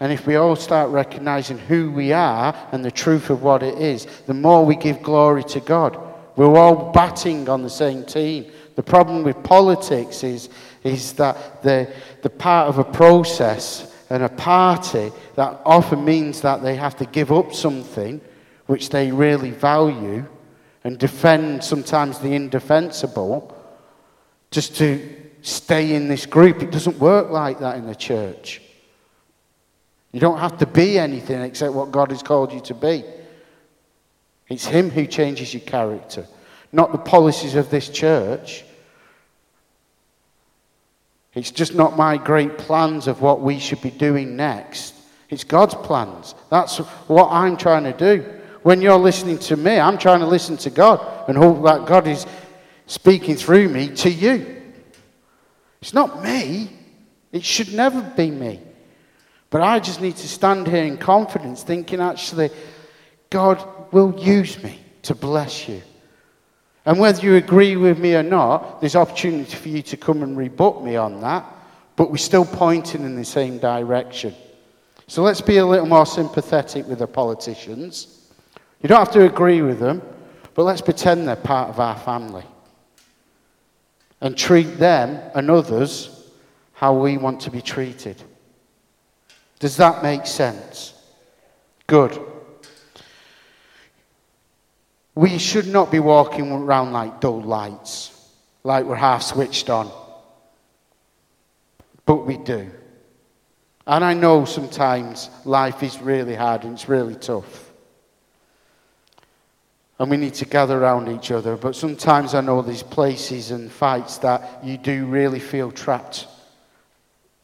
And 0.00 0.12
if 0.12 0.26
we 0.26 0.36
all 0.36 0.56
start 0.56 0.90
recognizing 0.90 1.58
who 1.58 1.90
we 1.90 2.12
are 2.12 2.54
and 2.70 2.84
the 2.84 2.90
truth 2.90 3.30
of 3.30 3.42
what 3.42 3.62
it 3.62 3.78
is, 3.78 4.06
the 4.26 4.34
more 4.34 4.64
we 4.64 4.76
give 4.76 5.02
glory 5.02 5.44
to 5.44 5.60
God. 5.60 5.98
We're 6.36 6.56
all 6.56 6.92
batting 6.92 7.48
on 7.48 7.62
the 7.62 7.70
same 7.70 8.04
team. 8.04 8.52
The 8.78 8.84
problem 8.84 9.24
with 9.24 9.42
politics 9.42 10.22
is, 10.22 10.50
is 10.84 11.14
that 11.14 11.64
the, 11.64 11.92
the 12.22 12.30
part 12.30 12.68
of 12.68 12.78
a 12.78 12.84
process 12.84 13.92
and 14.08 14.22
a 14.22 14.28
party 14.28 15.10
that 15.34 15.60
often 15.66 16.04
means 16.04 16.42
that 16.42 16.62
they 16.62 16.76
have 16.76 16.94
to 16.98 17.04
give 17.04 17.32
up 17.32 17.52
something 17.52 18.20
which 18.66 18.90
they 18.90 19.10
really 19.10 19.50
value 19.50 20.24
and 20.84 20.96
defend 20.96 21.64
sometimes 21.64 22.20
the 22.20 22.34
indefensible 22.34 23.52
just 24.52 24.76
to 24.76 25.12
stay 25.42 25.96
in 25.96 26.06
this 26.06 26.24
group. 26.24 26.62
It 26.62 26.70
doesn't 26.70 27.00
work 27.00 27.30
like 27.30 27.58
that 27.58 27.78
in 27.78 27.86
the 27.88 27.96
church. 27.96 28.62
You 30.12 30.20
don't 30.20 30.38
have 30.38 30.56
to 30.58 30.66
be 30.66 31.00
anything 31.00 31.40
except 31.40 31.74
what 31.74 31.90
God 31.90 32.12
has 32.12 32.22
called 32.22 32.52
you 32.52 32.60
to 32.60 32.74
be. 32.74 33.02
It's 34.48 34.66
Him 34.66 34.88
who 34.88 35.04
changes 35.04 35.52
your 35.52 35.62
character, 35.62 36.28
not 36.70 36.92
the 36.92 36.98
policies 36.98 37.56
of 37.56 37.70
this 37.70 37.88
church. 37.88 38.62
It's 41.38 41.52
just 41.52 41.72
not 41.72 41.96
my 41.96 42.16
great 42.16 42.58
plans 42.58 43.06
of 43.06 43.20
what 43.20 43.40
we 43.40 43.60
should 43.60 43.80
be 43.80 43.92
doing 43.92 44.34
next. 44.34 44.92
It's 45.30 45.44
God's 45.44 45.76
plans. 45.76 46.34
That's 46.50 46.78
what 47.06 47.30
I'm 47.30 47.56
trying 47.56 47.84
to 47.84 47.92
do. 47.92 48.28
When 48.64 48.82
you're 48.82 48.98
listening 48.98 49.38
to 49.40 49.56
me, 49.56 49.78
I'm 49.78 49.98
trying 49.98 50.18
to 50.18 50.26
listen 50.26 50.56
to 50.58 50.70
God 50.70 51.28
and 51.28 51.38
hope 51.38 51.62
that 51.62 51.86
God 51.86 52.08
is 52.08 52.26
speaking 52.86 53.36
through 53.36 53.68
me 53.68 53.88
to 53.96 54.10
you. 54.10 54.62
It's 55.80 55.94
not 55.94 56.24
me. 56.24 56.70
It 57.30 57.44
should 57.44 57.72
never 57.72 58.02
be 58.16 58.32
me. 58.32 58.60
But 59.48 59.62
I 59.62 59.78
just 59.78 60.00
need 60.00 60.16
to 60.16 60.28
stand 60.28 60.66
here 60.66 60.84
in 60.84 60.98
confidence, 60.98 61.62
thinking 61.62 62.00
actually, 62.00 62.50
God 63.30 63.64
will 63.92 64.18
use 64.18 64.60
me 64.60 64.80
to 65.02 65.14
bless 65.14 65.68
you. 65.68 65.82
And 66.88 66.98
whether 66.98 67.20
you 67.20 67.36
agree 67.36 67.76
with 67.76 67.98
me 67.98 68.14
or 68.14 68.22
not, 68.22 68.80
there's 68.80 68.96
opportunity 68.96 69.54
for 69.54 69.68
you 69.68 69.82
to 69.82 69.96
come 69.98 70.22
and 70.22 70.34
rebut 70.38 70.82
me 70.82 70.96
on 70.96 71.20
that, 71.20 71.44
but 71.96 72.10
we're 72.10 72.16
still 72.16 72.46
pointing 72.46 73.04
in 73.04 73.14
the 73.14 73.26
same 73.26 73.58
direction. 73.58 74.34
So 75.06 75.22
let's 75.22 75.42
be 75.42 75.58
a 75.58 75.66
little 75.66 75.84
more 75.84 76.06
sympathetic 76.06 76.86
with 76.86 77.00
the 77.00 77.06
politicians. 77.06 78.30
You 78.80 78.88
don't 78.88 79.00
have 79.00 79.12
to 79.12 79.26
agree 79.26 79.60
with 79.60 79.78
them, 79.78 80.00
but 80.54 80.62
let's 80.62 80.80
pretend 80.80 81.28
they're 81.28 81.36
part 81.36 81.68
of 81.68 81.78
our 81.78 81.98
family. 81.98 82.44
And 84.22 84.34
treat 84.34 84.78
them 84.78 85.20
and 85.34 85.50
others 85.50 86.30
how 86.72 86.98
we 86.98 87.18
want 87.18 87.42
to 87.42 87.50
be 87.50 87.60
treated. 87.60 88.16
Does 89.58 89.76
that 89.76 90.02
make 90.02 90.26
sense? 90.26 90.94
Good. 91.86 92.18
We 95.18 95.38
should 95.38 95.66
not 95.66 95.90
be 95.90 95.98
walking 95.98 96.52
around 96.52 96.92
like 96.92 97.20
dull 97.20 97.42
lights, 97.42 98.12
like 98.62 98.84
we're 98.84 98.94
half 98.94 99.22
switched 99.22 99.68
on. 99.68 99.90
But 102.06 102.24
we 102.24 102.36
do. 102.36 102.70
And 103.84 104.04
I 104.04 104.14
know 104.14 104.44
sometimes 104.44 105.28
life 105.44 105.82
is 105.82 106.00
really 106.00 106.36
hard 106.36 106.62
and 106.62 106.74
it's 106.74 106.88
really 106.88 107.16
tough. 107.16 107.72
And 109.98 110.08
we 110.08 110.18
need 110.18 110.34
to 110.34 110.44
gather 110.44 110.78
around 110.78 111.08
each 111.08 111.32
other. 111.32 111.56
But 111.56 111.74
sometimes 111.74 112.32
I 112.34 112.40
know 112.40 112.62
there's 112.62 112.84
places 112.84 113.50
and 113.50 113.72
fights 113.72 114.18
that 114.18 114.64
you 114.64 114.78
do 114.78 115.06
really 115.06 115.40
feel 115.40 115.72
trapped 115.72 116.28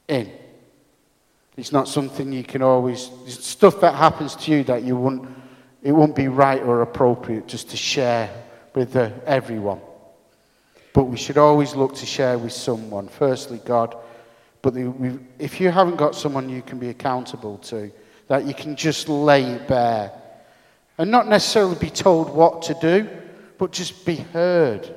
in. 0.06 0.30
It's 1.56 1.72
not 1.72 1.88
something 1.88 2.32
you 2.32 2.44
can 2.44 2.62
always, 2.62 3.10
stuff 3.26 3.80
that 3.80 3.96
happens 3.96 4.36
to 4.36 4.52
you 4.52 4.62
that 4.62 4.84
you 4.84 4.96
wouldn't, 4.96 5.28
it 5.84 5.92
won't 5.92 6.16
be 6.16 6.28
right 6.28 6.62
or 6.62 6.80
appropriate 6.80 7.46
just 7.46 7.70
to 7.70 7.76
share 7.76 8.30
with 8.74 8.96
uh, 8.96 9.10
everyone. 9.26 9.80
But 10.94 11.04
we 11.04 11.18
should 11.18 11.36
always 11.38 11.74
look 11.74 11.94
to 11.96 12.06
share 12.06 12.38
with 12.38 12.52
someone. 12.52 13.06
Firstly, 13.06 13.60
God, 13.64 13.94
but 14.62 14.72
the, 14.72 15.20
if 15.38 15.60
you 15.60 15.70
haven't 15.70 15.96
got 15.96 16.14
someone 16.14 16.48
you 16.48 16.62
can 16.62 16.78
be 16.78 16.88
accountable 16.88 17.58
to, 17.58 17.92
that 18.28 18.46
you 18.46 18.54
can 18.54 18.74
just 18.74 19.10
lay 19.10 19.58
bare 19.68 20.10
and 20.96 21.10
not 21.10 21.28
necessarily 21.28 21.74
be 21.74 21.90
told 21.90 22.30
what 22.30 22.62
to 22.62 22.74
do, 22.80 23.06
but 23.58 23.70
just 23.70 24.06
be 24.06 24.16
heard. 24.16 24.88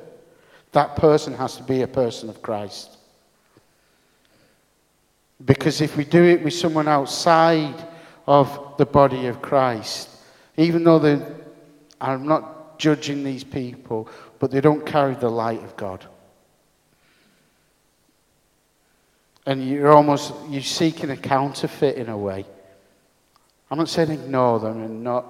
That 0.71 0.95
person 0.95 1.33
has 1.33 1.57
to 1.57 1.63
be 1.63 1.81
a 1.81 1.87
person 1.87 2.29
of 2.29 2.41
Christ. 2.41 2.95
Because 5.43 5.81
if 5.81 5.97
we 5.97 6.05
do 6.05 6.23
it 6.23 6.41
with 6.43 6.53
someone 6.53 6.87
outside 6.87 7.75
of 8.25 8.75
the 8.77 8.85
body 8.85 9.27
of 9.27 9.41
Christ, 9.41 10.09
even 10.57 10.83
though 10.83 10.99
they, 10.99 11.21
I'm 12.01 12.27
not 12.27 12.79
judging 12.79 13.23
these 13.23 13.43
people, 13.43 14.09
but 14.39 14.51
they 14.51 14.61
don't 14.61 14.85
carry 14.85 15.15
the 15.15 15.29
light 15.29 15.63
of 15.63 15.77
God. 15.77 16.05
and 19.47 19.65
you're 19.65 19.93
almost 19.93 20.33
you're 20.49 20.61
seeking 20.61 21.09
a 21.09 21.17
counterfeit 21.17 21.95
in 21.95 22.09
a 22.09 22.17
way. 22.17 22.45
I'm 23.71 23.77
not 23.77 23.87
saying 23.87 24.11
ignore 24.11 24.59
them 24.59 24.83
and 24.83 25.03
not, 25.03 25.25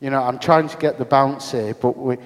you 0.00 0.10
know, 0.10 0.22
I'm 0.22 0.38
trying 0.38 0.68
to 0.68 0.76
get 0.76 0.98
the 0.98 1.06
bounce 1.06 1.50
here, 1.50 1.74
but 1.74 1.96
we, 1.96 2.18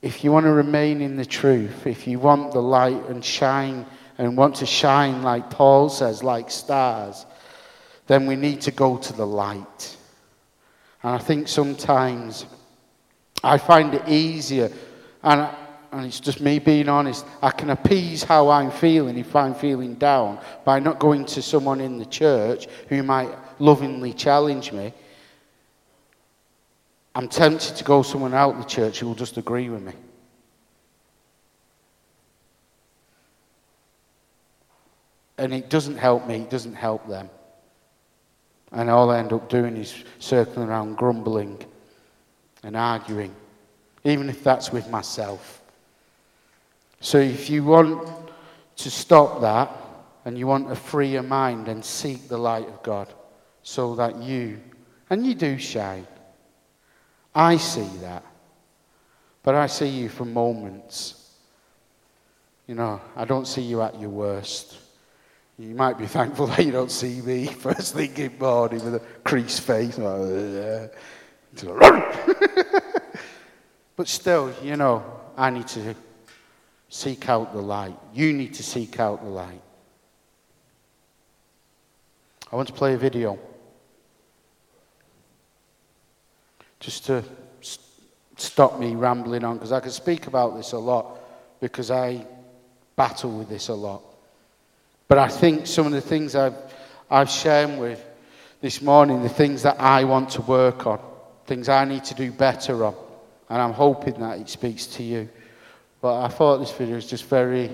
if 0.00 0.22
you 0.22 0.30
want 0.30 0.44
to 0.44 0.52
remain 0.52 1.00
in 1.00 1.16
the 1.16 1.24
truth, 1.24 1.86
if 1.86 2.06
you 2.06 2.20
want 2.20 2.52
the 2.52 2.62
light 2.62 3.04
and 3.08 3.24
shine 3.24 3.84
and 4.16 4.36
want 4.36 4.56
to 4.56 4.66
shine 4.66 5.22
like 5.22 5.50
Paul 5.50 5.88
says, 5.88 6.22
like 6.22 6.52
stars, 6.52 7.26
then 8.06 8.26
we 8.26 8.36
need 8.36 8.60
to 8.62 8.70
go 8.70 8.96
to 8.96 9.12
the 9.12 9.26
light. 9.26 9.96
And 11.04 11.14
I 11.14 11.18
think 11.18 11.46
sometimes 11.46 12.46
I 13.44 13.58
find 13.58 13.94
it 13.94 14.08
easier, 14.08 14.72
and 15.22 15.48
and 15.94 16.06
it's 16.06 16.18
just 16.18 16.40
me 16.40 16.58
being 16.58 16.88
honest, 16.88 17.24
I 17.40 17.52
can 17.52 17.70
appease 17.70 18.24
how 18.24 18.48
I'm 18.48 18.72
feeling 18.72 19.16
if 19.16 19.36
I'm 19.36 19.54
feeling 19.54 19.94
down 19.94 20.40
by 20.64 20.80
not 20.80 20.98
going 20.98 21.24
to 21.26 21.40
someone 21.40 21.80
in 21.80 21.98
the 21.98 22.04
church 22.04 22.66
who 22.88 23.04
might 23.04 23.30
lovingly 23.60 24.12
challenge 24.12 24.72
me. 24.72 24.92
I'm 27.14 27.28
tempted 27.28 27.76
to 27.76 27.84
go 27.84 28.02
someone 28.02 28.34
out 28.34 28.58
the 28.58 28.64
church 28.64 28.98
who 28.98 29.06
will 29.06 29.14
just 29.14 29.36
agree 29.36 29.68
with 29.68 29.82
me. 29.82 29.92
And 35.38 35.54
it 35.54 35.70
doesn't 35.70 35.96
help 35.96 36.26
me, 36.26 36.38
it 36.40 36.50
doesn't 36.50 36.74
help 36.74 37.06
them. 37.06 37.30
And 38.74 38.90
all 38.90 39.10
I 39.10 39.18
end 39.20 39.32
up 39.32 39.48
doing 39.48 39.76
is 39.76 39.94
circling 40.18 40.68
around 40.68 40.96
grumbling 40.96 41.64
and 42.64 42.76
arguing, 42.76 43.34
even 44.02 44.28
if 44.28 44.42
that's 44.42 44.72
with 44.72 44.90
myself. 44.90 45.62
So 47.00 47.18
if 47.18 47.48
you 47.48 47.64
want 47.64 48.08
to 48.76 48.90
stop 48.90 49.40
that 49.42 49.70
and 50.24 50.36
you 50.36 50.46
want 50.46 50.72
a 50.72 50.74
freer 50.74 51.22
mind, 51.22 51.66
then 51.66 51.82
seek 51.82 52.28
the 52.28 52.38
light 52.38 52.66
of 52.66 52.82
God 52.82 53.12
so 53.62 53.94
that 53.94 54.16
you, 54.16 54.60
and 55.08 55.24
you 55.24 55.34
do 55.34 55.56
shine. 55.56 56.06
I 57.34 57.56
see 57.56 57.88
that. 58.00 58.24
But 59.42 59.54
I 59.54 59.66
see 59.66 59.88
you 59.88 60.08
for 60.08 60.24
moments. 60.24 61.36
You 62.66 62.74
know, 62.74 63.00
I 63.14 63.24
don't 63.24 63.46
see 63.46 63.62
you 63.62 63.82
at 63.82 64.00
your 64.00 64.10
worst. 64.10 64.78
You 65.58 65.74
might 65.74 65.98
be 65.98 66.06
thankful 66.06 66.46
that 66.48 66.64
you 66.64 66.72
don't 66.72 66.90
see 66.90 67.20
me 67.20 67.46
first 67.66 67.94
thing 67.94 68.16
in 68.16 68.38
morning 68.38 68.84
with 68.84 68.96
a 68.96 69.00
creased 69.24 69.60
face. 69.62 69.96
but 73.96 74.08
still, 74.08 74.52
you 74.62 74.76
know, 74.76 75.04
I 75.36 75.50
need 75.50 75.68
to 75.68 75.94
Seek 76.94 77.28
out 77.28 77.52
the 77.52 77.60
light. 77.60 77.98
You 78.12 78.32
need 78.32 78.54
to 78.54 78.62
seek 78.62 79.00
out 79.00 79.20
the 79.20 79.28
light. 79.28 79.60
I 82.52 82.54
want 82.54 82.68
to 82.68 82.72
play 82.72 82.94
a 82.94 82.96
video. 82.96 83.36
Just 86.78 87.06
to 87.06 87.24
stop 88.36 88.78
me 88.78 88.94
rambling 88.94 89.42
on, 89.42 89.56
because 89.56 89.72
I 89.72 89.80
could 89.80 89.90
speak 89.90 90.28
about 90.28 90.56
this 90.56 90.70
a 90.70 90.78
lot, 90.78 91.18
because 91.58 91.90
I 91.90 92.24
battle 92.94 93.36
with 93.36 93.48
this 93.48 93.66
a 93.66 93.74
lot. 93.74 94.13
But 95.08 95.18
I 95.18 95.28
think 95.28 95.66
some 95.66 95.86
of 95.86 95.92
the 95.92 96.00
things 96.00 96.34
I've, 96.34 96.56
I've 97.10 97.30
shared 97.30 97.78
with 97.78 98.04
this 98.60 98.80
morning, 98.80 99.22
the 99.22 99.28
things 99.28 99.62
that 99.62 99.78
I 99.78 100.04
want 100.04 100.30
to 100.30 100.42
work 100.42 100.86
on, 100.86 100.98
things 101.46 101.68
I 101.68 101.84
need 101.84 102.04
to 102.04 102.14
do 102.14 102.32
better 102.32 102.84
on, 102.84 102.94
and 103.50 103.60
I'm 103.60 103.74
hoping 103.74 104.14
that 104.20 104.38
it 104.38 104.48
speaks 104.48 104.86
to 104.86 105.02
you. 105.02 105.28
But 106.00 106.22
I 106.22 106.28
thought 106.28 106.58
this 106.58 106.72
video 106.72 106.94
was 106.94 107.06
just 107.06 107.24
very 107.24 107.70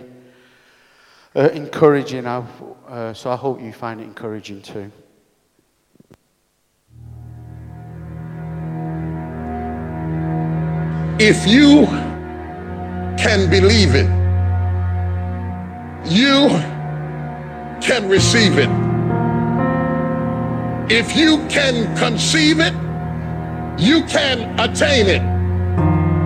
uh, 1.37 1.49
encouraging, 1.51 2.27
uh, 2.27 3.15
so 3.15 3.31
I 3.31 3.37
hope 3.37 3.61
you 3.61 3.73
find 3.73 4.01
it 4.01 4.05
encouraging 4.05 4.63
too. 4.63 4.91
If 11.21 11.47
you 11.47 11.87
can 13.17 13.49
believe 13.51 13.95
it, 13.95 14.09
you 16.11 16.49
can 17.81 18.09
receive 18.09 18.59
it. 18.59 18.71
If 20.91 21.17
you 21.17 21.47
can 21.49 21.97
conceive 21.97 22.61
it, 22.61 22.75
you 23.81 24.05
can 24.05 24.59
attain 24.59 25.07
it 25.07 25.41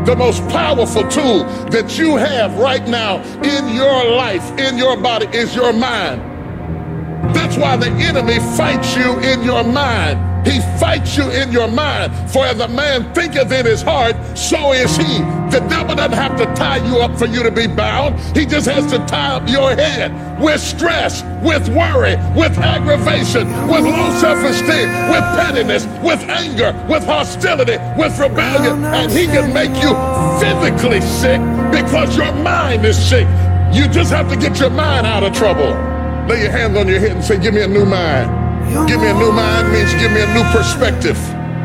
the 0.05 0.14
most 0.14 0.46
powerful 0.48 1.02
tool 1.09 1.44
that 1.70 1.96
you 1.98 2.16
have 2.16 2.55
right 2.59 2.86
now 2.86 3.22
in 3.42 3.74
your 3.74 4.05
life, 4.16 4.46
in 4.59 4.76
your 4.76 4.98
body, 4.98 5.26
is 5.36 5.55
your 5.55 5.72
mind. 5.72 6.20
That's 7.34 7.57
why 7.57 7.76
the 7.76 7.88
enemy 7.88 8.38
fights 8.55 8.94
you 8.94 9.18
in 9.20 9.42
your 9.42 9.64
mind. 9.64 10.34
He 10.45 10.61
fights 10.78 11.16
you 11.16 11.30
in 11.30 11.51
your 11.53 11.68
mind. 11.68 12.12
For 12.30 12.45
as 12.45 12.61
a 12.61 12.68
man 12.68 13.12
thinketh 13.14 13.51
in 13.51 13.64
his 13.64 13.82
heart, 13.82 14.14
so 14.36 14.72
is 14.72 14.97
he. 14.97 15.18
The 15.51 15.64
devil 15.68 15.95
doesn't 15.95 16.12
have 16.12 16.36
to 16.38 16.47
tie 16.55 16.84
you 16.86 16.99
up 16.99 17.16
for 17.18 17.26
you 17.26 17.42
to 17.42 17.51
be 17.51 17.66
bound. 17.66 18.18
He 18.36 18.45
just 18.45 18.66
has 18.66 18.90
to 18.92 18.99
tie 19.07 19.36
up 19.36 19.49
your 19.49 19.74
head 19.74 20.12
with 20.40 20.61
stress, 20.61 21.22
with 21.42 21.68
worry, 21.68 22.16
with 22.36 22.59
aggravation, 22.59 23.47
with 23.68 23.84
low 23.84 24.11
self-esteem, 24.20 24.88
with 25.11 25.24
pettiness, 25.38 25.86
with 26.03 26.20
anger, 26.28 26.72
with 26.88 27.05
hostility, 27.05 27.78
with 27.97 28.18
rebellion. 28.18 28.84
And 28.84 29.11
he 29.11 29.26
can 29.26 29.53
make 29.53 29.74
you 29.80 29.95
physically 30.40 31.01
sick 31.01 31.40
because 31.70 32.16
your 32.16 32.32
mind 32.34 32.84
is 32.84 32.99
sick. 32.99 33.26
You 33.72 33.88
just 33.88 34.12
have 34.12 34.28
to 34.30 34.36
get 34.36 34.59
your 34.61 34.70
mind 34.70 35.07
out 35.07 35.22
of 35.22 35.32
trouble. 35.32 35.72
Lay 36.28 36.42
your 36.42 36.51
hands 36.51 36.76
on 36.76 36.88
your 36.88 37.01
head 37.01 37.12
and 37.12 37.24
say, 37.24 37.38
Give 37.38 37.55
me 37.55 37.62
a 37.62 37.68
new 37.68 37.84
mind. 37.84 38.43
Give 38.87 39.01
me 39.01 39.09
a 39.09 39.15
new 39.15 39.33
mind 39.33 39.73
means 39.73 39.93
give 39.95 40.12
me 40.12 40.21
a 40.21 40.35
new 40.35 40.45
perspective. 40.53 41.19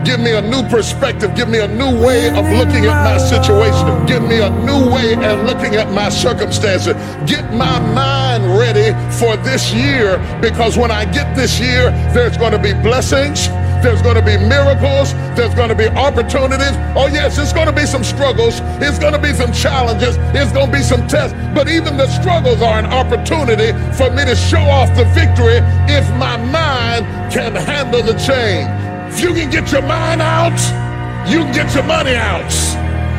Give 0.03 0.19
me 0.19 0.31
a 0.31 0.41
new 0.41 0.63
perspective. 0.69 1.35
Give 1.35 1.49
me 1.49 1.59
a 1.59 1.67
new 1.67 1.91
way 2.03 2.27
of 2.29 2.45
looking 2.57 2.85
at 2.85 3.03
my 3.03 3.17
situation. 3.17 4.05
Give 4.05 4.23
me 4.23 4.39
a 4.39 4.49
new 4.49 4.89
way 4.89 5.13
of 5.13 5.43
looking 5.45 5.75
at 5.75 5.91
my 5.91 6.09
circumstances. 6.09 6.93
Get 7.25 7.53
my 7.53 7.79
mind 7.93 8.45
ready 8.57 8.91
for 9.19 9.35
this 9.37 9.73
year 9.73 10.17
because 10.41 10.77
when 10.77 10.91
I 10.91 11.05
get 11.05 11.35
this 11.35 11.59
year, 11.59 11.91
there's 12.13 12.37
going 12.37 12.53
to 12.53 12.59
be 12.59 12.73
blessings. 12.73 13.49
There's 13.81 14.01
going 14.01 14.15
to 14.15 14.21
be 14.21 14.37
miracles. 14.37 15.13
There's 15.35 15.55
going 15.55 15.69
to 15.69 15.75
be 15.75 15.87
opportunities. 15.87 16.75
Oh, 16.95 17.07
yes, 17.07 17.37
it's 17.37 17.53
going 17.53 17.67
to 17.67 17.73
be 17.73 17.85
some 17.85 18.03
struggles. 18.03 18.59
It's 18.81 18.99
going 18.99 19.13
to 19.13 19.19
be 19.19 19.33
some 19.33 19.53
challenges. 19.53 20.17
It's 20.35 20.51
going 20.51 20.71
to 20.71 20.77
be 20.77 20.83
some 20.83 21.07
tests. 21.07 21.35
But 21.55 21.69
even 21.69 21.97
the 21.97 22.07
struggles 22.07 22.61
are 22.61 22.77
an 22.79 22.85
opportunity 22.85 23.71
for 23.95 24.09
me 24.11 24.25
to 24.25 24.35
show 24.35 24.61
off 24.61 24.89
the 24.95 25.05
victory 25.15 25.59
if 25.87 26.07
my 26.15 26.37
mind 26.37 27.05
can 27.31 27.55
handle 27.55 28.03
the 28.03 28.13
change. 28.19 28.67
If 29.13 29.21
you 29.21 29.33
can 29.33 29.49
get 29.49 29.71
your 29.71 29.81
mind 29.81 30.21
out, 30.21 30.59
you 31.29 31.39
can 31.39 31.53
get 31.53 31.73
your 31.73 31.83
money 31.83 32.15
out. 32.15 32.51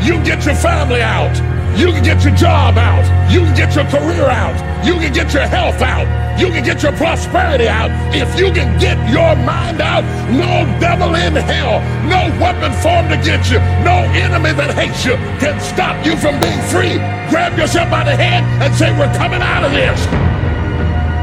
You 0.04 0.14
can 0.14 0.24
get 0.24 0.44
your 0.44 0.54
family 0.54 1.02
out. 1.02 1.34
You 1.76 1.92
can 1.92 2.02
get 2.02 2.24
your 2.24 2.34
job 2.34 2.76
out. 2.78 3.04
You 3.30 3.40
can 3.40 3.54
get 3.54 3.74
your 3.74 3.84
career 3.86 4.26
out. 4.26 4.56
You 4.84 4.94
can 4.94 5.12
get 5.12 5.32
your 5.32 5.46
health 5.46 5.80
out. 5.82 6.08
You 6.40 6.48
can 6.48 6.64
get 6.64 6.82
your 6.82 6.92
prosperity 6.92 7.68
out. 7.68 7.90
If 8.14 8.38
you 8.38 8.50
can 8.50 8.78
get 8.80 8.96
your 9.10 9.36
mind 9.44 9.80
out, 9.80 10.04
no 10.32 10.64
devil 10.80 11.14
in 11.14 11.36
hell, 11.36 11.84
no 12.08 12.32
weapon 12.40 12.72
formed 12.80 13.12
against 13.12 13.50
you, 13.50 13.58
no 13.84 14.08
enemy 14.16 14.52
that 14.56 14.72
hates 14.72 15.04
you 15.04 15.16
can 15.36 15.60
stop 15.60 16.00
you 16.04 16.16
from 16.16 16.40
being 16.40 16.62
free. 16.72 16.96
Grab 17.28 17.58
yourself 17.58 17.90
by 17.90 18.04
the 18.04 18.16
hand 18.16 18.46
and 18.62 18.74
say, 18.74 18.90
We're 18.98 19.12
coming 19.14 19.42
out 19.42 19.64
of 19.64 19.72
this. 19.72 20.00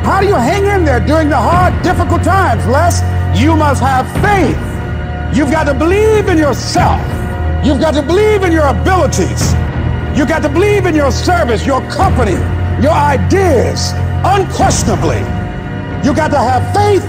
How 0.05 0.21
do 0.21 0.27
you 0.27 0.35
hang 0.35 0.65
in 0.65 0.85
there 0.85 0.99
during 0.99 1.29
the 1.29 1.35
hard, 1.35 1.73
difficult 1.81 2.23
times, 2.23 2.65
Les? 2.67 3.01
You 3.37 3.55
must 3.55 3.81
have 3.81 4.05
faith. 4.21 4.57
You've 5.35 5.51
got 5.51 5.65
to 5.65 5.73
believe 5.73 6.29
in 6.29 6.37
yourself. 6.37 7.01
You've 7.65 7.81
got 7.81 7.95
to 7.95 8.01
believe 8.01 8.43
in 8.43 8.51
your 8.51 8.67
abilities. 8.67 9.53
You 10.18 10.26
got 10.26 10.41
to 10.41 10.49
believe 10.49 10.88
in 10.88 10.95
your 10.95 11.11
service, 11.11 11.63
your 11.63 11.80
company, 11.91 12.34
your 12.82 12.91
ideas, 12.91 13.93
unquestionably. 14.26 15.22
You 16.01 16.09
got 16.15 16.34
to 16.34 16.41
have 16.41 16.65
faith, 16.74 17.05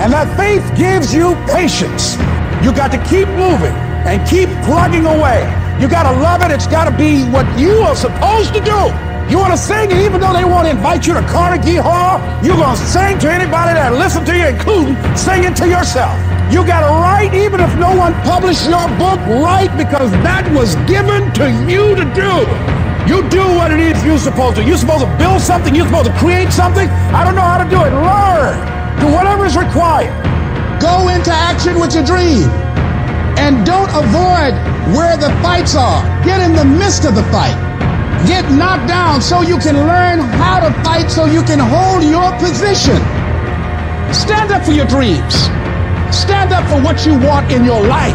and 0.00 0.10
that 0.10 0.34
faith 0.38 0.64
gives 0.74 1.12
you 1.12 1.36
patience. 1.52 2.16
You 2.64 2.72
got 2.72 2.90
to 2.92 2.98
keep 3.12 3.28
moving 3.36 3.76
and 4.08 4.26
keep 4.26 4.48
plugging 4.64 5.04
away. 5.04 5.44
You 5.78 5.86
got 5.86 6.10
to 6.10 6.18
love 6.18 6.40
it. 6.40 6.50
It's 6.50 6.66
got 6.66 6.88
to 6.88 6.96
be 6.96 7.28
what 7.28 7.44
you 7.58 7.84
are 7.84 7.94
supposed 7.94 8.54
to 8.54 8.60
do. 8.64 8.88
You 9.28 9.36
want 9.36 9.52
to 9.52 9.58
sing, 9.58 9.92
and 9.92 10.00
even 10.00 10.18
though 10.18 10.32
they 10.32 10.46
want 10.46 10.64
to 10.64 10.70
invite 10.70 11.06
you 11.06 11.12
to 11.12 11.20
Carnegie 11.28 11.76
Hall, 11.76 12.16
you're 12.42 12.56
going 12.56 12.74
to 12.74 12.86
sing 12.88 13.18
to 13.18 13.30
anybody 13.30 13.74
that 13.76 13.92
listen 13.92 14.24
to 14.24 14.34
you, 14.34 14.46
including 14.46 14.96
singing 15.14 15.52
to 15.60 15.68
yourself. 15.68 16.16
You 16.50 16.64
got 16.64 16.86
to 16.86 16.92
write, 17.02 17.34
even 17.34 17.60
if 17.60 17.74
no 17.76 17.96
one 17.96 18.14
published 18.22 18.68
your 18.68 18.86
book, 18.98 19.18
write 19.42 19.74
because 19.76 20.10
that 20.22 20.46
was 20.54 20.76
given 20.86 21.26
to 21.34 21.50
you 21.66 21.98
to 21.98 22.06
do. 22.14 22.32
You 23.10 23.26
do 23.30 23.42
what 23.58 23.70
it 23.74 23.80
is 23.80 23.98
you're 24.04 24.18
supposed 24.18 24.56
to. 24.56 24.62
You're 24.62 24.78
supposed 24.78 25.04
to 25.04 25.10
build 25.18 25.40
something. 25.42 25.74
You're 25.74 25.86
supposed 25.86 26.06
to 26.06 26.16
create 26.18 26.50
something. 26.52 26.88
I 27.10 27.24
don't 27.24 27.34
know 27.34 27.42
how 27.42 27.58
to 27.58 27.68
do 27.68 27.82
it. 27.82 27.90
Learn. 27.90 28.54
Do 29.02 29.10
whatever 29.10 29.46
is 29.46 29.56
required. 29.56 30.14
Go 30.80 31.08
into 31.10 31.30
action 31.34 31.78
with 31.80 31.94
your 31.94 32.04
dream. 32.06 32.46
And 33.42 33.66
don't 33.66 33.90
avoid 33.90 34.54
where 34.94 35.16
the 35.18 35.30
fights 35.42 35.74
are. 35.74 36.02
Get 36.24 36.40
in 36.40 36.54
the 36.54 36.64
midst 36.64 37.04
of 37.04 37.14
the 37.14 37.26
fight. 37.34 37.58
Get 38.26 38.46
knocked 38.50 38.88
down 38.88 39.22
so 39.22 39.42
you 39.42 39.58
can 39.58 39.74
learn 39.74 40.18
how 40.38 40.60
to 40.62 40.72
fight 40.82 41.10
so 41.10 41.26
you 41.26 41.42
can 41.42 41.58
hold 41.58 42.02
your 42.02 42.30
position. 42.38 42.98
Stand 44.14 44.50
up 44.50 44.64
for 44.64 44.72
your 44.72 44.86
dreams. 44.86 45.50
Stand 46.12 46.52
up 46.52 46.62
for 46.70 46.80
what 46.82 47.04
you 47.04 47.18
want 47.18 47.50
in 47.50 47.64
your 47.64 47.82
life. 47.82 48.14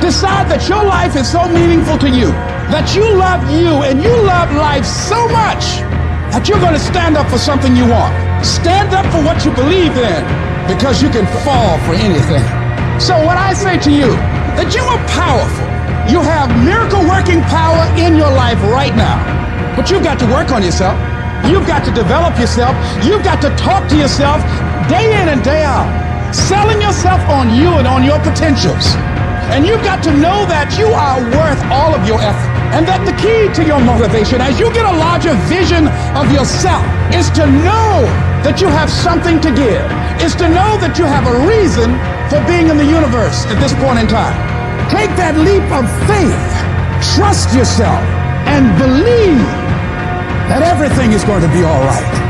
Decide 0.00 0.48
that 0.48 0.64
your 0.68 0.84
life 0.84 1.16
is 1.16 1.28
so 1.28 1.44
meaningful 1.48 1.98
to 1.98 2.08
you, 2.08 2.32
that 2.72 2.96
you 2.96 3.04
love 3.04 3.44
you 3.52 3.84
and 3.84 4.00
you 4.02 4.14
love 4.24 4.48
life 4.56 4.86
so 4.86 5.28
much 5.28 5.84
that 6.32 6.48
you're 6.48 6.60
going 6.60 6.76
to 6.76 6.80
stand 6.80 7.16
up 7.16 7.28
for 7.28 7.36
something 7.36 7.76
you 7.76 7.84
want. 7.84 8.12
Stand 8.40 8.96
up 8.96 9.04
for 9.12 9.20
what 9.24 9.44
you 9.44 9.52
believe 9.52 9.92
in 9.96 10.20
because 10.68 11.04
you 11.04 11.12
can 11.12 11.28
fall 11.44 11.76
for 11.84 11.92
anything. 11.96 12.44
So 13.00 13.12
what 13.24 13.36
I 13.36 13.52
say 13.52 13.76
to 13.76 13.92
you, 13.92 14.08
that 14.56 14.72
you 14.72 14.84
are 14.88 15.00
powerful. 15.12 15.66
You 16.08 16.24
have 16.24 16.48
miracle 16.64 17.04
working 17.04 17.44
power 17.52 17.84
in 18.00 18.16
your 18.16 18.32
life 18.32 18.60
right 18.72 18.94
now. 18.96 19.20
But 19.76 19.92
you've 19.92 20.04
got 20.04 20.18
to 20.20 20.26
work 20.32 20.48
on 20.52 20.64
yourself. 20.64 20.96
You've 21.44 21.66
got 21.68 21.84
to 21.84 21.92
develop 21.92 22.38
yourself. 22.40 22.72
You've 23.04 23.24
got 23.24 23.40
to 23.44 23.52
talk 23.60 23.88
to 23.92 23.96
yourself 23.96 24.40
day 24.88 25.12
in 25.20 25.28
and 25.28 25.44
day 25.44 25.64
out 25.64 25.88
selling 26.32 26.80
yourself 26.80 27.20
on 27.28 27.54
you 27.54 27.68
and 27.80 27.86
on 27.86 28.04
your 28.04 28.18
potentials. 28.20 28.84
And 29.48 29.64
you've 29.64 29.82
got 29.82 30.04
to 30.04 30.12
know 30.12 30.44
that 30.44 30.76
you 30.76 30.92
are 30.92 31.18
worth 31.32 31.60
all 31.72 31.96
of 31.96 32.04
your 32.04 32.20
effort. 32.20 32.52
And 32.76 32.84
that 32.84 33.00
the 33.08 33.16
key 33.16 33.48
to 33.56 33.64
your 33.64 33.80
motivation, 33.80 34.44
as 34.44 34.60
you 34.60 34.68
get 34.76 34.84
a 34.84 34.92
larger 34.92 35.32
vision 35.48 35.88
of 36.12 36.28
yourself, 36.28 36.84
is 37.16 37.32
to 37.32 37.48
know 37.48 38.04
that 38.44 38.60
you 38.60 38.68
have 38.68 38.92
something 38.92 39.40
to 39.40 39.48
give, 39.48 39.88
is 40.20 40.36
to 40.36 40.52
know 40.52 40.76
that 40.84 41.00
you 41.00 41.08
have 41.08 41.24
a 41.24 41.36
reason 41.48 41.96
for 42.28 42.44
being 42.44 42.68
in 42.68 42.76
the 42.76 42.84
universe 42.84 43.48
at 43.48 43.56
this 43.56 43.72
point 43.80 43.96
in 43.96 44.04
time. 44.04 44.36
Take 44.92 45.08
that 45.16 45.32
leap 45.40 45.64
of 45.72 45.88
faith, 46.04 46.48
trust 47.16 47.56
yourself, 47.56 48.04
and 48.44 48.68
believe 48.76 49.48
that 50.52 50.60
everything 50.60 51.16
is 51.16 51.24
going 51.24 51.40
to 51.40 51.52
be 51.56 51.64
all 51.64 51.80
right. 51.88 52.27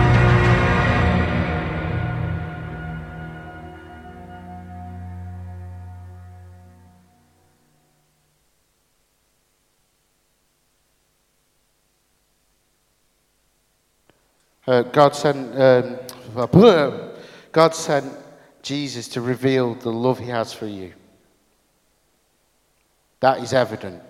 Uh, 14.69 14.83
God 14.83 15.17
sent 15.17 15.59
um, 15.59 15.99
God 17.53 17.75
sent 17.75 18.15
Jesus 18.61 19.09
to 19.09 19.23
reveal 19.23 19.75
the 19.75 19.91
love 19.91 20.19
He 20.19 20.27
has 20.27 20.53
for 20.53 20.67
you. 20.67 20.93
That 23.21 23.39
is 23.39 23.55
evident. 23.55 24.03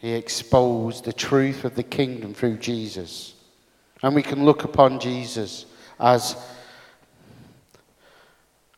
He 0.00 0.14
exposed 0.14 1.04
the 1.04 1.12
truth 1.12 1.64
of 1.64 1.76
the 1.76 1.84
kingdom 1.84 2.34
through 2.34 2.56
Jesus. 2.56 3.34
And 4.02 4.16
we 4.16 4.22
can 4.24 4.44
look 4.44 4.64
upon 4.64 4.98
Jesus 4.98 5.66
as 6.00 6.36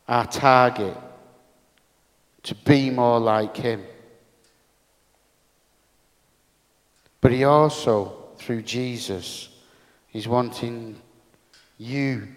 our 0.06 0.26
target 0.26 0.98
to 2.42 2.54
be 2.54 2.90
more 2.90 3.18
like 3.18 3.56
Him. 3.56 3.82
But 7.22 7.32
He 7.32 7.44
also, 7.44 8.34
through 8.36 8.60
Jesus, 8.60 9.48
is 10.12 10.26
wanting 10.26 11.00
you 11.76 12.28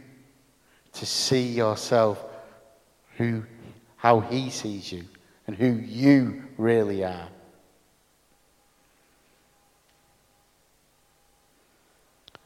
to 0.94 1.06
see 1.06 1.48
yourself 1.48 2.24
who, 3.18 3.44
how 3.98 4.20
He 4.20 4.50
sees 4.50 4.92
you 4.92 5.06
and 5.48 5.56
who 5.56 5.72
you 5.72 6.44
really 6.58 7.04
are. 7.04 7.28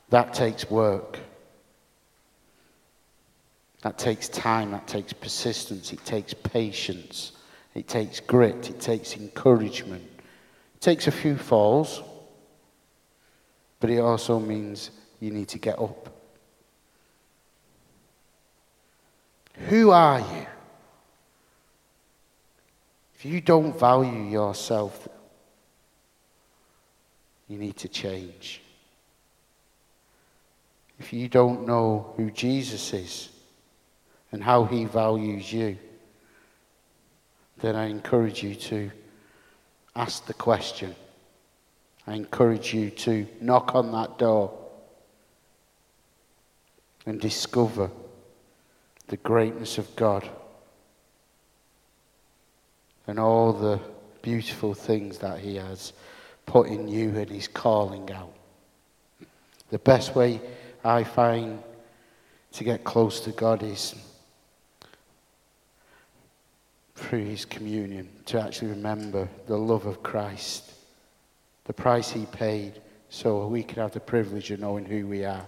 That 0.09 0.33
takes 0.33 0.69
work. 0.69 1.19
That 3.81 3.97
takes 3.97 4.29
time. 4.29 4.71
That 4.71 4.87
takes 4.87 5.13
persistence. 5.13 5.91
It 5.91 6.03
takes 6.05 6.33
patience. 6.33 7.33
It 7.73 7.87
takes 7.87 8.19
grit. 8.19 8.69
It 8.69 8.79
takes 8.79 9.15
encouragement. 9.17 10.03
It 10.75 10.81
takes 10.81 11.07
a 11.07 11.11
few 11.11 11.37
falls. 11.37 12.01
But 13.79 13.89
it 13.89 13.99
also 13.99 14.39
means 14.39 14.91
you 15.25 15.31
need 15.31 15.47
to 15.47 15.57
get 15.57 15.79
up. 15.79 16.13
Who 19.69 19.89
are 19.89 20.19
you? 20.19 20.45
If 23.15 23.25
you 23.25 23.41
don't 23.41 23.77
value 23.77 24.29
yourself, 24.29 25.07
you 27.47 27.57
need 27.57 27.75
to 27.77 27.87
change. 27.87 28.61
If 30.99 31.11
you 31.11 31.27
don't 31.27 31.65
know 31.65 32.13
who 32.17 32.29
Jesus 32.29 32.93
is 32.93 33.29
and 34.31 34.43
how 34.43 34.65
he 34.65 34.85
values 34.85 35.51
you, 35.51 35.75
then 37.57 37.75
I 37.75 37.85
encourage 37.85 38.43
you 38.43 38.53
to 38.53 38.91
ask 39.95 40.27
the 40.27 40.35
question. 40.35 40.95
I 42.05 42.13
encourage 42.13 42.75
you 42.75 42.91
to 42.91 43.25
knock 43.41 43.73
on 43.73 43.91
that 43.93 44.19
door 44.19 44.64
and 47.05 47.19
discover 47.19 47.89
the 49.07 49.17
greatness 49.17 49.77
of 49.77 49.95
God 49.95 50.27
and 53.07 53.19
all 53.19 53.53
the 53.53 53.79
beautiful 54.21 54.73
things 54.73 55.19
that 55.19 55.39
He 55.39 55.55
has 55.55 55.93
put 56.45 56.67
in 56.67 56.87
you 56.87 57.09
and 57.09 57.29
He's 57.29 57.47
calling 57.47 58.11
out. 58.11 58.33
The 59.69 59.79
best 59.79 60.15
way 60.15 60.41
I 60.83 61.03
find 61.03 61.61
to 62.53 62.63
get 62.63 62.83
close 62.83 63.19
to 63.21 63.31
God 63.31 63.63
is 63.63 63.95
through 66.95 67.25
his 67.25 67.45
communion, 67.45 68.09
to 68.25 68.41
actually 68.41 68.69
remember 68.69 69.27
the 69.47 69.57
love 69.57 69.85
of 69.85 70.01
Christ, 70.01 70.71
the 71.65 71.73
price 71.73 72.11
he 72.11 72.25
paid, 72.27 72.81
so 73.09 73.47
we 73.47 73.63
can 73.63 73.81
have 73.81 73.91
the 73.91 73.99
privilege 73.99 74.51
of 74.51 74.59
knowing 74.61 74.85
who 74.85 75.05
we 75.05 75.25
are. 75.25 75.45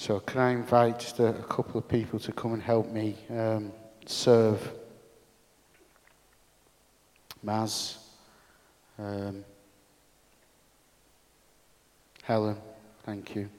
So, 0.00 0.18
can 0.18 0.40
I 0.40 0.52
invite 0.52 0.98
just 0.98 1.18
a, 1.18 1.26
a 1.26 1.42
couple 1.42 1.76
of 1.76 1.86
people 1.86 2.18
to 2.20 2.32
come 2.32 2.54
and 2.54 2.62
help 2.62 2.90
me 2.90 3.18
um, 3.28 3.70
serve? 4.06 4.72
Maz, 7.44 7.98
um, 8.98 9.44
Helen, 12.22 12.56
thank 13.04 13.34
you. 13.34 13.50